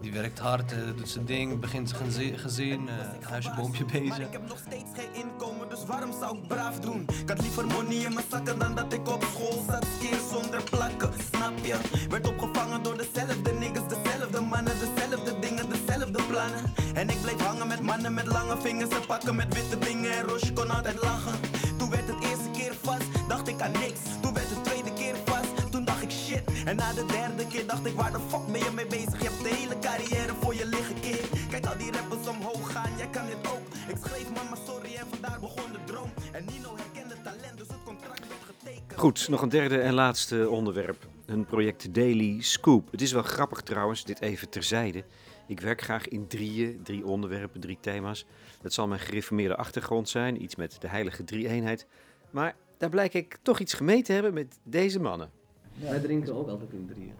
die 0.00 0.12
werkt 0.12 0.38
hard, 0.38 0.72
eh, 0.72 0.78
doet 0.96 1.08
zijn 1.08 1.24
ding, 1.24 1.60
begint 1.60 1.88
zijn 1.88 2.02
gezi- 2.04 2.36
gezin, 2.38 2.88
eh, 2.88 2.94
huisje, 3.28 3.52
boompje 3.56 3.84
Maar 3.84 3.92
bezig. 4.00 4.18
ik 4.18 4.32
heb 4.32 4.48
nog 4.48 4.58
steeds 4.58 4.90
geen 4.94 5.14
inkomen, 5.24 5.68
dus 5.68 5.84
waarom 5.84 6.12
zou 6.20 6.38
ik 6.38 6.46
braaf 6.48 6.80
doen? 6.80 7.00
Ik 7.22 7.28
had 7.28 7.40
liever 7.40 7.66
money 7.66 7.96
in 7.96 8.14
mijn 8.14 8.26
zakken 8.30 8.58
dan 8.58 8.74
dat 8.74 8.92
ik 8.92 9.08
op 9.08 9.22
school 9.22 9.62
zat, 9.66 9.86
keer 10.00 10.18
zonder 10.32 10.62
plakken, 10.62 11.10
snap 11.34 11.58
je? 11.62 12.06
Werd 12.08 12.26
opgevangen 12.26 12.82
door 12.82 12.96
dezelfde 12.96 13.52
niggas, 13.52 13.88
dezelfde 13.88 14.40
mannen, 14.40 14.74
dezelfde 14.78 15.38
dingen, 15.38 15.68
dezelfde 15.70 16.22
plannen. 16.28 16.62
En 16.98 17.08
ik 17.08 17.20
bleef 17.22 17.40
hangen 17.40 17.68
met 17.68 17.80
mannen 17.80 18.14
met 18.14 18.26
lange 18.26 18.56
vingers 18.60 18.90
en 18.90 19.06
pakken 19.06 19.36
met 19.36 19.54
witte 19.54 19.78
dingen 19.78 20.12
en 20.12 20.22
Roche 20.22 20.52
kon 20.52 20.70
altijd 20.70 21.02
lachen. 21.02 21.38
Toen 21.78 21.90
werd 21.90 22.06
het 22.06 22.22
eerste 22.22 22.50
keer 22.52 22.74
vast, 22.82 23.28
dacht 23.28 23.48
ik 23.48 23.60
aan 23.60 23.72
niks. 23.72 24.00
Toen 24.22 24.34
werd 24.34 24.48
het 24.48 24.64
tweede 24.64 24.92
keer 24.92 25.14
vast, 25.24 25.70
toen 25.70 25.84
dacht 25.84 26.02
ik 26.02 26.10
shit. 26.10 26.42
En 26.64 26.76
na 26.76 26.92
de 26.92 27.04
derde 27.06 27.46
keer 27.46 27.66
dacht 27.66 27.86
ik, 27.86 27.94
waar 27.94 28.12
de 28.12 28.18
fuck 28.28 28.46
ben 28.52 28.62
je 28.64 28.70
mee 28.74 28.86
bezig? 28.86 29.18
Je 29.22 29.28
hebt 29.28 29.42
de 29.42 29.54
hele 29.54 29.78
carrière 29.78 30.34
voor 30.40 30.54
je 30.54 30.66
liggen, 30.66 31.00
keer. 31.00 31.24
Kijk 31.50 31.66
al 31.66 31.78
die 31.78 31.92
rappers 31.92 32.28
omhoog 32.28 32.72
gaan, 32.72 32.90
jij 32.96 33.08
kan 33.08 33.26
dit 33.26 33.52
ook. 33.52 33.66
Ik 33.88 33.96
schreef 34.04 34.28
mama 34.34 34.56
sorry 34.66 34.94
en 34.94 35.06
vandaar 35.10 35.40
begon 35.40 35.72
de 35.72 35.78
droom. 35.84 36.10
En 36.32 36.44
Nino 36.44 36.76
herkende 36.76 37.16
talent, 37.22 37.58
dus 37.58 37.68
het 37.68 37.82
contract 37.84 38.24
werd 38.28 38.44
getekend. 38.46 39.00
Goed, 39.00 39.28
nog 39.28 39.42
een 39.42 39.48
derde 39.48 39.80
en 39.80 39.94
laatste 39.94 40.48
onderwerp. 40.48 41.06
Een 41.26 41.44
project 41.44 41.94
Daily 41.94 42.42
Scoop. 42.42 42.90
Het 42.90 43.02
is 43.02 43.12
wel 43.12 43.22
grappig 43.22 43.60
trouwens, 43.60 44.04
dit 44.04 44.20
even 44.20 44.48
terzijde. 44.48 45.04
Ik 45.48 45.60
werk 45.60 45.80
graag 45.80 46.08
in 46.08 46.26
drieën, 46.26 46.80
drie 46.82 47.06
onderwerpen, 47.06 47.60
drie 47.60 47.78
thema's. 47.80 48.26
Dat 48.60 48.72
zal 48.72 48.88
mijn 48.88 49.00
gereformeerde 49.00 49.56
achtergrond 49.56 50.08
zijn, 50.08 50.42
iets 50.42 50.56
met 50.56 50.76
de 50.80 50.88
heilige 50.88 51.24
drie-eenheid. 51.24 51.86
Maar 52.30 52.56
daar 52.78 52.88
blijk 52.90 53.14
ik 53.14 53.38
toch 53.42 53.58
iets 53.58 53.74
gemeen 53.74 54.02
te 54.02 54.12
hebben 54.12 54.34
met 54.34 54.58
deze 54.62 55.00
mannen. 55.00 55.30
Wij 55.74 56.00
drinken 56.00 56.34
ook 56.34 56.48
altijd 56.48 56.72
in 56.72 56.86
drieën. 56.86 57.14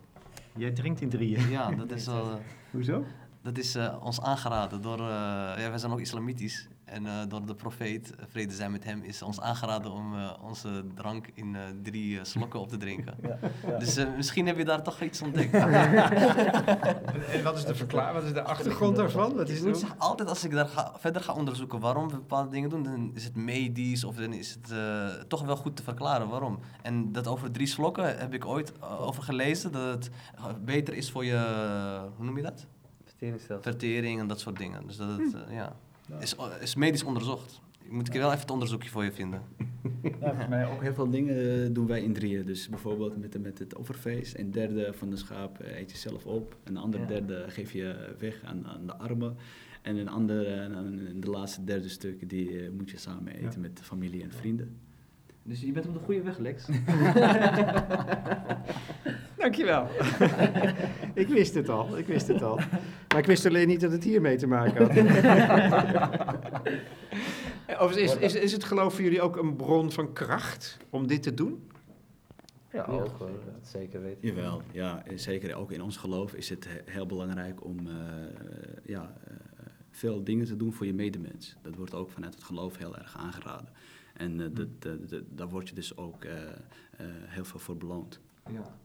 Jij 0.56 0.70
drinkt 0.70 1.00
in 1.00 1.08
drieën. 1.08 1.50
Ja, 1.50 1.70
dat 1.70 1.90
is, 1.90 2.06
wel, 2.16 2.30
eh, 2.30 2.36
Hoezo? 2.70 3.04
dat 3.42 3.58
is 3.58 3.74
eh, 3.74 4.04
ons 4.04 4.20
aangeraden 4.20 4.82
door, 4.82 4.98
eh, 4.98 5.04
ja, 5.56 5.68
wij 5.68 5.78
zijn 5.78 5.92
ook 5.92 6.00
islamitisch. 6.00 6.68
En 6.90 7.07
eh, 7.07 7.12
door 7.29 7.46
de 7.46 7.55
profeet, 7.55 8.14
eh, 8.16 8.24
vrede 8.29 8.55
zijn 8.55 8.70
met 8.70 8.85
hem, 8.85 9.03
is 9.03 9.22
ons 9.22 9.40
aangeraden 9.40 9.92
om 9.92 10.14
eh, 10.14 10.31
onze 10.42 10.85
drank 10.94 11.27
in 11.35 11.55
eh, 11.57 11.62
drie 11.83 12.18
slokken 12.24 12.61
op 12.61 12.68
te 12.68 12.77
drinken. 12.77 13.14
Dus 13.79 13.96
eh, 13.96 14.07
misschien 14.16 14.46
heb 14.46 14.57
je 14.59 14.64
daar 14.64 14.83
toch 14.83 15.01
iets 15.01 15.22
ontdekt. 15.22 15.53
En 17.33 17.42
wat 17.42 17.57
is 17.57 17.64
de 17.64 17.74
verklaring? 17.74 18.14
Wat 18.14 18.24
is 18.24 18.33
de 18.33 18.42
achtergrond 18.42 18.96
daarvan? 18.96 19.35
Wat 19.37 19.48
is 19.48 19.57
Ik 19.57 19.61
moet 19.62 19.70
het? 19.70 19.79
zeggen, 19.81 19.98
altijd 19.98 20.29
als 20.29 20.44
ik 20.44 20.51
daar 20.51 20.66
ga, 20.66 20.92
verder 20.98 21.22
ga 21.22 21.33
onderzoeken 21.33 21.81
waarom 21.81 22.09
we 22.09 22.14
bepaalde 22.16 22.51
dingen 22.51 22.70
doen, 22.70 22.83
dan 22.83 23.11
is 23.14 23.24
het 23.24 23.37
medisch 23.37 24.05
of 24.05 24.16
dan 24.16 24.33
is 24.33 24.51
het 24.62 24.70
eh, 24.70 25.09
toch 25.29 25.42
wel 25.44 25.57
goed 25.57 25.77
te 25.77 25.83
verklaren 25.83 26.29
waarom. 26.29 26.59
En 26.83 27.12
dat 27.12 27.27
over 27.27 27.51
drie 27.51 27.66
slokken 27.66 28.18
heb 28.18 28.35
ik 28.35 28.44
ooit 28.44 28.72
over 28.98 29.22
gelezen, 29.22 29.72
dat 29.72 30.09
het 30.42 30.64
beter 30.64 30.94
is 30.94 31.11
voor 31.11 31.24
je, 31.24 31.38
hoe 32.16 32.24
noem 32.24 32.37
je 32.37 32.42
dat? 32.42 32.66
Vertering 33.61 34.20
en 34.20 34.27
dat 34.27 34.40
soort 34.40 34.57
dingen. 34.59 34.87
Dus 34.87 34.96
dat 34.96 35.09
het, 35.09 35.35
eh, 35.35 35.55
ja, 35.55 35.72
is, 36.21 36.35
is 36.61 36.75
medisch 36.75 37.03
onderzocht. 37.03 37.61
Moet 37.88 38.07
ik 38.07 38.12
wel 38.12 38.29
even 38.29 38.40
het 38.40 38.51
onderzoekje 38.51 38.88
voor 38.88 39.05
je 39.05 39.12
vinden. 39.12 39.42
Ja, 40.03 40.11
volgens 40.21 40.49
mij 40.49 40.66
ook 40.66 40.83
heel 40.83 40.94
veel 40.94 41.11
dingen 41.11 41.62
eh, 41.64 41.68
doen 41.75 41.87
wij 41.87 42.03
in 42.03 42.12
drieën. 42.12 42.47
Dus 42.47 42.68
bijvoorbeeld 42.68 43.16
met, 43.21 43.42
met 43.42 43.59
het 43.59 43.77
offerfeest. 43.77 44.38
Een 44.38 44.51
derde 44.51 44.92
van 44.92 45.11
de 45.11 45.16
schaap 45.16 45.59
eh, 45.61 45.79
eet 45.79 45.90
je 45.90 45.97
zelf 45.97 46.27
op. 46.27 46.57
Een 46.64 46.77
andere 46.77 47.03
Ja. 47.03 47.09
derde 47.09 47.44
geef 47.49 47.73
je 47.73 48.14
weg 48.18 48.42
aan, 48.44 48.66
aan 48.66 48.87
de 48.87 48.97
armen. 48.97 49.37
En 49.83 49.97
een 49.97 50.09
andere, 50.09 50.44
en 50.55 51.21
de 51.21 51.31
laatste 51.31 51.64
derde 51.64 51.88
stuk, 51.88 52.29
die 52.29 52.61
eh, 52.61 52.71
moet 52.71 52.90
je 52.90 52.97
samen 52.99 53.33
eten 53.35 53.51
Ja. 53.53 53.59
met 53.59 53.81
familie 53.83 54.23
en 54.23 54.33
vrienden. 54.33 54.77
Dus 55.48 55.61
je 55.61 55.72
bent 55.72 55.87
op 55.87 55.92
de 55.92 55.98
goede 55.98 56.22
weg, 56.22 56.38
Lex. 56.38 56.66
Dankjewel. 59.37 59.88
ik 61.22 61.28
wist 61.28 61.54
het 61.54 61.68
al, 61.68 61.98
ik 61.98 62.06
wist 62.06 62.28
het 62.28 62.42
al. 62.42 62.56
Maar 63.08 63.18
ik 63.18 63.26
wist 63.26 63.46
alleen 63.46 63.68
niet 63.68 63.80
dat 63.80 63.92
het 63.92 64.04
hiermee 64.04 64.37
te 64.37 64.46
maken 64.46 64.87
had. 64.87 64.90
Overigens, 67.80 68.16
is, 68.16 68.34
is, 68.34 68.34
is 68.34 68.52
het 68.52 68.64
geloof 68.64 68.94
voor 68.94 69.02
jullie 69.02 69.20
ook 69.20 69.37
een 69.37 69.56
bron 69.56 69.92
van 69.92 70.12
kracht 70.12 70.78
om 70.90 71.06
dit 71.06 71.22
te 71.22 71.34
doen? 71.34 71.70
Ja, 72.72 72.84
ook. 72.84 73.18
Dat 73.18 73.28
zeker 73.62 74.02
weten. 74.02 74.28
Jawel, 74.28 74.62
ja, 74.72 75.02
zeker 75.14 75.54
ook 75.54 75.72
in 75.72 75.82
ons 75.82 75.96
geloof 75.96 76.34
is 76.34 76.48
het 76.48 76.66
he- 76.68 76.92
heel 76.92 77.06
belangrijk 77.06 77.64
om 77.64 77.87
eh, 77.87 77.94
ja, 78.84 79.14
eh, 79.24 79.34
veel 79.90 80.24
dingen 80.24 80.46
te 80.46 80.56
doen 80.56 80.72
voor 80.72 80.87
je 80.87 80.94
medemens. 80.94 81.56
Dat 81.62 81.74
wordt 81.74 81.94
ook 81.94 82.11
vanuit 82.11 82.34
het 82.34 82.44
geloof 82.44 82.76
heel 82.76 82.96
erg 82.96 83.16
aangeraden. 83.16 83.68
En 84.18 84.40
eh, 84.40 84.46
dat, 84.52 84.66
dat- 84.78 85.09
dat- 85.11 85.22
daar 85.31 85.48
word 85.48 85.68
je 85.68 85.74
dus 85.74 85.96
ook 85.96 86.24
eh, 86.24 86.33
eh, 86.42 86.46
heel 87.09 87.44
veel 87.44 87.61
voor 87.61 87.76
beloond. 87.76 88.20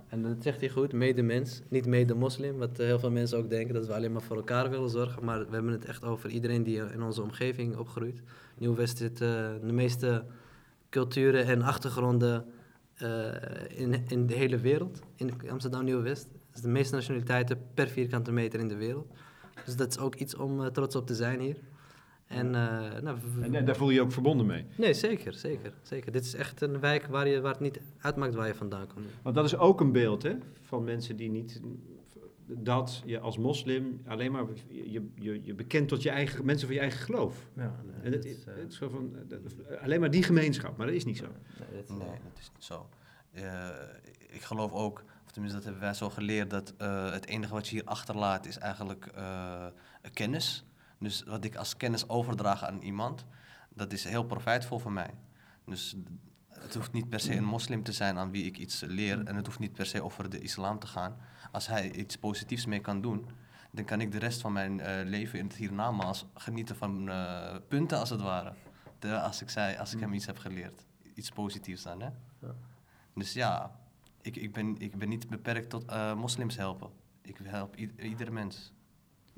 En 0.07 0.21
dat 0.23 0.35
zegt 0.43 0.59
hij 0.59 0.69
goed, 0.69 0.93
medemens, 0.93 1.61
niet 1.69 1.85
mede-moslim. 1.85 2.57
Wat 2.57 2.77
heel 2.77 2.99
veel 2.99 3.11
mensen 3.11 3.37
ook 3.37 3.49
denken, 3.49 3.73
dat 3.73 3.87
we 3.87 3.93
alleen 3.93 4.11
maar 4.11 4.21
voor 4.21 4.35
elkaar 4.35 4.69
willen 4.69 4.89
zorgen. 4.89 5.25
Maar 5.25 5.45
we 5.47 5.53
hebben 5.53 5.71
het 5.71 5.85
echt 5.85 6.03
over 6.03 6.29
iedereen 6.29 6.63
die 6.63 6.91
in 6.91 7.01
onze 7.01 7.21
omgeving 7.21 7.77
opgroeit. 7.77 8.21
Nieuw-West 8.57 8.97
zit 8.97 9.21
eh, 9.21 9.27
de 9.65 9.73
meeste 9.73 10.25
culturen 10.89 11.45
en 11.45 11.61
achtergronden 11.61 12.45
eh, 12.93 13.25
in, 13.79 14.03
in 14.07 14.25
de 14.27 14.33
hele 14.33 14.57
wereld. 14.57 14.99
In 15.15 15.31
Amsterdam 15.49 15.83
Nieuw-West. 15.83 16.27
Dat 16.31 16.55
is 16.55 16.61
de 16.61 16.67
meeste 16.67 16.95
nationaliteiten 16.95 17.57
per 17.73 17.87
vierkante 17.87 18.31
meter 18.31 18.59
in 18.59 18.67
de 18.67 18.75
wereld. 18.77 19.11
Dus 19.65 19.75
dat 19.75 19.89
is 19.89 19.97
ook 19.97 20.15
iets 20.15 20.35
om 20.35 20.71
trots 20.71 20.95
op 20.95 21.07
te 21.07 21.15
zijn 21.15 21.39
hier. 21.39 21.57
En, 22.27 22.45
eh, 22.55 23.01
nou, 23.01 23.17
En, 23.41 23.55
en 23.55 23.65
daar 23.65 23.75
voel 23.75 23.89
je 23.89 23.95
je 23.95 24.01
ook 24.01 24.11
verbonden 24.11 24.45
mee. 24.45 24.65
Nee, 24.77 24.93
zeker, 24.93 25.33
zeker, 25.33 25.73
zeker. 25.81 26.11
Dit 26.11 26.23
is 26.25 26.33
echt 26.33 26.61
een 26.61 26.79
wijk 26.79 27.05
waar, 27.05 27.27
je, 27.27 27.41
waar 27.41 27.51
het 27.51 27.61
niet 27.61 27.79
uitmaakt 28.01 28.33
waar 28.33 28.47
je 28.47 28.55
vandaan 28.55 28.87
komt. 28.93 29.05
Want 29.21 29.35
dat 29.35 29.45
is 29.45 29.57
ook 29.57 29.81
een 29.81 29.91
beeld 29.91 30.23
hè, 30.23 30.35
van 30.61 30.83
mensen 30.83 31.15
die 31.15 31.29
niet... 31.29 31.61
Dat 32.47 33.01
je 33.05 33.19
als 33.19 33.37
moslim 33.37 34.01
alleen 34.07 34.31
maar 34.31 34.43
je, 34.67 35.09
je, 35.15 35.39
je 35.43 35.53
bekent 35.53 35.87
tot 35.87 36.01
je 36.03 36.09
eigen 36.09 36.45
mensen 36.45 36.65
van 36.67 36.75
je 36.75 36.81
eigen 36.81 36.99
geloof. 36.99 37.47
Ja, 37.55 37.75
En 38.01 38.11
het, 38.11 38.23
het 38.23 38.67
is 38.67 38.77
zo 38.77 38.89
van, 38.89 39.13
dat- 39.27 39.79
alleen 39.81 39.99
maar 39.99 40.11
die 40.11 40.23
gemeenschap, 40.23 40.77
maar 40.77 40.85
dat 40.87 40.95
is 40.95 41.05
niet 41.05 41.17
zo. 41.17 41.25
Nee, 41.89 42.07
dat 42.07 42.39
is 42.39 42.49
niet 42.53 42.63
zo. 42.63 42.89
Eh, 43.31 43.69
ik 44.29 44.41
geloof 44.41 44.71
ook, 44.71 45.03
of 45.25 45.31
tenminste 45.31 45.57
dat 45.59 45.67
hebben 45.67 45.83
wij 45.83 45.93
zo 45.93 46.09
geleerd, 46.09 46.49
dat 46.49 46.73
eh, 46.77 47.11
het 47.11 47.25
enige 47.27 47.53
wat 47.53 47.67
je 47.67 47.75
hier 47.75 47.85
achterlaat 47.85 48.45
is 48.45 48.57
eigenlijk 48.57 49.05
eh, 49.05 49.65
kennis. 50.13 50.65
Dus 51.03 51.23
wat 51.23 51.45
ik 51.45 51.55
als 51.55 51.77
kennis 51.77 52.09
overdraag 52.09 52.63
aan 52.63 52.81
iemand, 52.81 53.25
dat 53.69 53.93
is 53.93 54.03
heel 54.03 54.23
profijtvol 54.23 54.79
voor 54.79 54.91
mij. 54.91 55.09
Dus 55.65 55.95
het 56.49 56.75
hoeft 56.75 56.91
niet 56.91 57.09
per 57.09 57.19
se 57.19 57.35
een 57.35 57.43
moslim 57.43 57.83
te 57.83 57.91
zijn 57.91 58.17
aan 58.17 58.31
wie 58.31 58.45
ik 58.45 58.57
iets 58.57 58.81
leer 58.81 59.23
en 59.23 59.35
het 59.35 59.45
hoeft 59.45 59.59
niet 59.59 59.73
per 59.73 59.85
se 59.85 60.03
over 60.03 60.29
de 60.29 60.39
islam 60.39 60.79
te 60.79 60.87
gaan. 60.87 61.17
Als 61.51 61.67
hij 61.67 61.91
iets 61.91 62.17
positiefs 62.17 62.65
mee 62.65 62.79
kan 62.79 63.01
doen, 63.01 63.25
dan 63.71 63.85
kan 63.85 64.01
ik 64.01 64.11
de 64.11 64.17
rest 64.19 64.41
van 64.41 64.53
mijn 64.53 64.79
eh, 64.79 65.05
leven 65.05 65.39
in 65.39 65.45
het 65.45 65.55
hiernamaals 65.55 66.25
genieten 66.33 66.75
van 66.75 67.09
eh, 67.09 67.55
punten 67.67 67.97
als 67.99 68.09
het 68.09 68.21
ware. 68.21 68.53
De, 68.99 69.19
als 69.19 69.41
ik, 69.41 69.49
zei, 69.49 69.77
als 69.77 69.93
ik 69.93 69.99
hem 69.99 70.13
iets 70.13 70.25
heb 70.25 70.37
geleerd. 70.37 70.85
Iets 71.15 71.29
positiefs 71.29 71.83
dan, 71.83 72.01
hè? 72.01 72.09
Ja. 72.39 72.55
Dus 73.15 73.33
ja, 73.33 73.79
ik, 74.21 74.35
ik, 74.35 74.53
ben, 74.53 74.77
ik 74.77 74.95
ben 74.97 75.09
niet 75.09 75.29
beperkt 75.29 75.69
tot 75.69 75.85
eh, 75.85 76.15
moslims 76.15 76.55
helpen. 76.55 76.89
Ik 77.21 77.37
help 77.43 77.77
i- 77.77 77.93
iedere 77.97 78.31
mens. 78.31 78.73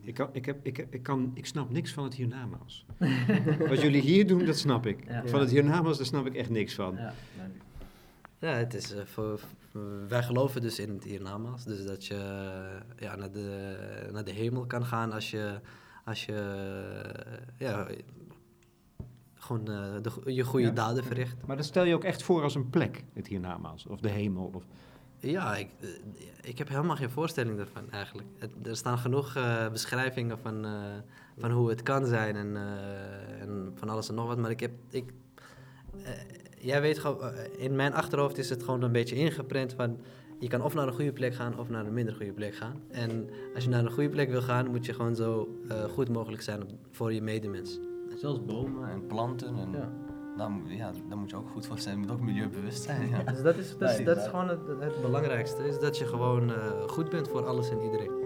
Ik, 0.06 0.14
kan, 0.14 0.30
ik, 0.32 0.46
heb, 0.46 0.66
ik, 0.66 0.78
ik, 0.90 1.04
kan, 1.04 1.32
ik 1.34 1.46
snap 1.46 1.70
niks 1.70 1.94
van 1.94 2.04
het 2.04 2.14
hiernamaals. 2.14 2.86
Wat 3.70 3.82
jullie 3.82 4.02
hier 4.02 4.28
doen, 4.28 4.46
dat 4.46 4.58
snap 4.58 4.86
ik. 4.86 5.08
Ja. 5.08 5.26
Van 5.26 5.40
het 5.40 5.50
hiernamaals, 5.50 5.98
daar 5.98 6.06
snap 6.06 6.26
ik 6.26 6.36
echt 6.36 6.50
niks 6.50 6.74
van. 6.74 6.96
Ja, 6.96 7.14
ja 8.40 8.54
het 8.54 8.74
is, 8.74 8.94
eh, 8.94 9.06
voor, 9.06 9.40
wij 10.08 10.24
geloven 10.24 10.62
dus 10.62 10.80
in 10.80 10.90
het 10.90 11.04
hiernamaals. 11.04 11.64
Dus 11.64 11.86
dat 11.86 12.06
je 12.06 12.16
eh, 12.16 13.04
ja, 13.08 13.16
naar, 13.16 13.32
de, 13.32 14.10
naar 14.12 14.24
de 14.24 14.32
hemel 14.32 14.66
kan 14.66 14.86
gaan 14.86 15.12
als 15.12 15.32
je, 15.32 15.60
als 16.04 16.26
je 16.26 16.34
eh, 17.58 17.68
ja, 17.68 17.88
gewoon 19.46 19.68
eh, 19.68 20.02
de, 20.02 20.34
je 20.34 20.44
goede 20.44 20.66
Ja. 20.66 20.72
daden 20.74 21.04
verricht. 21.04 21.46
Maar 21.46 21.56
dat 21.56 21.66
stel 21.66 21.84
je 21.84 21.96
ook 21.96 22.04
echt 22.04 22.24
voor 22.24 22.44
als 22.44 22.56
een 22.56 22.70
plek, 22.70 23.04
het 23.14 23.28
hiernamaals. 23.28 23.86
Of 23.86 24.00
de 24.00 24.10
hemel. 24.10 24.52
Of... 24.54 24.66
Ja, 25.20 25.56
ik, 25.56 25.70
eh, 25.80 25.90
ik 26.42 26.58
heb 26.58 26.68
helemaal 26.68 26.96
geen 26.96 27.10
voorstelling 27.10 27.58
daarvan 27.58 27.92
eigenlijk. 27.92 28.28
Er 28.64 28.76
staan 28.76 28.98
genoeg 28.98 29.36
eh, 29.36 29.70
beschrijvingen 29.72 30.40
van, 30.40 30.66
eh, 30.66 30.72
van 31.38 31.52
hoe 31.52 31.70
het 31.70 31.84
kan 31.84 32.06
zijn 32.06 32.36
en, 32.36 32.58
en 33.40 33.72
van 33.76 33.90
alles 33.90 34.10
en 34.10 34.16
nog 34.16 34.28
wat. 34.28 34.38
Maar 34.38 34.52
ik 34.52 34.60
heb. 34.60 34.72
Ik, 34.90 35.14
jij 36.60 36.82
weet 36.82 37.00
gewoon, 37.00 37.34
in 37.58 37.76
mijn 37.76 37.94
achterhoofd 37.94 38.38
is 38.38 38.50
het 38.50 38.64
gewoon 38.64 38.82
een 38.82 38.92
beetje 38.92 39.16
ingeprent 39.16 39.74
van. 39.74 40.00
Je 40.40 40.48
kan 40.48 40.62
of 40.62 40.74
naar 40.74 40.88
een 40.88 40.94
goede 40.94 41.14
plek 41.14 41.36
gaan 41.36 41.60
of 41.60 41.70
naar 41.70 41.86
een 41.86 41.94
minder 41.94 42.16
goede 42.16 42.34
plek 42.34 42.56
gaan. 42.56 42.82
En 42.90 43.30
als 43.56 43.64
je 43.64 43.70
naar 43.70 43.86
een 43.86 43.92
goede 43.92 44.10
plek 44.10 44.30
wil 44.30 44.42
gaan, 44.42 44.68
moet 44.68 44.86
je 44.86 44.94
gewoon 44.94 45.16
zo 45.16 45.60
goed 45.90 46.10
mogelijk 46.10 46.42
zijn 46.42 46.64
voor 46.92 47.14
je 47.14 47.22
medemens. 47.22 47.80
Zelfs 48.16 48.46
bomen 48.46 48.90
en 48.90 49.08
planten. 49.08 49.56
En 49.56 49.72
Ja. 49.72 50.05
Moet- 50.36 50.70
ja, 50.70 50.92
daar 51.10 51.18
moet 51.18 51.30
je 51.30 51.36
ook 51.36 51.50
goed 51.50 51.66
voor 51.66 51.80
zijn. 51.80 51.96
Je 51.96 52.02
moet 52.02 52.12
ook 52.12 52.22
milieubewust 52.22 52.84
zijn. 52.84 53.10
Ja. 53.10 53.24
Dus 53.24 53.42
dat 53.42 53.56
is, 53.58 53.78
dat 53.78 54.00
is, 54.00 54.06
dat 54.06 54.28
gewoon 54.28 54.48
het, 54.50 54.60
het 54.80 55.02
belangrijkste. 55.02 55.68
Is 55.68 55.80
dat 55.80 55.98
je 55.98 56.06
gewoon 56.06 56.54
eh, 56.54 56.82
goed 56.88 57.10
bent 57.10 57.28
voor 57.28 57.46
alles 57.46 57.70
en 57.70 57.82
iedereen. 57.82 58.24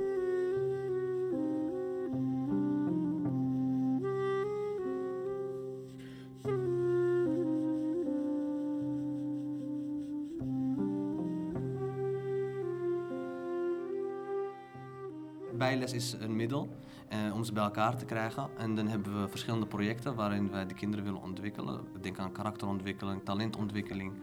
Bijles 15.57 15.93
is 15.93 16.15
een 16.19 16.35
middel 16.35 16.69
eh, 17.09 17.33
om 17.33 17.43
ze 17.43 17.53
bij 17.53 17.63
elkaar 17.63 17.95
te 17.97 18.05
krijgen. 18.05 18.49
En 18.57 18.75
dan 18.75 18.87
hebben 18.87 19.21
we 19.21 19.27
verschillende 19.29 19.65
projecten 19.65 20.15
waarin 20.15 20.51
wij 20.51 20.65
de 20.65 20.73
kinderen 20.73 21.05
willen 21.05 21.21
ontwikkelen. 21.21 21.81
Denk 22.01 22.19
aan 22.19 22.31
karakterontwikkeling, 22.31 23.21
talentontwikkeling, 23.25 24.13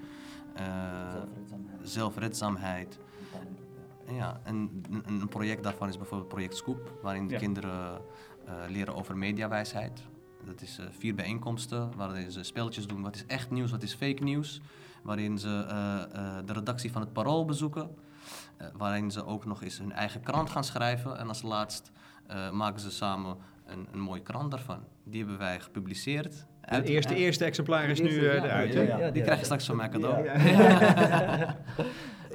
eh, 0.54 0.64
zelfredzaamheid. 1.82 2.98
En 4.06 4.14
Ja, 4.14 4.40
en 4.42 4.82
een, 4.90 5.02
een 5.20 5.28
project 5.28 5.62
daarvan 5.62 5.88
is 5.88 5.96
bijvoorbeeld 5.96 6.28
project 6.28 6.56
Scoop, 6.56 6.98
waarin 7.02 7.26
de 7.26 7.32
Ja. 7.34 7.38
kinderen 7.40 8.00
eh, 8.46 8.54
leren 8.68 8.94
over 8.94 9.16
mediawijsheid. 9.16 10.02
Dat 10.44 10.62
is 10.62 10.78
eh, 10.78 10.86
vier 10.98 11.14
bijeenkomsten 11.14 11.90
waarin 11.96 12.30
ze 12.30 12.42
spelletjes 12.42 12.86
doen. 12.86 13.02
Wat 13.02 13.14
is 13.14 13.26
echt 13.26 13.50
nieuws, 13.50 13.70
wat 13.70 13.82
is 13.82 13.94
fake 13.94 14.22
nieuws. 14.22 14.60
Waarin 15.02 15.38
ze 15.38 15.64
eh, 15.68 16.02
eh, 16.02 16.46
de 16.46 16.52
redactie 16.52 16.92
van 16.92 17.00
het 17.00 17.12
Parool 17.12 17.44
bezoeken. 17.44 17.90
eh, 18.56 18.66
waarin 18.76 19.10
ze 19.10 19.24
ook 19.26 19.44
nog 19.44 19.62
eens 19.62 19.78
hun 19.78 19.92
eigen 19.92 20.20
krant 20.20 20.50
gaan 20.50 20.64
schrijven. 20.64 21.18
En 21.18 21.28
als 21.28 21.42
laatst 21.42 21.90
eh, 22.28 22.50
maken 22.50 22.80
ze 22.80 22.90
samen 22.90 23.36
een, 23.66 23.88
een 23.92 24.00
mooie 24.00 24.22
krant 24.22 24.50
daarvan. 24.50 24.84
Die 25.04 25.20
hebben 25.20 25.38
wij 25.38 25.60
gepubliceerd. 25.60 26.46
Het 26.60 26.84
eerste, 26.84 27.14
eerste 27.14 27.44
exemplaar 27.44 27.88
is 27.88 28.00
nu 28.00 28.08
eh, 28.08 28.34
ja. 28.34 28.44
eruit. 28.44 28.72
Ja. 28.72 29.10
Die 29.10 29.22
krijg 29.22 29.38
je 29.38 29.44
straks 29.44 29.66
van 29.66 29.76
mij 29.76 29.88
cadeau. 29.88 30.28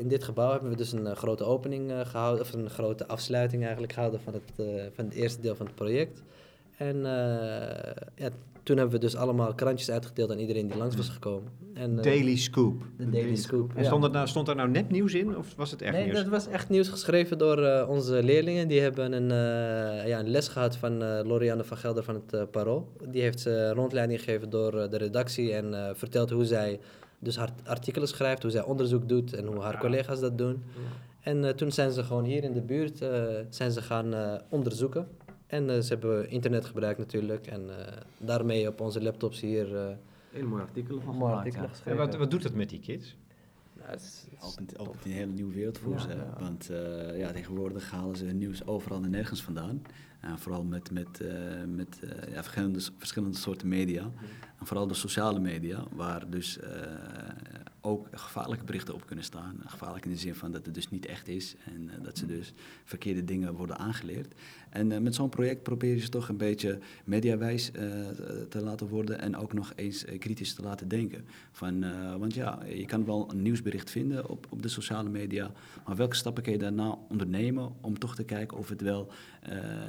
In 0.01 0.07
dit 0.07 0.23
gebouw 0.23 0.51
hebben 0.51 0.69
we 0.69 0.75
dus 0.75 0.91
een 0.91 1.07
eh, 1.07 1.15
grote 1.15 1.43
opening 1.43 1.91
eh, 1.91 2.05
gehouden, 2.05 2.41
of 2.41 2.53
een 2.53 2.69
grote 2.69 3.07
afsluiting 3.07 3.63
eigenlijk 3.63 3.93
gehouden 3.93 4.21
van 4.21 4.33
het, 4.33 4.51
eh, 4.57 4.65
van 4.95 5.05
het 5.05 5.13
eerste 5.13 5.41
deel 5.41 5.55
van 5.55 5.65
het 5.65 5.75
project. 5.75 6.23
En 6.81 7.05
eh, 7.05 8.03
ja, 8.15 8.29
toen 8.63 8.77
hebben 8.77 8.95
we 8.95 9.01
dus 9.05 9.15
allemaal 9.15 9.53
krantjes 9.53 9.91
uitgedeeld 9.91 10.31
aan 10.31 10.39
iedereen 10.39 10.67
die 10.67 10.77
langs 10.77 10.95
was 10.95 11.09
gekomen. 11.09 11.51
En, 11.73 11.97
eh, 11.97 12.03
Daily 12.03 12.35
Scoop. 12.35 12.83
de 12.97 13.09
Daily 13.09 13.35
Scoop. 13.35 13.71
En 13.75 13.85
stond, 13.85 14.03
er 14.03 14.11
nou, 14.11 14.27
stond 14.27 14.45
daar 14.45 14.55
nou 14.55 14.69
nepnieuws 14.69 15.13
in 15.13 15.37
of 15.37 15.55
was 15.55 15.71
het 15.71 15.81
echt 15.81 15.93
nee, 15.93 16.03
nieuws? 16.03 16.17
dat 16.17 16.27
was 16.27 16.47
echt 16.47 16.69
nieuws 16.69 16.89
geschreven 16.89 17.37
door 17.37 17.63
eh, 17.63 17.89
onze 17.89 18.23
leerlingen. 18.23 18.67
Die 18.67 18.81
hebben 18.81 19.11
een, 19.11 19.31
eh, 19.31 20.07
ja, 20.07 20.19
een 20.19 20.29
les 20.29 20.47
gehad 20.47 20.77
van 20.77 21.03
eh 21.03 21.19
Lorianne 21.23 21.63
van 21.63 21.77
Gelder 21.77 22.03
van 22.03 22.23
het 22.25 22.51
Parool. 22.51 22.91
Die 23.09 23.21
heeft 23.21 23.39
ze 23.39 23.73
rondleiding 23.73 24.19
gegeven 24.19 24.49
door 24.49 24.71
de 24.71 24.97
redactie 24.97 25.53
en 25.53 25.73
eh, 25.73 25.89
verteld 25.93 26.29
hoe 26.29 26.45
zij 26.45 26.79
dus 27.19 27.37
haar 27.37 27.49
artikelen 27.65 28.07
schrijft, 28.07 28.41
hoe 28.41 28.51
zij 28.51 28.63
onderzoek 28.63 29.09
doet 29.09 29.33
en 29.33 29.45
hoe 29.45 29.61
haar 29.61 29.79
collega's 29.79 30.19
dat 30.19 30.37
doen. 30.37 30.63
En 31.21 31.45
eh, 31.45 31.53
toen 31.53 31.71
zijn 31.71 31.91
ze 31.91 32.03
gewoon 32.03 32.23
hier 32.23 32.43
in 32.43 32.53
de 32.53 32.61
buurt 32.61 33.01
eh, 33.01 33.09
zijn 33.49 33.71
ze 33.71 33.81
gaan 33.81 34.13
eh, 34.13 34.33
onderzoeken. 34.49 35.07
En 35.51 35.69
eh, 35.69 35.79
ze 35.81 35.87
hebben 35.93 36.29
internet 36.29 36.65
gebruikt 36.65 36.99
natuurlijk 36.99 37.47
en 37.47 37.79
eh, 37.87 37.97
daarmee 38.17 38.67
op 38.67 38.81
onze 38.81 39.01
laptops 39.01 39.41
hier 39.41 39.75
eh 39.77 39.95
Hele 40.31 40.47
mooie 40.47 40.61
artikelen 40.61 41.01
van 41.01 41.13
gemaakt, 41.13 41.35
artikelen 41.35 41.63
ja. 41.63 41.69
En 41.69 41.75
geschreven. 41.75 41.99
wat, 42.05 42.15
wat 42.15 42.31
doet 42.31 42.43
dat 42.43 42.53
met 42.53 42.69
die 42.69 42.79
kids? 42.79 43.15
Nou, 43.77 43.89
het 43.89 44.01
is- 44.01 44.25
het 44.55 44.79
Opent, 44.79 45.05
een 45.05 45.11
hele 45.11 45.31
nieuwe 45.31 45.53
wereld 45.53 45.77
voor 45.77 45.93
Ja, 45.93 45.99
ze. 45.99 46.07
ja. 46.09 46.35
Want 46.39 46.69
eh, 46.69 47.17
ja, 47.19 47.31
tegenwoordig 47.31 47.91
halen 47.91 48.15
ze 48.15 48.25
nieuws 48.25 48.65
overal 48.65 49.03
en 49.03 49.09
nergens 49.09 49.43
vandaan. 49.43 49.81
En 50.19 50.39
vooral 50.39 50.63
met, 50.63 50.91
met, 50.91 51.21
eh, 51.21 51.33
met 51.67 51.99
eh, 52.03 52.33
ja, 52.33 52.43
verschillende, 52.43 52.79
verschillende 52.97 53.37
soorten 53.37 53.67
media. 53.67 54.11
En 54.59 54.65
vooral 54.65 54.87
de 54.87 54.93
sociale 54.93 55.39
media, 55.39 55.83
waar 55.91 56.29
dus 56.29 56.59
eh, 56.59 56.69
ook 57.81 58.07
gevaarlijke 58.11 58.65
berichten 58.65 58.93
op 58.93 59.05
kunnen 59.05 59.25
staan. 59.25 59.55
Gevaarlijk 59.65 60.05
in 60.05 60.11
de 60.11 60.17
zin 60.17 60.35
van 60.35 60.51
dat 60.51 60.65
het 60.65 60.73
dus 60.75 60.89
niet 60.89 61.05
echt 61.05 61.27
is 61.27 61.55
en 61.65 61.89
dat 62.03 62.17
ze 62.17 62.25
dus 62.25 62.53
verkeerde 62.83 63.23
dingen 63.23 63.53
worden 63.53 63.77
aangeleerd. 63.77 64.33
En 64.71 64.91
eh, 64.91 64.99
met 64.99 65.15
zo'n 65.15 65.29
project 65.29 65.63
probeer 65.63 65.93
je 65.93 65.99
ze 65.99 66.09
toch 66.09 66.29
een 66.29 66.37
beetje 66.37 66.79
mediawijs 67.03 67.71
eh, 67.71 67.83
te 68.49 68.61
laten 68.61 68.87
worden 68.87 69.19
en 69.19 69.37
ook 69.37 69.53
nog 69.53 69.73
eens 69.75 70.05
eh, 70.05 70.19
kritisch 70.19 70.53
te 70.53 70.61
laten 70.61 70.87
denken. 70.87 71.25
Van, 71.51 71.85
want 72.19 72.33
ja, 72.33 72.59
je 72.73 72.85
kan 72.85 73.05
wel 73.05 73.29
een 73.31 73.41
nieuwsbericht 73.41 73.89
vinden 73.89 74.29
op, 74.29 74.47
op 74.49 74.61
de 74.61 74.67
sociale 74.67 75.09
media, 75.09 75.51
maar 75.85 75.95
welke 75.95 76.15
stappen 76.15 76.43
kun 76.43 76.51
je 76.51 76.57
daarna 76.57 76.97
ondernemen 77.09 77.75
om 77.81 77.99
toch 77.99 78.15
te 78.15 78.23
kijken 78.23 78.57
of 78.57 78.69
het 78.69 78.81
wel 78.81 79.11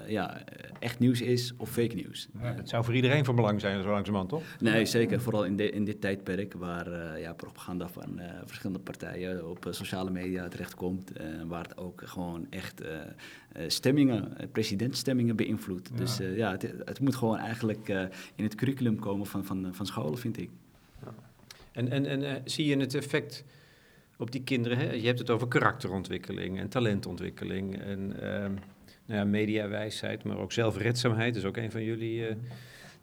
ja, 0.06 0.42
echt 0.78 0.98
nieuws 0.98 1.20
is 1.20 1.52
of 1.56 1.70
fake 1.70 1.94
nieuws? 1.94 2.28
Ja, 2.40 2.54
het 2.54 2.68
zou 2.68 2.84
voor 2.84 2.94
iedereen 2.94 3.24
van 3.24 3.36
belang 3.36 3.60
zijn, 3.60 3.82
zo 3.82 3.90
langzamerhand, 3.90 4.30
toch? 4.30 4.42
Nee, 4.60 4.86
zeker. 4.86 5.20
Vooral 5.20 5.44
in, 5.44 5.56
de, 5.56 5.70
in 5.70 5.84
dit 5.84 6.00
tijdperk 6.00 6.54
waar 6.54 7.18
ja, 7.20 7.32
propaganda 7.32 7.88
van 7.88 8.20
verschillende 8.44 8.82
partijen 8.82 9.50
op 9.50 9.66
sociale 9.70 10.10
media 10.10 10.48
terechtkomt. 10.48 11.12
eh 11.12 11.26
waar 11.46 11.62
het 11.62 11.76
ook 11.76 12.02
gewoon 12.04 12.46
echt 12.50 12.82
stemmingen, 13.66 14.38
eh, 14.38 14.46
presidentstemmingen 14.52 15.36
beïnvloedt. 15.36 15.88
Ja. 15.92 15.96
Dus 15.96 16.20
eh, 16.20 16.36
ja, 16.36 16.50
het, 16.50 16.62
het 16.84 17.00
moet 17.00 17.16
gewoon 17.16 17.38
eigenlijk 17.38 17.88
eh, 17.88 18.04
in 18.34 18.44
het 18.44 18.54
curriculum 18.54 18.98
komen 18.98 19.26
van, 19.26 19.44
van, 19.44 19.68
van 19.72 19.86
scholen, 19.86 20.18
vind 20.18 20.38
ik. 20.38 20.50
En, 21.72 21.88
en, 21.88 22.06
en 22.06 22.24
eh, 22.24 22.40
zie 22.44 22.66
je 22.66 22.76
het 22.76 22.94
effect 22.94 23.44
op 24.16 24.30
die 24.30 24.42
kinderen? 24.42 24.78
Hè? 24.78 24.92
Je 24.92 25.06
hebt 25.06 25.18
het 25.18 25.30
over 25.30 25.48
karakterontwikkeling 25.48 26.58
en 26.58 26.68
talentontwikkeling 26.68 27.80
en 27.80 28.20
ehm, 28.20 28.52
nou 29.06 29.20
ja, 29.20 29.24
mediawijsheid, 29.24 30.24
maar 30.24 30.38
ook 30.38 30.52
zelfredzaamheid. 30.52 31.34
Dat 31.34 31.42
is 31.42 31.48
ook 31.48 31.56
een 31.56 31.70
van 31.70 31.84
jullie 31.84 32.26
eh, 32.26 32.36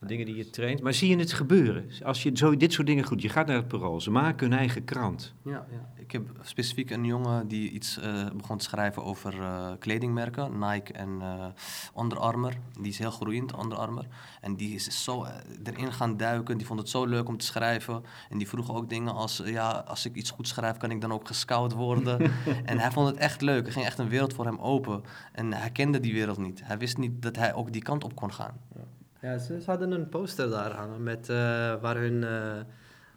dingen 0.07 0.25
die 0.25 0.35
je 0.35 0.49
traint. 0.49 0.81
Maar 0.81 0.93
zie 0.93 1.09
je 1.09 1.17
het 1.17 1.33
gebeuren? 1.33 1.89
Als 2.03 2.23
je 2.23 2.31
zo, 2.33 2.57
dit 2.57 2.73
soort 2.73 2.87
dingen 2.87 3.03
goed, 3.03 3.21
je 3.21 3.29
gaat 3.29 3.47
naar 3.47 3.55
het 3.55 3.67
parool, 3.67 4.01
ze 4.01 4.11
maken 4.11 4.49
hun 4.49 4.59
eigen 4.59 4.83
krant. 4.83 5.33
Ja, 5.43 5.65
ja. 5.71 5.89
Ik 5.95 6.11
heb 6.11 6.29
specifiek 6.41 6.89
een 6.89 7.05
jongen 7.05 7.47
die 7.47 7.69
iets 7.69 7.99
eh, 7.99 8.25
begon 8.35 8.57
te 8.57 8.63
schrijven 8.63 9.03
over 9.03 9.41
eh, 9.41 9.71
kledingmerken, 9.79 10.59
Nike 10.59 10.93
en 10.93 11.17
eh 11.21 12.01
Under 12.01 12.19
Armour. 12.19 12.53
Die 12.79 12.91
is 12.91 12.97
heel 12.97 13.11
groeiend, 13.11 13.63
Under 13.63 13.77
Armour. 13.77 14.05
En 14.41 14.55
die 14.55 14.75
is 14.75 15.03
zo 15.03 15.25
erin 15.63 15.93
gaan 15.93 16.17
duiken, 16.17 16.57
die 16.57 16.67
vond 16.67 16.79
het 16.79 16.89
zo 16.89 17.05
leuk 17.05 17.27
om 17.27 17.37
te 17.37 17.45
schrijven. 17.45 18.03
En 18.29 18.37
die 18.37 18.47
vroeg 18.47 18.75
ook 18.75 18.89
dingen 18.89 19.13
als, 19.13 19.41
ja, 19.45 19.69
als 19.87 20.05
ik 20.05 20.15
iets 20.15 20.31
goed 20.31 20.47
schrijf, 20.47 20.77
kan 20.77 20.91
ik 20.91 21.01
dan 21.01 21.11
ook 21.13 21.27
gescout 21.27 21.73
worden? 21.73 22.21
en 22.65 22.79
hij 22.79 22.91
vond 22.91 23.07
het 23.07 23.17
echt 23.17 23.41
leuk, 23.41 23.65
er 23.65 23.71
ging 23.71 23.85
echt 23.85 23.99
een 23.99 24.09
wereld 24.09 24.33
voor 24.33 24.45
hem 24.45 24.57
open. 24.59 25.03
En 25.31 25.53
hij 25.53 25.71
kende 25.71 25.99
die 25.99 26.13
wereld 26.13 26.37
niet. 26.37 26.61
Hij 26.63 26.77
wist 26.77 26.97
niet 26.97 27.21
dat 27.21 27.35
hij 27.35 27.53
ook 27.53 27.71
die 27.71 27.81
kant 27.81 28.03
op 28.03 28.15
kon 28.15 28.33
gaan. 28.33 28.57
Ja, 28.75 28.81
ze, 29.21 29.61
ze 29.61 29.63
hadden 29.65 29.91
een 29.91 30.09
poster 30.09 30.49
daar 30.49 30.71
hangen 30.71 31.03
met, 31.03 31.29
eh, 31.29 31.35
waar 31.81 31.97
hun, 31.97 32.23
eh, 32.23 32.59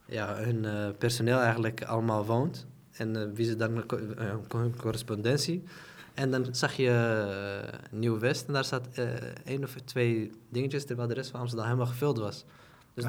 ja, 0.06 0.34
hun 0.34 0.64
eh, 0.64 0.88
personeel 0.98 1.38
eigenlijk 1.38 1.84
allemaal 1.84 2.24
woont. 2.26 2.66
En 2.92 3.34
wie 3.34 3.46
ze 3.46 3.56
dan 3.56 3.84
hun 4.48 4.76
correspondentie. 4.76 5.62
En 6.14 6.30
dan 6.30 6.54
zag 6.54 6.72
je 6.72 6.90
Nieuw-West 7.90 8.46
en 8.46 8.52
daar 8.52 8.64
eh 8.94 9.04
één 9.44 9.62
of 9.62 9.74
twee 9.84 10.30
dingetjes, 10.48 10.84
terwijl 10.84 11.08
de 11.08 11.14
rest 11.14 11.30
van 11.30 11.40
Amsterdam 11.40 11.66
helemaal 11.66 11.90
gevuld 11.90 12.18
was. 12.18 12.44
Dus 12.94 13.04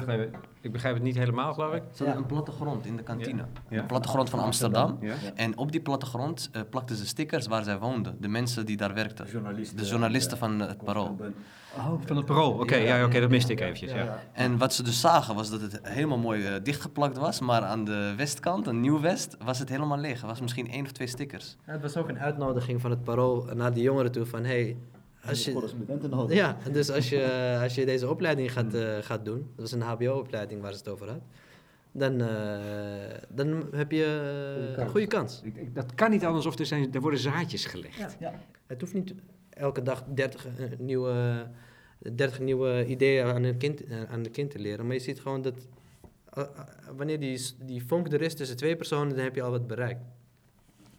ik 0.60 0.72
begrijp 0.72 0.94
het 0.94 1.02
niet 1.02 1.16
helemaal, 1.16 1.54
geloof 1.54 1.74
ik. 1.74 1.82
Ze 1.92 2.04
hadden 2.04 2.22
een 2.22 2.28
plattegrond 2.28 2.86
in 2.86 2.96
de 2.96 3.02
kantine. 3.02 3.44
Ja. 3.68 3.78
Een 3.78 3.86
plattegrond 3.86 4.30
van 4.30 4.38
Amsterdam. 4.38 4.98
Ja? 5.00 5.14
En 5.34 5.58
op 5.58 5.72
die 5.72 5.80
plattegrond 5.80 6.48
eh, 6.52 6.62
plakten 6.70 6.96
ze 6.96 7.06
stickers 7.06 7.46
waar 7.46 7.64
zij 7.64 7.78
woonden. 7.78 8.16
De 8.20 8.28
mensen 8.28 8.66
die 8.66 8.76
daar 8.76 8.94
werkten. 8.94 9.26
Journalisten. 9.26 9.76
De 9.76 9.84
journalisten 9.84 10.38
van 10.38 10.60
eh, 10.60 10.68
het 10.68 10.84
Parool. 10.84 11.16
Oh, 11.76 11.92
van 12.04 12.16
het 12.16 12.26
parool. 12.26 12.52
Oké, 12.52 12.76
ja, 12.76 13.04
oké, 13.04 13.20
dat 13.20 13.30
miste 13.30 13.52
ik 13.52 13.60
eventjes. 13.60 13.92
Ja. 13.92 14.18
En 14.32 14.58
wat 14.58 14.74
ze 14.74 14.82
dus 14.82 15.00
zagen 15.00 15.34
was 15.34 15.50
dat 15.50 15.60
het 15.60 15.80
helemaal 15.82 16.18
mooi 16.18 16.44
eh, 16.44 16.54
dichtgeplakt 16.62 17.16
was. 17.16 17.40
Maar 17.40 17.62
aan 17.62 17.84
de 17.84 18.14
westkant, 18.16 18.66
een 18.66 18.80
nieuw 18.80 19.00
west, 19.00 19.36
was 19.44 19.58
het 19.58 19.68
helemaal 19.68 19.98
leeg. 19.98 20.20
Er 20.20 20.26
was 20.26 20.40
misschien 20.40 20.70
één 20.70 20.84
of 20.84 20.92
twee 20.92 21.08
stickers. 21.08 21.56
Ja, 21.66 21.72
het 21.72 21.82
was 21.82 21.96
ook 21.96 22.08
een 22.08 22.18
uitnodiging 22.18 22.80
van 22.80 22.90
het 22.90 23.04
parool 23.04 23.48
naar 23.54 23.72
die 23.72 23.82
jongeren 23.82 24.12
toe 24.12 24.26
van 24.26 24.44
hey, 24.44 24.76
als 25.26 25.44
je, 25.44 25.72
ja, 26.28 26.58
dus 26.72 26.90
als 26.90 27.08
je, 27.08 27.58
als 27.62 27.74
je 27.74 27.86
deze 27.86 28.08
opleiding 28.08 28.52
gaat, 28.52 28.74
eh, 28.74 28.98
gaat 29.00 29.24
doen, 29.24 29.38
dat 29.56 29.70
was 29.70 29.72
een 29.72 29.80
HBO-opleiding 29.80 30.60
waar 30.60 30.72
ze 30.72 30.78
het 30.78 30.88
over 30.88 31.08
had, 31.08 31.22
dan, 31.92 32.20
eh, 32.20 32.28
dan 33.28 33.64
heb 33.70 33.90
je 33.90 34.04
eh, 34.76 34.82
een 34.82 34.88
goede 34.88 35.06
kans. 35.06 35.42
Dat 35.72 35.94
kan 35.94 36.10
niet 36.10 36.24
anders 36.24 36.46
of 36.46 36.58
er, 36.58 36.66
zijn, 36.66 36.94
er 36.94 37.00
worden 37.00 37.20
zaadjes 37.20 37.64
gelegd. 37.64 38.16
Het 38.66 38.80
hoeft 38.80 38.94
niet 38.94 39.14
elke 39.50 39.82
dag 39.82 40.04
30 40.14 40.46
eh, 40.46 40.64
nieuwe, 40.78 41.46
30 41.98 42.40
nieuwe 42.40 42.86
ideeën 42.86 43.26
aan 43.26 43.42
een, 43.42 43.58
kind, 43.58 43.84
eh, 43.84 44.02
aan 44.02 44.22
de 44.22 44.30
kind 44.30 44.50
te 44.50 44.58
leren, 44.58 44.86
maar 44.86 44.94
je 44.94 45.00
ziet 45.00 45.20
gewoon 45.20 45.42
dat 45.42 45.54
eh, 46.32 46.42
eh, 46.42 46.48
wanneer 46.96 47.20
die, 47.20 47.40
die 47.64 47.84
vonk 47.86 48.12
er 48.12 48.22
is 48.22 48.34
tussen 48.34 48.56
twee 48.56 48.76
personen, 48.76 49.14
dan 49.14 49.24
heb 49.24 49.34
je 49.34 49.42
al 49.42 49.50
wat 49.50 49.66
bereikt. 49.66 50.04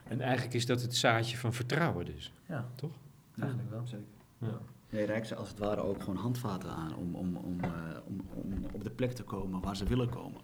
En 0.04 0.22
eigenlijk 0.22 0.54
is 0.54 0.66
dat 0.66 0.82
het 0.82 0.96
zaadje 0.96 1.38
van 1.38 1.54
vertrouwen 1.54 2.06
dus. 2.06 2.34
Ja. 2.48 2.70
Toch? 2.76 2.92
Eigenlijk 3.40 3.70
wel, 3.70 3.86
zeker. 3.86 4.06
Ja. 4.38 4.60
Je 4.90 5.04
reikt 5.04 5.28
ze 5.28 5.36
als 5.36 5.50
het 5.50 5.60
ware 5.60 5.82
ook 5.82 6.00
gewoon 6.00 6.20
handvaten 6.20 6.70
aan 6.70 6.96
om, 6.96 7.16
om, 7.16 7.36
om, 7.36 7.60
eh, 7.60 7.72
om, 8.06 8.22
om 8.34 8.66
op 8.72 8.84
de 8.84 8.90
plek 8.90 9.12
te 9.12 9.24
komen 9.24 9.62
waar 9.62 9.78
ze 9.78 9.86
willen 9.86 10.10
komen. 10.10 10.42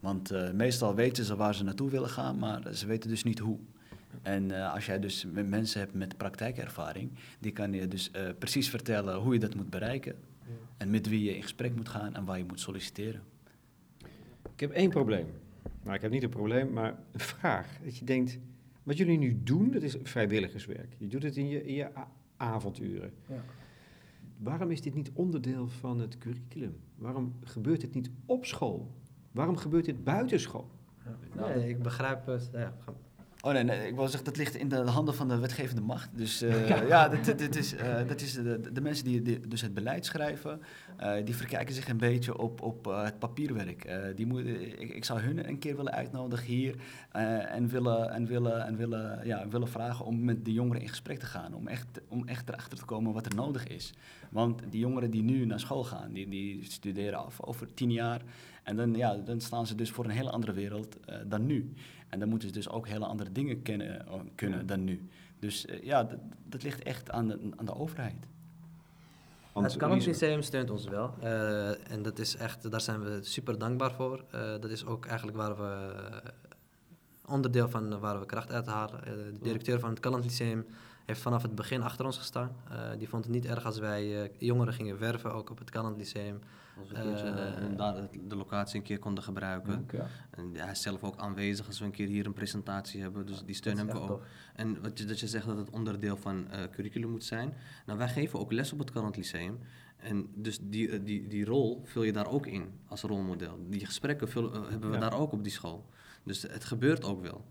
Want 0.00 0.30
eh, 0.30 0.50
meestal 0.50 0.94
weten 0.94 1.24
ze 1.24 1.36
waar 1.36 1.54
ze 1.54 1.64
naartoe 1.64 1.90
willen 1.90 2.08
gaan, 2.08 2.38
maar 2.38 2.74
ze 2.74 2.86
weten 2.86 3.10
dus 3.10 3.22
niet 3.22 3.38
hoe. 3.38 3.58
En 4.22 4.50
eh, 4.50 4.74
als 4.74 4.86
jij 4.86 4.98
dus 4.98 5.26
met 5.32 5.48
mensen 5.48 5.80
hebt 5.80 5.94
met 5.94 6.16
praktijkervaring, 6.16 7.10
die 7.38 7.52
kan 7.52 7.72
je 7.72 7.88
dus 7.88 8.10
eh, 8.10 8.22
precies 8.38 8.70
vertellen 8.70 9.16
hoe 9.16 9.32
je 9.32 9.40
dat 9.40 9.54
moet 9.54 9.70
bereiken. 9.70 10.14
En 10.76 10.90
met 10.90 11.08
wie 11.08 11.24
je 11.24 11.36
in 11.36 11.42
gesprek 11.42 11.76
moet 11.76 11.88
gaan 11.88 12.14
en 12.14 12.24
waar 12.24 12.38
je 12.38 12.44
moet 12.44 12.60
solliciteren. 12.60 13.22
Ik 14.54 14.60
heb 14.60 14.70
één 14.70 14.90
probleem. 14.90 15.26
Maar 15.82 15.94
ik 15.94 16.02
heb 16.02 16.10
niet 16.10 16.22
een 16.22 16.28
probleem, 16.28 16.72
maar 16.72 16.98
een 17.12 17.20
vraag. 17.20 17.78
Dat 17.84 17.96
je 17.96 18.04
denkt, 18.04 18.38
wat 18.82 18.96
jullie 18.96 19.18
nu 19.18 19.40
doen, 19.44 19.70
dat 19.70 19.82
is 19.82 19.96
vrijwilligerswerk. 20.02 20.94
Je 20.98 21.06
doet 21.06 21.22
het 21.22 21.36
in 21.36 21.48
je, 21.48 21.66
in 21.66 21.74
je 21.74 21.88
a- 22.40 22.44
avonduren. 22.52 23.12
Waarom 24.38 24.70
is 24.70 24.80
dit 24.80 24.94
niet 24.94 25.10
onderdeel 25.14 25.68
van 25.68 25.98
het 26.00 26.18
curriculum? 26.18 26.76
Waarom 26.96 27.34
gebeurt 27.44 27.80
dit 27.80 27.94
niet 27.94 28.10
op 28.26 28.44
school? 28.44 28.94
Waarom 29.32 29.56
gebeurt 29.56 29.84
dit 29.84 30.04
buitenschool? 30.04 30.70
Nee, 31.56 31.68
ik 31.68 31.82
begrijp 31.82 32.26
het. 32.26 32.48
Ja, 32.52 32.74
Oh 33.42 33.52
nee, 33.52 33.62
nee, 33.62 33.88
ik 33.88 33.94
wil 33.94 34.08
zeggen, 34.08 34.24
dat 34.24 34.36
ligt 34.36 34.54
in 34.54 34.68
de 34.68 34.76
handen 34.76 35.14
van 35.14 35.28
de 35.28 35.38
wetgevende 35.38 35.82
macht. 35.82 36.08
Dus 36.12 36.42
eh, 36.42 36.88
ja, 36.88 37.08
dat, 37.08 37.24
dat 37.24 37.56
is, 37.56 37.74
eh, 37.74 38.08
dat 38.08 38.20
is 38.20 38.32
de, 38.32 38.72
de 38.72 38.80
mensen 38.80 39.04
die, 39.04 39.22
die 39.22 39.40
dus 39.48 39.60
het 39.60 39.74
beleid 39.74 40.06
schrijven, 40.06 40.60
eh, 40.96 41.12
die 41.24 41.36
verkijken 41.36 41.74
zich 41.74 41.88
een 41.88 41.96
beetje 41.96 42.38
op, 42.38 42.62
op 42.62 42.84
het 42.84 43.18
papierwerk. 43.18 43.88
Die 44.16 44.26
moet, 44.26 44.46
ik, 44.46 44.94
ik 44.94 45.04
zou 45.04 45.20
hun 45.20 45.48
een 45.48 45.58
keer 45.58 45.76
willen 45.76 45.92
uitnodigen 45.92 46.46
hier 46.46 46.74
en, 47.10 47.68
willen, 47.68 48.10
en, 48.10 48.26
willen, 48.26 48.66
en 48.66 48.76
willen, 48.76 49.26
ja, 49.26 49.48
willen 49.48 49.68
vragen 49.68 50.04
om 50.04 50.24
met 50.24 50.44
de 50.44 50.52
jongeren 50.52 50.82
in 50.82 50.88
gesprek 50.88 51.18
te 51.18 51.26
gaan. 51.26 51.54
Om 51.54 51.68
echt, 51.68 52.00
om 52.08 52.28
echt 52.28 52.48
erachter 52.48 52.78
te 52.78 52.84
komen 52.84 53.12
wat 53.12 53.26
er 53.26 53.34
nodig 53.34 53.66
is. 53.66 53.92
Want 54.30 54.62
die 54.70 54.80
jongeren 54.80 55.10
die 55.10 55.22
nu 55.22 55.46
naar 55.46 55.60
school 55.60 55.84
gaan, 55.84 56.12
die, 56.12 56.28
die 56.28 56.64
studeren 56.64 57.24
af 57.24 57.42
over 57.42 57.74
tien 57.74 57.92
jaar. 57.92 58.20
En 58.62 58.76
dan, 58.76 58.94
ja, 58.94 59.16
dan 59.16 59.40
staan 59.40 59.66
ze 59.66 59.74
dus 59.74 59.90
voor 59.90 60.04
een 60.04 60.10
hele 60.10 60.30
andere 60.30 60.52
wereld 60.52 60.96
dan 61.26 61.46
nu. 61.46 61.72
En 62.10 62.18
dan 62.18 62.28
moeten 62.28 62.48
ze 62.48 62.54
dus 62.54 62.68
ook 62.68 62.88
hele 62.88 63.06
andere 63.06 63.32
dingen 63.32 63.62
kennen, 63.62 64.06
eh, 64.06 64.20
kunnen 64.34 64.66
dan 64.66 64.84
nu. 64.84 65.08
Dus 65.38 65.66
eh, 65.66 65.82
ja, 65.82 66.04
dat, 66.04 66.18
dat 66.44 66.62
ligt 66.62 66.82
echt 66.82 67.10
aan 67.10 67.28
de, 67.28 67.50
aan 67.56 67.66
de 67.66 67.74
overheid. 67.74 68.26
het 69.52 69.76
Calland 69.76 70.06
Lyceum 70.06 70.42
steunt 70.42 70.70
ons 70.70 70.88
wel. 70.88 71.14
eh, 71.20 71.92
en 71.92 72.02
dat 72.02 72.18
is 72.18 72.36
echt, 72.36 72.70
daar 72.70 72.80
zijn 72.80 73.00
we 73.02 73.18
super 73.22 73.58
dankbaar 73.58 73.92
voor. 73.92 74.24
Eh, 74.30 74.40
dat 74.40 74.70
is 74.70 74.84
ook 74.86 75.06
eigenlijk 75.06 75.36
waar 75.36 75.56
we 75.56 75.92
onderdeel 77.26 77.68
van 77.68 77.98
waar 78.00 78.20
we 78.20 78.26
kracht 78.26 78.52
uit 78.52 78.66
halen. 78.66 79.04
Eh, 79.04 79.12
de 79.12 79.38
directeur 79.42 79.80
van 79.80 79.90
het 79.90 80.00
Calland 80.00 80.24
Lyceum 80.24 80.66
heeft 81.06 81.20
vanaf 81.20 81.42
het 81.42 81.54
begin 81.54 81.82
achter 81.82 82.04
ons 82.04 82.18
gestaan. 82.18 82.56
Eh, 82.70 82.76
die 82.98 83.08
vond 83.08 83.24
het 83.24 83.32
niet 83.32 83.44
erg 83.44 83.64
als 83.64 83.78
wij 83.78 84.22
eh, 84.22 84.30
jongeren 84.38 84.74
gingen 84.74 84.98
werven, 84.98 85.32
ook 85.32 85.50
op 85.50 85.58
het 85.58 85.74
Lyceum. 85.96 86.38
Als 86.80 86.88
we 86.88 86.96
een 86.96 87.02
keertje, 87.02 87.28
Eh, 87.30 87.76
daar 87.76 88.08
de 88.28 88.36
locatie 88.36 88.76
een 88.78 88.84
keer 88.84 88.98
konden 88.98 89.24
gebruiken. 89.24 89.72
En 90.30 90.50
hij 90.54 90.70
is 90.70 90.82
zelf 90.82 91.02
ook 91.04 91.16
aanwezig 91.16 91.66
als 91.66 91.78
we 91.78 91.84
een 91.84 91.90
keer 91.90 92.06
hier 92.08 92.26
een 92.26 92.32
presentatie 92.32 93.00
hebben. 93.00 93.26
Dus 93.26 93.42
die 93.44 93.54
steun 93.54 93.76
hebben 93.76 93.94
we 93.94 94.00
ook. 94.00 94.22
En 94.54 94.82
wat 94.82 94.98
je, 94.98 95.04
dat 95.04 95.20
je 95.20 95.26
zegt 95.28 95.46
dat 95.46 95.56
het 95.56 95.70
onderdeel 95.70 96.16
van 96.16 96.50
eh 96.50 96.62
curriculum 96.70 97.10
moet 97.10 97.24
zijn. 97.24 97.54
Nou, 97.86 97.98
wij 97.98 98.08
geven 98.08 98.38
ook 98.38 98.52
les 98.52 98.72
op 98.72 98.78
het 98.78 98.90
Current 98.90 99.16
Lyceum. 99.16 99.58
En 99.96 100.26
dus 100.34 100.58
die, 100.62 100.88
eh, 100.90 101.00
die, 101.04 101.26
die 101.28 101.44
rol 101.44 101.80
vul 101.84 102.02
je 102.02 102.12
daar 102.12 102.26
ook 102.28 102.46
in 102.46 102.64
als 102.86 103.02
rolmodel. 103.02 103.58
Die 103.68 103.86
gesprekken 103.86 104.28
vul- 104.28 104.52
hebben 104.68 104.88
we 104.90 104.94
Ja. 104.96 105.00
daar 105.00 105.18
ook 105.18 105.32
op 105.32 105.42
die 105.42 105.52
school. 105.52 105.86
Dus 106.24 106.42
het 106.42 106.64
gebeurt 106.64 107.04
ook 107.04 107.20
wel. 107.22 107.44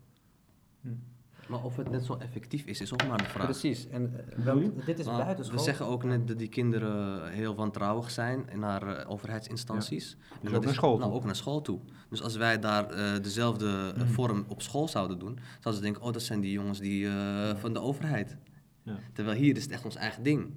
Maar 1.50 1.64
of 1.64 1.76
het 1.76 1.90
net 1.90 2.06
zo 2.06 2.16
effectief 2.20 2.66
is, 2.66 2.82
is 2.82 2.94
ook 2.94 3.08
maar 3.08 3.18
de 3.18 3.24
vraag. 3.24 3.46
Precies. 3.46 3.88
En 3.88 4.14
eh, 4.30 4.44
wel, 4.44 4.72
dit 4.86 5.00
is 5.00 5.06
Maar 5.06 5.18
buitenschool. 5.26 5.58
We 5.58 5.64
zeggen 5.64 5.86
ook 5.86 6.04
net 6.04 6.28
dat 6.28 6.38
die 6.38 6.48
kinderen 6.48 7.30
heel 7.32 7.56
wantrouwig 7.56 8.12
zijn 8.12 8.46
naar 8.56 8.88
eh, 8.98 9.12
overheidsinstanties. 9.12 10.18
Dus 10.42 10.54
ook 10.54 10.64
naar 10.64 10.74
school 10.74 10.92
toe. 10.92 11.00
Nou, 11.00 11.14
ook 11.14 11.24
naar 11.26 11.36
school 11.36 11.62
toe. 11.62 11.80
Dus 12.10 12.22
als 12.22 12.36
wij 12.36 12.60
daar 12.60 12.90
eh, 12.90 13.22
dezelfde 13.24 13.66
eh, 13.96 14.02
Hmm. 14.02 14.08
vorm 14.08 14.46
op 14.48 14.62
school 14.62 14.88
zouden 14.88 15.20
doen, 15.20 15.40
zouden 15.52 15.74
ze 15.74 15.82
denken, 15.82 16.02
oh, 16.02 16.14
dat 16.14 16.22
zijn 16.22 16.40
die 16.40 16.52
jongens 16.52 16.80
die, 16.80 17.08
eh, 17.08 17.56
van 17.56 17.74
de 17.74 17.80
overheid. 17.82 18.38
Ja. 18.84 19.00
Terwijl 19.14 19.38
hier 19.38 19.56
is 19.56 19.64
het 19.64 19.72
echt 19.72 19.86
ons 19.86 19.96
eigen 19.96 20.24
ding. 20.24 20.54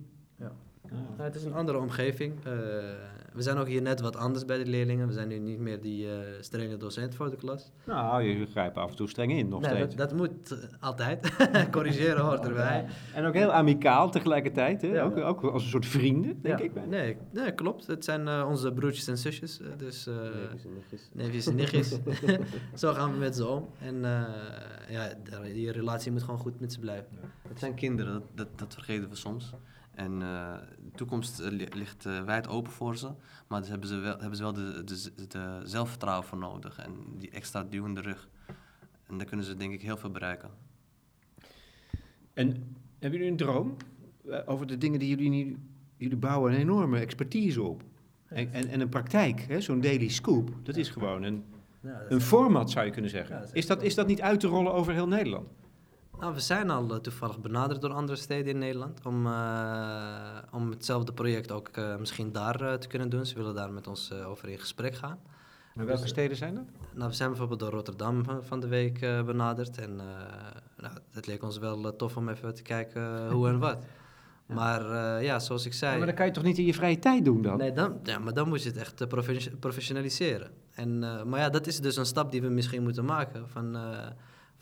Nou, 0.93 1.23
het 1.23 1.35
is 1.35 1.45
een 1.45 1.55
andere 1.55 1.79
omgeving. 1.79 2.35
Eh, 2.45 2.53
we 3.33 3.43
zijn 3.43 3.57
ook 3.57 3.67
hier 3.67 3.83
net 3.83 4.01
wat 4.01 4.17
anders 4.17 4.45
bij 4.45 4.59
de 4.59 4.71
leerlingen. 4.71 5.07
We 5.07 5.13
zijn 5.13 5.29
nu 5.29 5.39
niet 5.39 5.59
meer 5.59 5.81
die 5.81 6.07
eh, 6.09 6.19
strenge 6.41 6.77
docent 6.77 7.15
voor 7.15 7.31
de 7.31 7.37
klas. 7.37 7.73
Nou, 7.87 8.23
je 8.23 8.47
grijpt 8.47 8.77
af 8.77 8.91
en 8.91 8.97
toe 8.97 9.09
streng 9.09 9.33
in, 9.33 9.49
nog 9.49 9.61
Nee, 9.61 9.71
steeds. 9.75 9.95
dat, 9.97 10.09
dat 10.09 10.19
moet 10.19 10.51
eh, 10.51 10.59
altijd. 10.81 11.37
Corrigeren 11.71 12.25
hoort 12.25 12.47
erbij. 12.47 12.85
En 13.15 13.25
ook 13.25 13.35
heel 13.35 13.53
amicaal 13.53 14.11
tegelijkertijd, 14.11 14.83
hè? 14.83 14.89
Ja. 14.89 15.03
Ook, 15.03 15.17
ook 15.17 15.43
als 15.43 15.63
een 15.63 15.69
soort 15.69 15.87
vrienden, 15.87 16.39
denk 16.43 16.59
Ja. 16.59 16.65
ik. 16.65 16.73
bijna. 16.75 16.89
Nee, 16.89 17.17
nee, 17.33 17.53
klopt. 17.53 17.87
Het 17.87 18.05
zijn 18.05 18.29
eh, 18.29 18.47
onze 18.49 18.73
broertjes 18.73 19.09
en 19.09 19.19
zusjes. 19.19 19.61
dus, 19.77 20.07
eh 20.07 20.15
neefjes 21.13 21.47
en 21.47 21.55
nichtjes. 21.55 21.99
Zo 22.75 22.93
gaan 22.93 23.13
we 23.13 23.19
met 23.19 23.37
ze 23.37 23.47
om. 23.47 23.69
En 23.81 24.05
eh, 24.05 24.23
ja, 24.89 25.09
die 25.45 25.71
relatie 25.73 26.13
moet 26.13 26.23
gewoon 26.23 26.41
goed 26.41 26.61
met 26.61 26.73
ze 26.73 26.79
blijven. 26.81 27.19
Het 27.49 27.59
zijn 27.59 27.75
kinderen, 27.75 28.13
dat, 28.13 28.23
dat, 28.35 28.59
dat 28.59 28.75
vergeten 28.75 29.09
we 29.09 29.17
soms. 29.17 29.53
En 30.03 30.23
eh, 30.23 30.55
de 30.85 30.91
toekomst 30.95 31.41
eh, 31.41 31.51
li- 31.51 31.69
ligt 31.75 32.07
eh, 32.07 32.25
wijd 32.25 32.49
open 32.49 32.73
voor 32.73 32.97
ze. 32.97 33.11
Maar 33.49 33.61
daar 33.61 33.71
hebben 33.71 33.89
ze 33.89 33.97
wel, 33.97 34.19
hebben 34.19 34.37
ze 34.37 34.43
wel 34.43 34.53
de, 34.53 34.85
de, 34.85 35.27
de 35.29 35.61
zelfvertrouwen 35.65 36.27
voor 36.27 36.39
nodig. 36.39 36.79
En 36.79 36.93
die 37.19 37.31
extra 37.31 37.65
duw 37.65 37.85
in 37.85 37.95
de 37.95 38.01
rug. 38.01 38.29
En 39.07 39.19
daar 39.19 39.27
kunnen 39.27 39.47
ze 39.47 39.57
denk 39.57 39.73
ik 39.73 39.83
heel 39.83 39.97
veel 39.97 40.11
bereiken. 40.11 40.51
En 42.35 42.77
hebben 42.99 43.19
jullie 43.19 43.31
een 43.31 43.37
droom 43.37 43.77
over 44.47 44.67
de 44.67 44.79
dingen 44.79 44.99
die 44.99 45.09
jullie 45.09 45.31
nu... 45.31 45.59
Jullie 45.97 46.17
bouwen 46.17 46.53
een 46.53 46.59
enorme 46.59 46.99
expertise 46.99 47.63
op. 47.63 47.83
En, 48.27 48.53
en, 48.53 48.69
en 48.69 48.81
een 48.81 48.89
praktijk, 48.89 49.41
hè? 49.41 49.61
zo'n 49.61 49.81
daily 49.81 50.09
scoop, 50.09 50.51
dat 50.63 50.77
is 50.77 50.89
gewoon 50.89 51.23
een, 51.23 51.45
een 52.09 52.21
format, 52.21 52.71
zou 52.71 52.87
je 52.87 52.93
kunnen 52.93 53.11
zeggen. 53.11 53.49
Is, 53.53 53.67
dat, 53.67 53.83
is 53.83 53.95
dat 53.95 54.07
niet 54.07 54.21
uit 54.21 54.41
te 54.41 54.47
rollen 54.47 54.73
over 54.73 54.93
heel 54.93 55.09
Nederland? 55.09 55.49
Nou, 56.23 56.35
we 56.35 56.41
zijn 56.41 56.71
al 56.71 56.91
eh, 56.91 56.97
toevallig 56.97 57.41
benaderd 57.41 57.81
door 57.81 57.93
andere 57.93 58.19
steden 58.19 58.53
in 58.53 58.59
Nederland 58.59 59.07
om, 59.07 59.27
eh, 59.27 60.39
om 60.51 60.71
hetzelfde 60.71 61.13
project 61.13 61.53
ook 61.53 61.69
eh, 61.69 61.97
misschien 61.97 62.33
daar 62.33 62.79
te 62.79 62.89
kunnen 62.89 63.09
doen. 63.09 63.27
Ze 63.27 63.35
willen 63.35 63.55
daar 63.55 63.73
met 63.73 63.87
ons 63.87 64.13
over 64.13 64.49
in 64.49 64.59
gesprek 64.59 64.95
gaan. 64.95 65.19
Maar 65.75 65.87
welke 65.87 66.01
Dus, 66.01 66.11
steden 66.11 66.37
zijn 66.37 66.55
dat? 66.55 66.65
Nou, 66.95 67.09
we 67.09 67.15
zijn 67.15 67.29
bijvoorbeeld 67.29 67.61
door 67.61 67.71
Rotterdam 67.71 68.25
van 68.41 68.61
de 68.61 68.67
week 68.69 69.01
benaderd. 69.01 69.79
En 69.79 69.97
nou, 70.77 70.95
het 71.11 71.27
leek 71.27 71.43
ons 71.43 71.59
wel 71.59 71.97
tof 71.97 72.17
om 72.17 72.29
even 72.29 72.55
te 72.55 72.63
kijken 72.63 73.31
hoe 73.31 73.49
en 73.49 73.59
wat. 73.59 73.85
Maar 74.47 74.83
ja, 75.23 75.39
zoals 75.39 75.67
ik 75.67 75.73
zei... 75.73 75.93
Ja, 75.93 75.99
maar 75.99 76.07
dat 76.07 76.17
kan 76.17 76.27
je 76.27 76.33
toch 76.33 76.43
niet 76.43 76.59
in 76.59 76.65
je 76.65 76.75
vrije 76.75 76.99
tijd 76.99 77.25
doen 77.25 77.43
dan? 77.43 77.59
Nee, 77.59 77.73
dan, 77.73 78.01
ja, 78.03 78.19
maar 78.19 78.35
dan 78.35 78.49
moet 78.49 78.63
je 78.63 78.69
het 78.69 78.79
echt 78.79 79.09
profe- 79.09 79.57
professionaliseren. 79.61 80.51
En, 80.73 80.99
maar 81.29 81.41
ja, 81.41 81.49
dat 81.49 81.67
is 81.67 81.81
dus 81.81 81.97
een 81.97 82.07
stap 82.07 82.31
die 82.31 82.43
we 82.43 82.49
misschien 82.49 82.83
moeten 82.83 83.05
maken. 83.05 83.49
Van, 83.49 83.77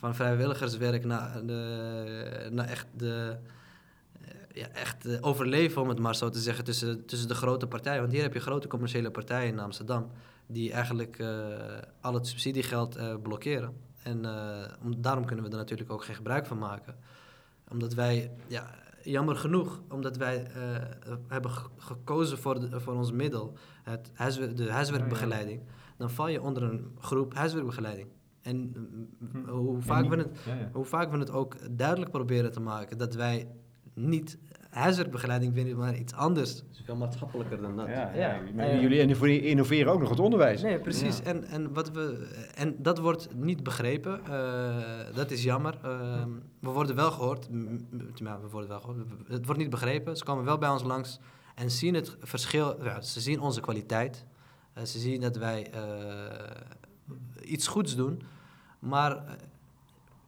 van 0.01 0.15
vrijwilligerswerk 0.15 1.05
naar, 1.05 1.47
de, 1.47 2.49
naar 2.51 2.67
echt, 2.67 2.87
de, 2.97 3.37
ja, 4.53 4.69
echt 4.69 5.07
eh, 5.07 5.19
overleven, 5.21 5.83
om 5.83 5.89
het 5.89 5.99
maar 5.99 6.15
zo 6.15 6.29
te 6.29 6.39
zeggen, 6.39 6.65
tussen, 6.65 7.07
tussen 7.07 7.29
de 7.29 7.35
grote 7.35 7.67
partijen. 7.67 8.01
Want 8.01 8.13
hier 8.13 8.23
heb 8.23 8.35
je 8.35 8.41
grote 8.41 8.69
commerciële 8.69 9.11
partijen 9.11 9.53
in 9.53 9.59
Amsterdam... 9.59 10.11
die 10.47 10.73
eigenlijk 10.73 11.19
eh, 11.19 11.29
al 12.01 12.15
het 12.15 12.27
subsidiegeld 12.27 12.97
eh, 12.97 13.15
blokkeren. 13.23 13.77
En 14.03 14.27
om, 14.83 15.03
daarom 15.03 15.25
kunnen 15.25 15.45
we 15.45 15.51
er 15.51 15.57
natuurlijk 15.57 15.91
ook 15.91 16.05
geen 16.05 16.15
gebruik 16.15 16.47
van 16.47 16.59
maken. 16.59 16.97
Omdat 17.69 17.95
wij... 17.95 18.31
Ja, 18.47 18.71
jammer 19.03 19.37
genoeg, 19.37 19.81
omdat 19.89 20.17
wij 20.17 20.47
hebben 21.29 21.51
ge- 21.51 21.69
gekozen 21.77 22.39
voor, 22.39 22.61
de, 22.61 22.81
voor 22.81 22.95
ons 22.95 23.13
middel, 23.13 23.57
het 23.83 24.11
huiswer- 24.15 24.57
de 24.57 24.71
huiswerkbegeleiding, 24.71 25.63
dan 25.97 26.11
val 26.11 26.29
je 26.29 26.43
onder 26.43 26.63
een 26.63 26.97
groep 26.99 27.35
huiswerkbegeleiding. 27.35 28.09
En 28.51 28.73
hoe, 29.49 29.81
vaak 29.81 30.09
we 30.09 30.17
het, 30.17 30.29
Ja, 30.47 30.55
ja. 30.55 30.69
hoe 30.73 30.85
vaak 30.85 31.11
we 31.11 31.19
het 31.19 31.31
ook 31.31 31.57
duidelijk 31.77 32.11
proberen 32.11 32.53
te 32.53 32.61
maken 32.61 32.99
dat 32.99 33.15
wij 33.15 33.49
niet 33.95 34.39
huiswerkbegeleiding 34.71 35.55
vinden, 35.55 35.77
maar 35.77 35.97
iets 35.97 36.13
anders. 36.15 36.51
Het 36.51 36.65
is 36.73 36.83
veel 36.85 36.97
maatschappelijker 36.97 37.61
dan 37.63 37.77
dat. 37.77 37.87
Ja, 37.87 38.15
Ja. 38.15 38.15
ja. 38.15 38.41
Maar 38.55 38.81
jullie 38.81 38.99
innove- 39.01 39.41
innoveren 39.41 39.93
ook 39.93 40.01
nog 40.01 40.09
het 40.11 40.21
onderwijs. 40.21 40.63
Nee, 40.63 40.79
precies. 40.81 41.23
En, 41.23 41.45
en, 41.45 41.73
wat 41.73 41.91
we, 41.91 42.29
en 42.55 42.75
dat 42.79 42.99
wordt 42.99 43.35
niet 43.35 43.63
begrepen. 43.63 44.25
Eh, 44.27 45.15
dat 45.15 45.31
is 45.31 45.43
jammer. 45.43 45.79
Eh, 45.83 46.25
we 46.61 46.71
worden 46.71 46.97
wel 46.97 47.11
gehoord. 47.11 47.51
M- 47.51 47.57
m- 47.57 47.81
ja, 48.15 48.41
we 48.41 48.49
worden 48.49 48.69
wel 48.71 48.81
gehoord. 48.81 48.99
Het 49.27 49.47
wordt 49.47 49.61
niet 49.61 49.71
begrepen. 49.71 50.17
Ze 50.17 50.25
komen 50.25 50.45
wel 50.45 50.59
bij 50.59 50.69
ons 50.71 50.83
langs 50.83 51.19
en 51.55 51.71
zien 51.71 51.95
het 51.95 52.17
verschil. 52.21 52.85
Ja, 52.85 53.01
ze 53.01 53.21
zien 53.21 53.41
onze 53.41 53.61
kwaliteit. 53.61 54.25
Eh, 54.73 54.85
ze 54.85 54.99
zien 54.99 55.21
dat 55.21 55.37
wij 55.37 55.71
iets 57.43 57.67
goeds 57.67 57.97
doen. 57.97 58.23
Maar 58.81 59.17
eh, 59.17 59.33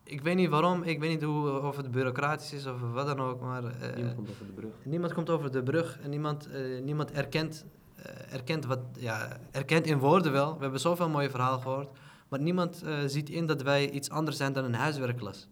ik 0.05 0.21
weet 0.21 0.37
niet 0.37 0.49
waarom. 0.49 0.83
Ik 0.83 1.01
weet 1.01 1.11
niet 1.11 1.23
hoe, 1.23 1.61
of 1.61 1.77
het 1.77 1.91
bureaucratisch 1.91 2.53
is 2.53 2.67
of 2.67 2.81
wat 2.81 3.07
dan 3.07 3.21
ook. 3.21 3.41
Maar 3.41 3.65
eh, 3.65 3.95
Niemand 3.97 4.15
komt 4.15 4.31
over 4.31 4.47
de 4.47 4.53
brug. 4.53 4.73
Niemand 4.83 5.13
komt 5.13 5.31
over 5.31 5.53
de 5.53 5.63
brug 5.63 5.99
en 6.03 6.11
niemand, 6.11 6.47
eh, 6.51 6.83
niemand 6.83 7.13
erkent, 7.13 7.65
eh, 7.97 8.33
erkent, 8.35 8.65
wat, 8.65 8.81
ja, 8.99 9.37
erkent 9.51 9.87
in 9.87 9.99
woorden 9.99 10.33
wel. 10.33 10.55
We 10.55 10.63
hebben 10.63 10.81
zoveel 10.81 11.09
mooie 11.09 11.31
verhalen 11.31 11.61
gehoord. 11.61 11.91
Maar 12.29 12.41
niemand 12.41 12.83
eh, 12.83 12.95
ziet 13.07 13.31
in 13.31 13.47
dat 13.47 13.63
wij 13.63 13.91
iets 13.91 14.11
anders 14.11 14.37
zijn 14.37 14.53
dan 14.53 14.65
een 14.65 14.75
huiswerkklas. 14.75 15.49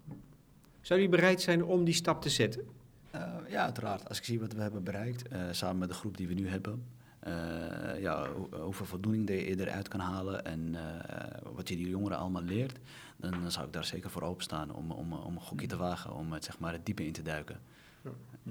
Zou 0.81 1.01
jullie 1.01 1.17
bereid 1.17 1.41
zijn 1.41 1.65
om 1.65 1.85
die 1.85 1.95
stap 1.95 2.23
te 2.23 2.29
zetten? 2.31 2.63
Eh, 3.11 3.23
ja, 3.49 3.65
uiteraard. 3.65 4.09
Als 4.09 4.19
ik 4.19 4.25
zie 4.25 4.41
wat 4.41 4.53
we 4.53 4.63
hebben 4.63 4.85
bereikt, 4.85 5.29
eh, 5.29 5.41
samen 5.51 5.79
met 5.79 5.89
de 5.89 5.95
groep 5.95 6.17
die 6.17 6.29
we 6.29 6.35
nu 6.35 6.49
hebben, 6.49 6.85
eh, 7.21 8.01
ja, 8.01 8.27
hoe- 8.33 8.61
hoeveel 8.61 8.87
voldoening 8.87 9.27
die 9.27 9.49
je 9.49 9.61
eruit 9.67 9.89
kan 9.89 10.01
halen 10.01 10.45
en 10.45 10.75
eh, 10.75 11.43
wat 11.55 11.69
je 11.69 11.77
die 11.77 11.89
jongeren 11.89 12.19
allemaal 12.19 12.43
leert, 12.43 12.79
dan, 13.17 13.31
dan 13.31 13.51
zou 13.51 13.67
ik 13.67 13.73
daar 13.73 13.85
zeker 13.85 14.11
voor 14.11 14.23
openstaan 14.23 14.71
om, 14.73 14.91
om, 14.91 15.13
om 15.13 15.35
een 15.35 15.41
gokje 15.41 15.67
te 15.67 15.77
wagen, 15.77 16.15
om 16.15 16.33
het, 16.33 16.45
zeg 16.45 16.59
maar, 16.59 16.73
het 16.73 16.87
diepe 16.87 17.07
in 17.07 17.13
te 17.13 17.23
duiken. 17.23 17.61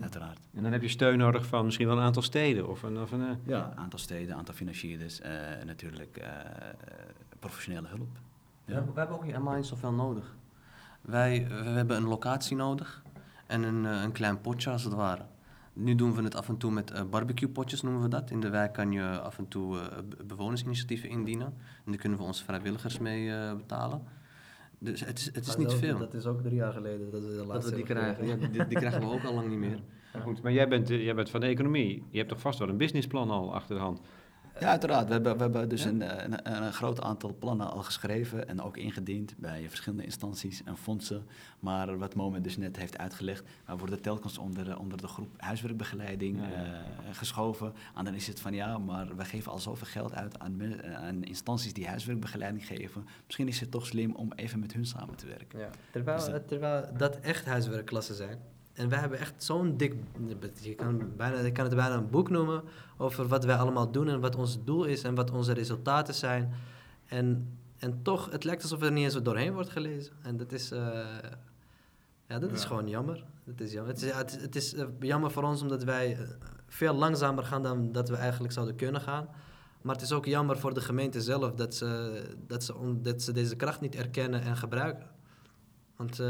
Uiteraard. 0.01 0.39
En 0.53 0.63
dan 0.63 0.71
heb 0.71 0.81
je 0.81 0.87
steun 0.87 1.17
nodig 1.17 1.45
van 1.45 1.65
misschien 1.65 1.87
wel 1.87 1.97
een 1.97 2.03
aantal 2.03 2.21
steden 2.21 2.67
of 2.69 2.83
een... 2.83 2.99
Of 2.99 3.11
een 3.11 3.21
eh, 3.21 3.35
Ja, 3.43 3.69
een 3.71 3.77
aantal 3.77 3.99
steden, 3.99 4.29
een 4.31 4.37
aantal 4.37 4.53
financierders 4.55 5.19
en 5.21 5.65
natuurlijk 5.67 6.21
professionele 7.39 7.87
hulp. 7.87 7.99
We, 7.99 8.19
Ja. 8.65 8.73
hebben, 8.73 8.93
we 8.93 8.99
hebben 8.99 9.17
ook 9.17 9.25
helemaal 9.25 9.55
niet 9.55 9.65
zoveel 9.65 9.91
nodig. 9.93 10.35
Wij 11.01 11.47
we 11.47 11.53
hebben 11.69 11.97
een 11.97 12.07
locatie 12.07 12.55
nodig 12.55 13.03
en 13.47 13.63
een, 13.63 13.83
een 13.83 14.11
klein 14.11 14.41
potje 14.41 14.69
als 14.69 14.83
het 14.83 14.93
ware. 14.93 15.23
Nu 15.79 15.95
doen 15.95 16.13
we 16.15 16.21
het 16.23 16.35
af 16.35 16.49
en 16.49 16.57
toe 16.57 16.71
met 16.71 16.91
eh 16.91 17.03
barbecue-potjes, 17.09 17.81
noemen 17.81 18.01
we 18.01 18.07
dat. 18.07 18.31
In 18.31 18.39
de 18.39 18.49
wijk 18.49 18.73
kan 18.73 18.91
je 18.91 19.19
af 19.19 19.37
en 19.37 19.47
toe 19.47 19.79
eh, 19.79 19.97
be- 20.09 20.23
bewonersinitiatieven 20.23 21.09
indienen. 21.09 21.47
En 21.85 21.91
daar 21.91 21.95
kunnen 21.97 22.17
we 22.19 22.23
onze 22.25 22.43
vrijwilligers 22.43 22.97
mee 22.99 23.31
eh, 23.31 23.55
betalen. 23.55 24.01
Dus 24.79 25.05
het 25.05 25.17
is, 25.19 25.25
het 25.33 25.47
is 25.47 25.55
niet 25.55 25.73
veel. 25.73 25.97
Dat 25.97 26.13
is 26.13 26.25
ook 26.25 26.41
drie 26.41 26.55
jaar 26.55 26.73
geleden 26.73 27.11
dat 27.11 27.21
we 27.21 27.27
de 27.27 27.45
Dat 27.47 27.65
we 27.69 27.75
die 27.75 27.83
krijgen. 27.83 28.25
Ja, 28.27 28.35
die, 28.35 28.67
die 28.67 28.77
krijgen 28.77 28.99
we 29.01 29.07
ook 29.07 29.23
al 29.23 29.33
lang 29.33 29.49
niet 29.49 29.57
meer. 29.59 29.79
maar 30.13 30.21
goed, 30.21 30.41
maar 30.41 30.51
jij 30.51 30.67
bent, 30.67 30.87
jij 30.87 31.15
bent 31.15 31.29
van 31.29 31.39
de 31.39 31.45
economie. 31.47 32.03
Je 32.09 32.17
hebt 32.17 32.29
toch 32.29 32.39
vast 32.39 32.59
wel 32.59 32.69
een 32.69 32.77
businessplan 32.77 33.29
al 33.29 33.53
achter 33.53 33.75
de 33.75 33.81
hand? 33.81 34.01
Ja, 34.59 34.67
uiteraard. 34.69 35.07
We 35.07 35.13
hebben, 35.13 35.35
we 35.37 35.41
hebben 35.41 35.69
dus 35.69 35.83
een, 35.83 36.01
eh, 36.01 36.23
een, 36.23 36.63
een 36.63 36.73
groot 36.73 37.01
aantal 37.01 37.35
plannen 37.39 37.71
al 37.71 37.81
geschreven 37.83 38.47
en 38.47 38.61
ook 38.61 38.77
ingediend 38.77 39.33
bij 39.37 39.65
verschillende 39.69 40.03
instanties 40.03 40.63
en 40.63 40.77
fondsen. 40.77 41.25
Maar 41.59 41.97
wat 41.97 42.15
Moment 42.15 42.43
dus 42.43 42.57
net 42.57 42.77
heeft 42.77 42.97
uitgelegd, 42.97 43.43
we 43.65 43.75
worden 43.77 44.01
telkens 44.01 44.37
onder, 44.37 44.77
onder 44.79 44.97
de 44.97 45.07
groep 45.07 45.29
huiswerkbegeleiding 45.37 46.39
Ja, 46.39 46.47
ja. 46.49 46.63
eh, 46.63 46.81
geschoven. 47.11 47.73
En 47.95 48.05
dan 48.05 48.13
is 48.13 48.27
het 48.27 48.39
van 48.39 48.53
ja, 48.53 48.77
maar 48.77 49.15
we 49.15 49.25
geven 49.25 49.51
al 49.51 49.59
zoveel 49.59 49.87
geld 49.87 50.13
uit 50.13 50.39
aan, 50.39 50.61
eh, 50.61 50.93
aan 50.95 51.23
instanties 51.23 51.73
die 51.73 51.87
huiswerkbegeleiding 51.87 52.65
geven. 52.65 53.05
Misschien 53.25 53.47
is 53.47 53.59
het 53.59 53.71
toch 53.71 53.85
slim 53.85 54.15
om 54.15 54.31
even 54.35 54.59
met 54.59 54.73
hun 54.73 54.85
samen 54.85 55.15
te 55.15 55.25
werken. 55.27 55.59
Ja. 55.59 55.69
Terwijl, 55.91 56.17
Dus 56.17 56.27
dat- 56.29 56.47
terwijl 56.47 56.89
dat 56.97 57.19
echt 57.19 57.45
huiswerkklassen 57.45 58.15
zijn. 58.15 58.39
En 58.79 58.89
wij 58.89 58.99
hebben 58.99 59.19
echt 59.19 59.33
zo'n 59.43 59.77
dik... 59.77 59.95
Je 60.61 60.75
kan, 60.75 61.11
bijna, 61.17 61.49
kan 61.51 61.65
het 61.65 61.75
bijna 61.75 61.95
een 61.95 62.09
boek 62.09 62.29
noemen 62.29 62.63
over 62.97 63.27
wat 63.27 63.43
wij 63.45 63.55
allemaal 63.55 63.91
doen 63.91 64.07
en 64.07 64.19
wat 64.19 64.35
ons 64.35 64.63
doel 64.63 64.83
is 64.85 65.03
en 65.03 65.15
wat 65.15 65.31
onze 65.31 65.53
resultaten 65.53 66.13
zijn. 66.13 66.53
En, 67.07 67.57
en 67.77 67.99
toch, 68.01 68.31
het 68.31 68.43
lijkt 68.43 68.61
alsof 68.61 68.81
er 68.81 68.91
niet 68.91 69.03
eens 69.03 69.21
doorheen 69.21 69.53
wordt 69.53 69.69
gelezen. 69.69 70.13
En 70.21 70.37
dat 70.37 70.51
is... 70.51 70.71
eh, 70.71 70.79
ja, 72.27 72.39
dat 72.39 72.51
is 72.51 72.61
Ja. 72.61 72.67
gewoon 72.67 72.87
jammer. 72.87 73.23
Dat 73.43 73.59
is 73.59 73.71
jammer. 73.71 73.93
Het 73.93 74.01
is, 74.03 74.11
het, 74.11 74.31
is- 74.35 74.41
het 74.41 74.55
is 74.55 74.73
eh, 74.73 74.85
jammer 74.99 75.31
voor 75.31 75.43
ons 75.43 75.61
omdat 75.61 75.83
wij 75.83 76.11
eh, 76.17 76.19
veel 76.67 76.93
langzamer 76.93 77.43
gaan 77.43 77.63
dan 77.63 77.91
dat 77.91 78.09
we 78.09 78.15
eigenlijk 78.15 78.53
zouden 78.53 78.75
kunnen 78.75 79.01
gaan. 79.01 79.27
Maar 79.81 79.95
het 79.95 80.03
is 80.03 80.11
ook 80.11 80.25
jammer 80.25 80.57
voor 80.59 80.73
de 80.73 80.81
gemeente 80.81 81.21
zelf 81.21 81.53
dat 81.53 81.75
ze, 81.75 82.21
dat 82.47 82.63
ze, 82.63 82.73
dat 83.01 83.21
ze 83.21 83.31
deze 83.33 83.55
kracht 83.55 83.81
niet 83.81 83.95
erkennen 83.95 84.41
en 84.41 84.57
gebruiken. 84.57 85.05
Want 85.99 86.19
eh, 86.19 86.27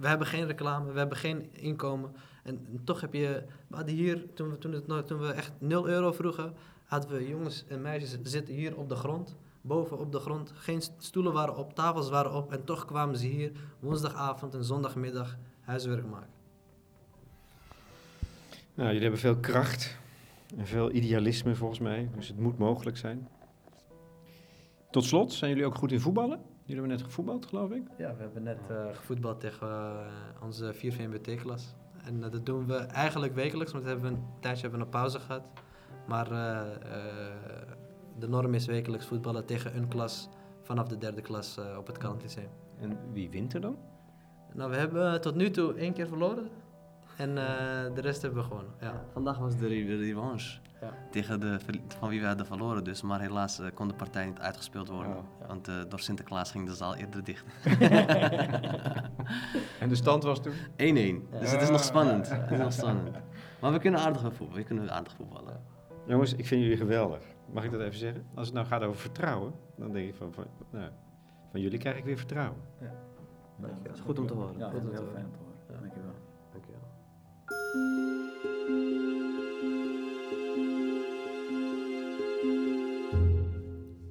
we 0.00 0.08
hebben 0.08 0.26
geen 0.26 0.46
reclame, 0.46 0.92
we 0.92 0.98
hebben 0.98 1.16
geen 1.16 1.48
inkomen. 1.52 2.12
En, 2.42 2.80
toch 2.84 3.00
heb 3.00 3.12
je... 3.14 3.42
We 3.68 3.76
hadden 3.76 3.94
hier, 3.94 4.26
toen 4.34 4.50
we, 4.50 4.58
toen, 4.58 4.72
het, 4.72 5.06
toen 5.06 5.18
we 5.18 5.32
echt 5.32 5.52
0 5.58 5.88
euro 5.88 6.12
vroegen... 6.12 6.54
hadden 6.84 7.10
we 7.10 7.28
jongens 7.28 7.64
en 7.68 7.82
meisjes 7.82 8.18
zitten 8.22 8.54
hier 8.54 8.76
op 8.76 8.88
de 8.88 8.94
grond. 8.94 9.36
Boven 9.60 9.98
op 9.98 10.12
de 10.12 10.18
grond. 10.18 10.52
Geen 10.54 10.82
stoelen 10.98 11.32
waren 11.32 11.56
op, 11.56 11.74
tafels 11.74 12.10
waren 12.10 12.32
op. 12.32 12.52
En 12.52 12.64
toch 12.64 12.84
kwamen 12.84 13.16
ze 13.16 13.26
hier 13.26 13.52
woensdagavond 13.80 14.54
en 14.54 14.64
zondagmiddag 14.64 15.36
huiswerk 15.60 16.06
maken. 16.06 16.32
Nou, 18.74 18.86
jullie 18.86 19.02
hebben 19.02 19.20
veel 19.20 19.36
kracht 19.36 19.96
en 20.56 20.66
veel 20.66 20.92
idealisme 20.92 21.54
volgens 21.54 21.80
mij. 21.80 22.10
Dus 22.16 22.28
het 22.28 22.38
moet 22.38 22.58
mogelijk 22.58 22.96
zijn. 22.96 23.28
Tot 24.90 25.04
slot, 25.04 25.32
zijn 25.32 25.50
jullie 25.50 25.66
ook 25.66 25.74
goed 25.74 25.92
in 25.92 26.00
voetballen? 26.00 26.51
Jullie 26.64 26.80
hebben 26.80 26.88
net 26.88 27.02
gevoetbald, 27.02 27.46
geloof 27.46 27.70
ik. 27.70 27.82
Ja, 27.98 28.14
we 28.14 28.22
hebben 28.22 28.42
net 28.42 28.70
eh, 28.70 28.86
gevoetbald 28.92 29.40
tegen 29.40 29.68
eh, 29.68 30.42
onze 30.42 30.74
4 30.74 30.92
VMBT-klas. 30.92 31.74
En 32.04 32.24
eh, 32.24 32.30
dat 32.30 32.46
doen 32.46 32.66
we 32.66 32.76
eigenlijk 32.76 33.34
wekelijks, 33.34 33.72
want 33.72 33.84
we 33.84 33.90
hebben 33.90 34.12
een 34.12 34.24
tijdje 34.40 34.62
hebben 34.62 34.78
we 34.78 34.84
een 34.84 34.90
pauze 34.90 35.18
gehad. 35.20 35.42
Maar 36.06 36.30
eh, 36.30 36.60
eh, 36.60 37.32
de 38.18 38.28
norm 38.28 38.54
is 38.54 38.66
wekelijks 38.66 39.06
voetballen 39.06 39.46
tegen 39.46 39.76
een 39.76 39.88
klas 39.88 40.28
vanaf 40.62 40.88
de 40.88 40.98
derde 40.98 41.20
klas 41.20 41.58
op 41.78 41.86
het 41.86 41.98
Kalend 41.98 42.22
Lyceum. 42.22 42.48
En 42.80 42.98
wie 43.12 43.30
wint 43.30 43.54
er 43.54 43.60
dan? 43.60 43.76
Nou, 44.54 44.70
we 44.70 44.76
hebben 44.76 45.20
tot 45.20 45.34
nu 45.34 45.50
toe 45.50 45.74
één 45.74 45.92
keer 45.92 46.08
verloren. 46.08 46.48
En 47.16 47.28
eh, 47.28 47.94
de 47.94 48.00
rest 48.00 48.22
hebben 48.22 48.40
we 48.40 48.48
gewonnen. 48.48 48.72
Ja. 48.80 49.04
Vandaag 49.12 49.38
was 49.38 49.56
de 49.56 49.68
de 49.68 49.96
revanche. 49.96 50.58
Tegen 51.10 51.40
de 51.40 51.58
van 51.98 52.08
wie 52.08 52.20
we 52.20 52.26
hadden 52.26 52.46
verloren. 52.46 52.84
Dus, 52.84 53.02
maar 53.02 53.20
helaas 53.20 53.58
eh, 53.58 53.66
kon 53.74 53.88
de 53.88 53.94
partij 53.94 54.26
niet 54.26 54.38
uitgespeeld 54.38 54.88
worden. 54.88 55.16
Oh, 55.16 55.22
Want 55.46 55.68
eh, 55.68 55.74
door 55.88 56.00
Sinterklaas 56.00 56.50
ging 56.50 56.66
de 56.66 56.74
zaal 56.74 56.94
eerder 56.94 57.24
dicht. 57.24 57.44
1-1. 57.44 57.48
En 59.80 59.88
de 59.88 59.94
stand 59.94 60.22
was 60.22 60.42
toen? 60.42 60.52
Dus 60.76 61.50
het 61.50 61.62
is 61.62 61.70
nog 61.70 61.84
spannend. 61.84 62.28
Het 62.30 62.50
is 62.50 62.58
nog 62.58 62.72
spannend. 62.72 63.16
Maar 63.60 63.72
we 63.72 63.78
kunnen 63.78 64.00
aardig 64.00 64.20
voetballen. 64.20 64.54
We 64.54 64.62
kunnen 64.62 64.92
aardig 64.92 65.12
voetballen. 65.12 65.60
Jongens, 66.06 66.34
ik 66.34 66.46
vind 66.46 66.62
jullie 66.62 66.76
geweldig. 66.76 67.22
Mag 67.52 67.64
ik 67.64 67.70
dat 67.70 67.80
even 67.80 67.98
zeggen? 67.98 68.26
Als 68.34 68.46
het 68.46 68.54
nou 68.54 68.66
gaat 68.66 68.82
over 68.82 69.00
vertrouwen, 69.00 69.52
dan 69.76 69.92
denk 69.92 70.08
ik 70.08 70.14
van, 70.14 70.32
van, 70.32 70.44
nou, 70.70 70.90
van 71.50 71.60
jullie 71.60 71.78
krijg 71.78 71.96
ik 71.96 72.04
weer 72.04 72.16
vertrouwen. 72.16 72.58
Dat 73.82 73.94
is 73.94 74.00
goed 74.00 74.18
om 74.18 74.26
te 74.26 74.34
horen. 74.34 74.58
Ja, 74.58 74.68
Goed 74.68 74.80
om 74.80 74.90
heel 74.90 75.08
fijn 75.12 75.24
om 75.24 75.32
te 75.32 75.38
horen. 75.38 75.80
Dankjewel. 75.80 76.14
Dankjewel. 76.52 76.80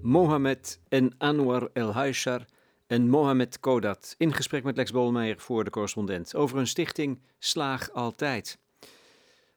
Mohamed 0.02 0.80
en 0.90 1.14
Anwar 1.18 1.70
El 1.74 1.94
Haishar 1.94 2.46
en 2.88 3.10
Mohamed 3.10 3.60
Kodat 3.60 4.16
in 4.18 4.34
gesprek 4.34 4.64
met 4.64 4.78
Lex 4.78 4.92
Bolmeijer 4.92 5.40
voor 5.40 5.64
de 5.64 5.70
correspondent 5.70 6.36
over 6.36 6.58
hun 6.58 6.68
stichting 6.68 7.20
Slaag 7.40 7.92
Altijd. 7.92 8.58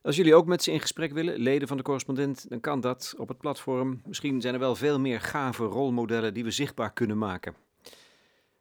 Als 0.02 0.16
jullie 0.16 0.34
ook 0.34 0.46
met 0.46 0.62
ze 0.62 0.72
in 0.72 0.80
gesprek 0.80 1.12
willen, 1.12 1.38
leden 1.38 1.68
van 1.68 1.76
de 1.76 1.82
correspondent, 1.82 2.48
dan 2.48 2.60
kan 2.60 2.80
dat 2.80 3.14
op 3.16 3.28
het 3.28 3.38
platform. 3.38 4.00
Misschien 4.06 4.40
zijn 4.40 4.54
er 4.54 4.60
wel 4.60 4.76
veel 4.76 5.00
meer 5.00 5.20
gave 5.20 5.64
rolmodellen 5.64 6.34
die 6.34 6.44
we 6.44 6.50
zichtbaar 6.50 6.92
kunnen 6.92 7.18
maken. 7.18 7.54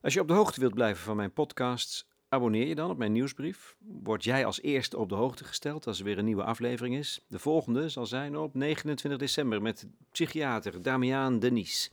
Als 0.01 0.13
je 0.13 0.19
op 0.19 0.27
de 0.27 0.34
hoogte 0.34 0.59
wilt 0.59 0.73
blijven 0.73 1.03
van 1.03 1.15
mijn 1.15 1.34
podcasts, 1.34 2.07
abonneer 2.34 2.67
je 2.67 2.75
dan 2.75 2.89
op 2.89 2.97
mijn 2.97 3.11
nieuwsbrief. 3.11 3.75
Word 4.03 4.23
jij 4.23 4.45
als 4.45 4.61
eerste 4.61 4.97
op 4.97 5.09
de 5.09 5.15
hoogte 5.15 5.43
gesteld 5.43 5.88
als 5.88 5.99
er 5.99 6.05
weer 6.05 6.17
een 6.17 6.25
nieuwe 6.25 6.43
aflevering 6.43 6.95
is. 6.95 7.19
De 7.27 7.39
volgende 7.39 7.89
zal 7.89 8.05
zijn 8.05 8.38
op 8.38 8.53
29 8.53 9.19
december 9.19 9.61
met 9.61 9.88
psychiater 10.11 10.81
Damiaan 10.81 11.39
Denies. 11.39 11.91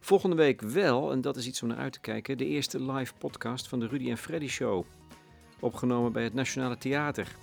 Volgende 0.00 0.36
week 0.36 0.60
wel, 0.60 1.12
en 1.12 1.20
dat 1.20 1.36
is 1.36 1.46
iets 1.46 1.62
om 1.62 1.68
naar 1.68 1.78
uit 1.78 1.92
te 1.92 2.00
kijken, 2.00 2.38
de 2.38 2.46
eerste 2.46 2.92
live 2.92 3.14
podcast 3.18 3.68
van 3.68 3.80
de 3.80 3.86
Rudy 3.86 4.10
en 4.10 4.18
Freddy 4.18 4.48
Show. 4.48 4.84
Opgenomen 5.60 6.12
bij 6.12 6.24
het 6.24 6.34
Nationale 6.34 6.78
Theater. 6.78 7.36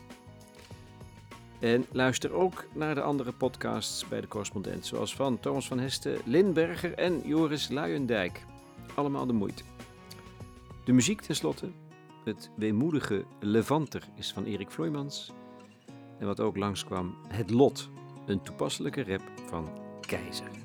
En 1.59 1.85
luister 1.91 2.31
ook 2.31 2.65
naar 2.73 2.95
de 2.95 3.01
andere 3.01 3.31
podcasts 3.31 4.07
bij 4.07 4.21
de 4.21 4.27
correspondent, 4.27 4.85
zoals 4.85 5.15
van 5.15 5.39
Thomas 5.39 5.67
van 5.67 5.79
Hesten, 5.79 6.17
Lindberger 6.25 6.93
en 6.93 7.21
Joris 7.25 7.69
Luijendijk. 7.69 8.45
Allemaal 8.95 9.25
de 9.25 9.33
moeite. 9.33 9.72
De 10.83 10.93
muziek 10.93 11.21
tenslotte, 11.21 11.71
het 12.23 12.51
weemoedige 12.55 13.25
Levanter, 13.39 14.03
is 14.15 14.31
van 14.33 14.43
Erik 14.43 14.71
Vloeimans. 14.71 15.31
En 16.19 16.25
wat 16.25 16.39
ook 16.39 16.57
langskwam, 16.57 17.15
Het 17.27 17.49
Lot, 17.49 17.89
een 18.25 18.41
toepasselijke 18.41 19.03
rap 19.03 19.21
van 19.45 19.69
Keizer. 20.01 20.62